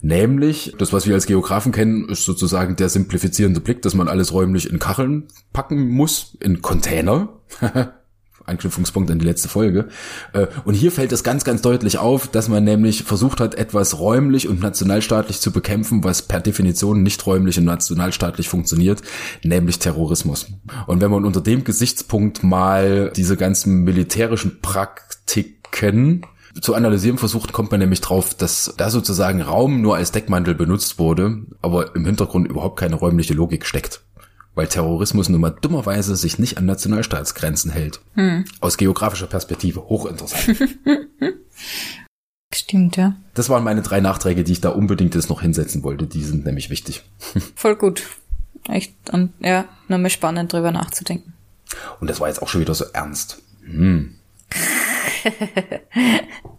Nämlich, 0.01 0.75
das, 0.79 0.93
was 0.93 1.07
wir 1.07 1.15
als 1.15 1.27
Geografen 1.27 1.71
kennen, 1.71 2.09
ist 2.09 2.25
sozusagen 2.25 2.75
der 2.75 2.89
simplifizierende 2.89 3.61
Blick, 3.61 3.83
dass 3.83 3.95
man 3.95 4.09
alles 4.09 4.33
räumlich 4.33 4.69
in 4.69 4.81
Kacheln 4.81 5.29
packen 5.53 5.89
muss, 5.89 6.37
in 6.41 6.61
Container. 6.61 7.29
Anknüpfungspunkt 8.47 9.11
an 9.11 9.19
die 9.19 9.25
letzte 9.25 9.49
Folge. 9.49 9.89
Äh, 10.33 10.47
und 10.65 10.75
hier 10.75 10.93
fällt 10.93 11.13
es 11.13 11.25
ganz, 11.25 11.45
ganz 11.45 11.63
deutlich 11.63 11.99
auf, 11.99 12.29
dass 12.29 12.49
man 12.49 12.65
nämlich 12.65 13.05
versucht 13.05 13.41
hat, 13.41 13.55
etwas 13.55 13.99
räumlich 13.99 14.49
und 14.49 14.61
nationalstaatlich 14.61 15.41
zu 15.41 15.53
bekämpfen, 15.53 16.05
was 16.05 16.23
per 16.23 16.41
Definition 16.41 17.03
nicht 17.03 17.25
räumlich 17.27 17.59
und 17.59 17.65
nationalstaatlich 17.65 18.49
funktioniert, 18.49 19.03
nämlich 19.43 19.79
Terrorismus. 19.79 20.47
Und 20.87 21.01
wenn 21.01 21.11
man 21.11 21.25
unter 21.25 21.41
dem 21.41 21.65
Gesichtspunkt 21.65 22.43
mal 22.43 23.13
diese 23.17 23.37
ganzen 23.37 23.85
militärischen 23.85 24.61
Praktiken 24.61 26.27
zu 26.61 26.75
analysieren 26.75 27.19
versucht, 27.19 27.53
kommt 27.53 27.71
man 27.71 27.81
nämlich 27.81 28.03
drauf, 28.03 28.35
dass 28.35 28.75
da 28.77 28.91
sozusagen 28.91 29.41
Raum 29.41 29.81
nur 29.81 29.97
als 29.97 30.13
Deckmantel 30.13 30.55
benutzt 30.55 30.99
wurde, 30.99 31.39
aber 31.63 31.97
im 31.97 32.05
Hintergrund 32.05 32.49
überhaupt 32.49 32.79
keine 32.79 32.97
räumliche 32.97 33.35
Logik 33.35 33.65
steckt 33.65 34.03
weil 34.55 34.67
Terrorismus 34.67 35.29
nun 35.29 35.41
mal 35.41 35.51
dummerweise 35.51 36.17
sich 36.17 36.39
nicht 36.39 36.59
an 36.59 36.67
Nationalstaatsgrenzen 36.67 37.71
hält. 37.71 38.01
Hm. 38.15 38.45
Aus 38.61 38.77
geografischer 38.77 39.27
Perspektive 39.27 39.89
hochinteressant. 39.89 40.59
Stimmt, 42.55 42.97
ja. 42.97 43.17
Das 43.35 43.49
waren 43.49 43.65
meine 43.65 43.83
drei 43.83 44.01
Nachträge, 44.01 44.45
die 44.45 44.53
ich 44.53 44.61
da 44.61 44.69
unbedingt 44.71 45.15
jetzt 45.15 45.31
noch 45.31 45.41
hinsetzen 45.41 45.83
wollte. 45.83 46.07
Die 46.07 46.23
sind 46.23 46.45
nämlich 46.45 46.69
wichtig. 46.69 47.03
Voll 47.55 47.77
gut. 47.77 48.03
Echt, 48.69 48.95
und 49.11 49.33
ja, 49.41 49.65
nochmal 49.89 50.11
spannend 50.11 50.53
drüber 50.53 50.71
nachzudenken. 50.71 51.33
Und 52.01 52.11
das 52.11 52.21
war 52.21 52.29
jetzt 52.29 52.43
auch 52.43 52.49
schon 52.49 52.61
wieder 52.61 52.75
so 52.75 52.85
ernst. 52.93 53.43
Hm. 53.65 54.17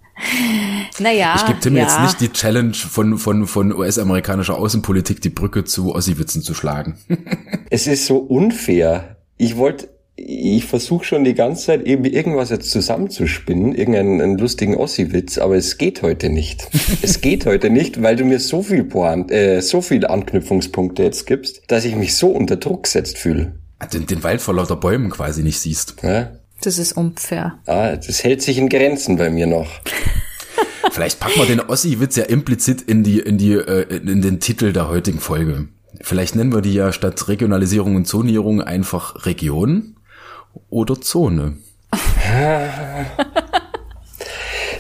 Naja. 1.00 1.36
Ich 1.38 1.46
gebe 1.46 1.60
Tim 1.60 1.76
ja. 1.76 1.84
jetzt 1.84 2.00
nicht 2.02 2.22
die 2.22 2.32
Challenge 2.32 2.74
von, 2.74 3.18
von, 3.18 3.48
von 3.48 3.74
US-amerikanischer 3.74 4.58
Außenpolitik, 4.58 5.22
die 5.22 5.30
Brücke 5.30 5.64
zu 5.64 5.94
Ossi-Witzen 5.94 6.42
zu 6.42 6.54
schlagen. 6.54 6.98
es 7.70 7.88
ist 7.88 8.06
so 8.06 8.18
unfair. 8.18 9.18
Ich 9.38 9.58
wollte, 9.58 9.90
ich 10.16 10.66
versuche 10.66 11.06
schon 11.06 11.24
die 11.24 11.34
ganze 11.34 11.66
Zeit 11.66 11.86
eben 11.86 12.06
irgendwas 12.06 12.50
jetzt 12.50 12.70
zusammenzuspinnen, 12.70 13.74
irgendeinen 13.74 14.38
lustigen 14.38 14.76
Ossi-Witz, 14.76 15.40
aber 15.40 15.56
es 15.56 15.78
geht 15.78 16.02
heute 16.02 16.30
nicht. 16.30 16.70
es 17.02 17.22
geht 17.22 17.46
heute 17.46 17.70
nicht, 17.70 18.02
weil 18.02 18.16
du 18.16 18.26
mir 18.26 18.40
so 18.40 18.62
viel 18.62 18.84
Point, 18.84 19.32
äh, 19.32 19.62
so 19.62 19.82
viele 19.82 20.10
Anknüpfungspunkte 20.10 21.04
jetzt 21.04 21.26
gibst, 21.26 21.64
dass 21.68 21.86
ich 21.86 21.96
mich 21.96 22.16
so 22.16 22.28
unter 22.30 22.58
Druck 22.58 22.84
gesetzt 22.84 23.18
fühle. 23.18 23.60
Den, 23.92 24.06
den 24.06 24.24
Wald 24.24 24.42
vor 24.42 24.54
lauter 24.54 24.78
Bäumen 24.78 25.10
quasi 25.10 25.44
nicht 25.44 25.60
siehst. 25.60 25.96
Ja? 26.04 26.32
Das 26.64 26.78
ist 26.78 26.94
unfair. 26.94 27.58
Ah, 27.66 27.96
das 27.98 28.24
hält 28.24 28.42
sich 28.42 28.58
in 28.58 28.70
Grenzen 28.70 29.18
bei 29.18 29.30
mir 29.30 29.48
noch. 29.48 29.68
Vielleicht 30.92 31.20
packen 31.20 31.40
wir 31.40 31.46
den 31.46 31.60
Ossi-Witz 31.60 32.16
ja 32.16 32.24
implizit 32.24 32.82
in 32.82 33.04
die, 33.04 33.20
in 33.20 33.38
die, 33.38 33.54
äh, 33.54 33.98
in 33.98 34.22
den 34.22 34.40
Titel 34.40 34.72
der 34.72 34.88
heutigen 34.88 35.20
Folge. 35.20 35.68
Vielleicht 36.00 36.36
nennen 36.36 36.54
wir 36.54 36.62
die 36.62 36.74
ja 36.74 36.94
statt 36.94 37.28
Regionalisierung 37.28 37.98
und 37.98 38.06
Zonierung 38.06 38.62
einfach 38.62 39.26
Region 39.26 39.98
oder 40.70 41.00
Zone. 41.02 41.58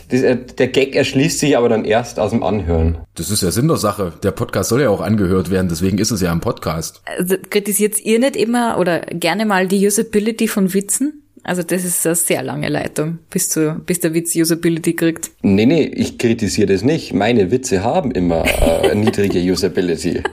Äh, 0.10 0.38
der 0.60 0.68
Gag 0.68 0.96
erschließt 0.96 1.40
sich 1.40 1.58
aber 1.58 1.70
dann 1.70 1.86
erst 1.86 2.20
aus 2.20 2.30
dem 2.30 2.44
Anhören. 2.44 3.00
Das 3.16 3.32
ist 3.32 3.42
ja 3.42 3.50
Sinn 3.50 3.68
der 3.68 3.78
Sache. 3.78 4.14
Der 4.22 4.30
Podcast 4.30 4.70
soll 4.70 4.82
ja 4.82 4.90
auch 4.90 5.02
angehört 5.02 5.50
werden, 5.50 5.70
deswegen 5.70 5.98
ist 5.98 6.12
es 6.12 6.22
ja 6.22 6.32
ein 6.32 6.40
Podcast. 6.40 7.02
Also, 7.18 7.36
kritisiert 7.50 8.00
ihr 8.00 8.20
nicht 8.20 8.36
immer 8.36 8.78
oder 8.78 9.00
gerne 9.00 9.48
mal 9.48 9.68
die 9.68 9.88
Usability 9.88 10.48
von 10.48 10.72
Witzen? 10.76 11.22
Also 11.44 11.62
das 11.62 11.84
ist 11.84 12.06
eine 12.06 12.16
sehr 12.16 12.41
lange 12.41 12.70
Leitung, 12.70 13.20
bis, 13.30 13.50
zu, 13.50 13.82
bis 13.86 14.00
der 14.00 14.14
Witz 14.14 14.34
Usability 14.34 14.94
kriegt. 14.94 15.32
Nee, 15.41 15.66
nee, 15.66 15.84
ich 15.84 16.18
kritisiere 16.18 16.72
das 16.72 16.84
nicht. 16.84 17.14
Meine 17.14 17.52
Witze 17.52 17.84
haben 17.84 18.12
immer 18.12 18.46
äh, 18.46 18.96
niedrige 18.96 19.39
Usability. 19.39 20.24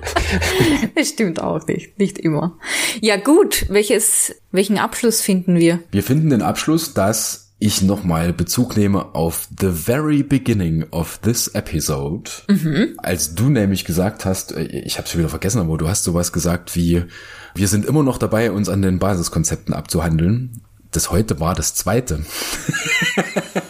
das 0.94 1.08
stimmt 1.08 1.42
auch 1.42 1.66
nicht, 1.66 1.98
nicht 1.98 2.18
immer. 2.18 2.56
Ja 3.00 3.16
gut, 3.16 3.66
welches, 3.68 4.36
welchen 4.52 4.78
Abschluss 4.78 5.20
finden 5.20 5.58
wir? 5.58 5.80
Wir 5.90 6.04
finden 6.04 6.30
den 6.30 6.42
Abschluss, 6.42 6.94
dass 6.94 7.48
ich 7.58 7.82
nochmal 7.82 8.32
Bezug 8.32 8.76
nehme 8.76 9.14
auf 9.14 9.48
the 9.60 9.70
very 9.70 10.22
beginning 10.22 10.86
of 10.92 11.18
this 11.18 11.48
episode. 11.48 12.30
Mhm. 12.48 12.94
Als 12.98 13.34
du 13.34 13.50
nämlich 13.50 13.84
gesagt 13.84 14.24
hast, 14.24 14.52
äh, 14.52 14.62
ich 14.62 14.96
habe 14.96 15.08
schon 15.08 15.18
wieder 15.18 15.28
vergessen, 15.28 15.60
aber 15.60 15.76
du 15.76 15.88
hast 15.88 16.04
sowas 16.04 16.32
gesagt 16.32 16.76
wie, 16.76 17.02
wir 17.56 17.66
sind 17.66 17.84
immer 17.84 18.04
noch 18.04 18.18
dabei, 18.18 18.52
uns 18.52 18.68
an 18.68 18.80
den 18.80 19.00
Basiskonzepten 19.00 19.74
abzuhandeln 19.74 20.62
das 20.92 21.10
heute 21.10 21.40
war 21.40 21.54
das 21.54 21.74
zweite. 21.74 22.24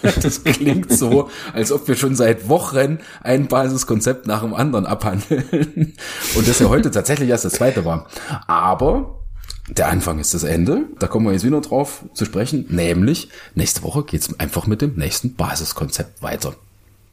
das 0.23 0.45
klingt 0.45 0.93
so, 0.93 1.31
als 1.53 1.73
ob 1.73 1.87
wir 1.89 1.97
schon 1.97 2.17
seit 2.17 2.49
Wochen 2.49 2.99
ein 3.23 3.47
Basiskonzept 3.47 4.27
nach 4.27 4.43
dem 4.43 4.55
anderen 4.55 4.87
abhandeln. 4.87 5.95
Und 6.35 6.49
das 6.49 6.59
ja 6.59 6.69
heute 6.69 6.91
tatsächlich 6.91 7.29
erst 7.29 7.45
das 7.45 7.55
zweite 7.55 7.85
war. 7.85 8.07
Aber 8.47 9.21
der 9.69 9.89
Anfang 9.89 10.19
ist 10.19 10.35
das 10.35 10.43
Ende. 10.43 10.85
Da 10.99 11.07
kommen 11.07 11.27
wir 11.27 11.33
jetzt 11.33 11.45
wieder 11.45 11.61
drauf 11.61 12.05
zu 12.15 12.25
sprechen. 12.25 12.67
Nämlich, 12.69 13.29
nächste 13.55 13.83
Woche 13.83 14.05
geht's 14.05 14.39
einfach 14.41 14.67
mit 14.67 14.83
dem 14.83 14.97
nächsten 14.97 15.35
Basiskonzept 15.35 16.23
weiter. 16.23 16.55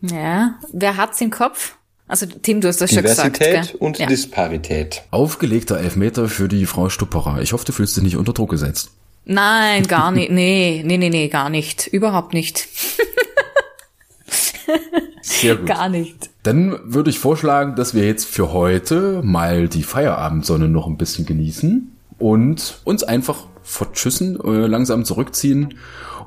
Ja, 0.02 0.56
wer 0.72 0.98
hat's 0.98 1.22
im 1.22 1.32
Kopf? 1.32 1.76
Also 2.08 2.26
Tim, 2.26 2.62
du 2.62 2.70
hast 2.70 2.80
das 2.80 2.92
schon 2.94 3.04
gesagt. 3.04 3.40
Diversität 3.40 3.82
und 3.82 4.00
ja. 4.00 4.08
Disparität. 4.08 5.04
Aufgelegter 5.12 5.78
Elfmeter 5.78 6.30
für 6.30 6.48
die 6.48 6.66
Frau 6.66 6.90
Stupperer. 6.90 7.42
Ich 7.42 7.52
hoffe, 7.52 7.66
du 7.66 7.74
fühlst 7.74 7.98
dich 7.98 8.04
nicht 8.04 8.16
unter 8.16 8.34
Druck 8.34 8.50
gesetzt. 8.50 8.92
Nein, 9.30 9.84
gar 9.88 10.12
nicht. 10.12 10.32
Nee, 10.32 10.84
nee, 10.86 10.98
nee, 10.98 11.10
nee, 11.10 11.28
gar 11.28 11.50
nicht. 11.50 11.88
Überhaupt 11.88 12.34
nicht. 12.34 12.66
Sehr 15.22 15.58
gut. 15.58 15.68
Gar 15.68 15.90
nicht. 15.90 16.30
Dann 16.44 16.80
würde 16.86 17.10
ich 17.10 17.20
vorschlagen, 17.20 17.76
dass 17.76 17.94
wir 17.94 18.06
jetzt 18.06 18.26
für 18.26 18.54
heute 18.54 19.22
mal 19.24 19.68
die 19.68 19.84
Feierabendsonne 19.84 20.70
noch 20.70 20.88
ein 20.88 20.96
bisschen 20.96 21.26
genießen 21.26 21.92
und 22.20 22.80
uns 22.86 23.04
einfach 23.04 23.48
vertschüssen, 23.64 24.40
äh, 24.40 24.66
langsam 24.66 25.04
zurückziehen 25.04 25.76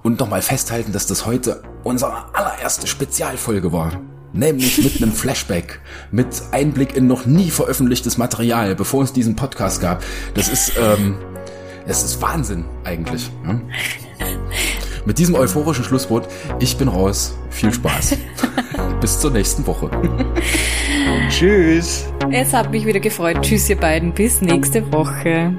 und 0.02 0.20
nochmal 0.20 0.42
festhalten, 0.42 0.92
dass 0.92 1.06
das 1.06 1.24
heute 1.24 1.62
unsere 1.84 2.34
allererste 2.34 2.86
Spezialfolge 2.86 3.72
war. 3.72 3.98
Nämlich 4.34 4.76
mit 4.84 5.02
einem 5.02 5.12
Flashback, 5.12 5.80
mit 6.12 6.26
Einblick 6.52 6.94
in 6.94 7.06
noch 7.06 7.24
nie 7.24 7.50
veröffentlichtes 7.50 8.18
Material, 8.18 8.76
bevor 8.76 9.02
es 9.04 9.12
diesen 9.14 9.36
Podcast 9.36 9.80
gab. 9.80 10.04
Das 10.34 10.48
ist, 10.48 10.74
ähm, 10.78 11.16
es 11.86 12.02
ist 12.02 12.20
Wahnsinn 12.22 12.64
eigentlich. 12.84 13.30
Ne? 13.44 13.60
Mit 15.04 15.18
diesem 15.18 15.34
euphorischen 15.34 15.84
Schlusswort, 15.84 16.28
ich 16.58 16.76
bin 16.76 16.88
raus. 16.88 17.36
Viel 17.50 17.72
Spaß. 17.72 18.16
Bis 19.00 19.18
zur 19.18 19.30
nächsten 19.30 19.66
Woche. 19.66 19.90
Tschüss. 21.28 22.06
Es 22.30 22.52
hat 22.52 22.70
mich 22.70 22.84
wieder 22.84 23.00
gefreut. 23.00 23.38
Tschüss, 23.42 23.68
ihr 23.70 23.76
beiden. 23.76 24.12
Bis 24.12 24.40
nächste 24.42 24.92
Woche. 24.92 25.54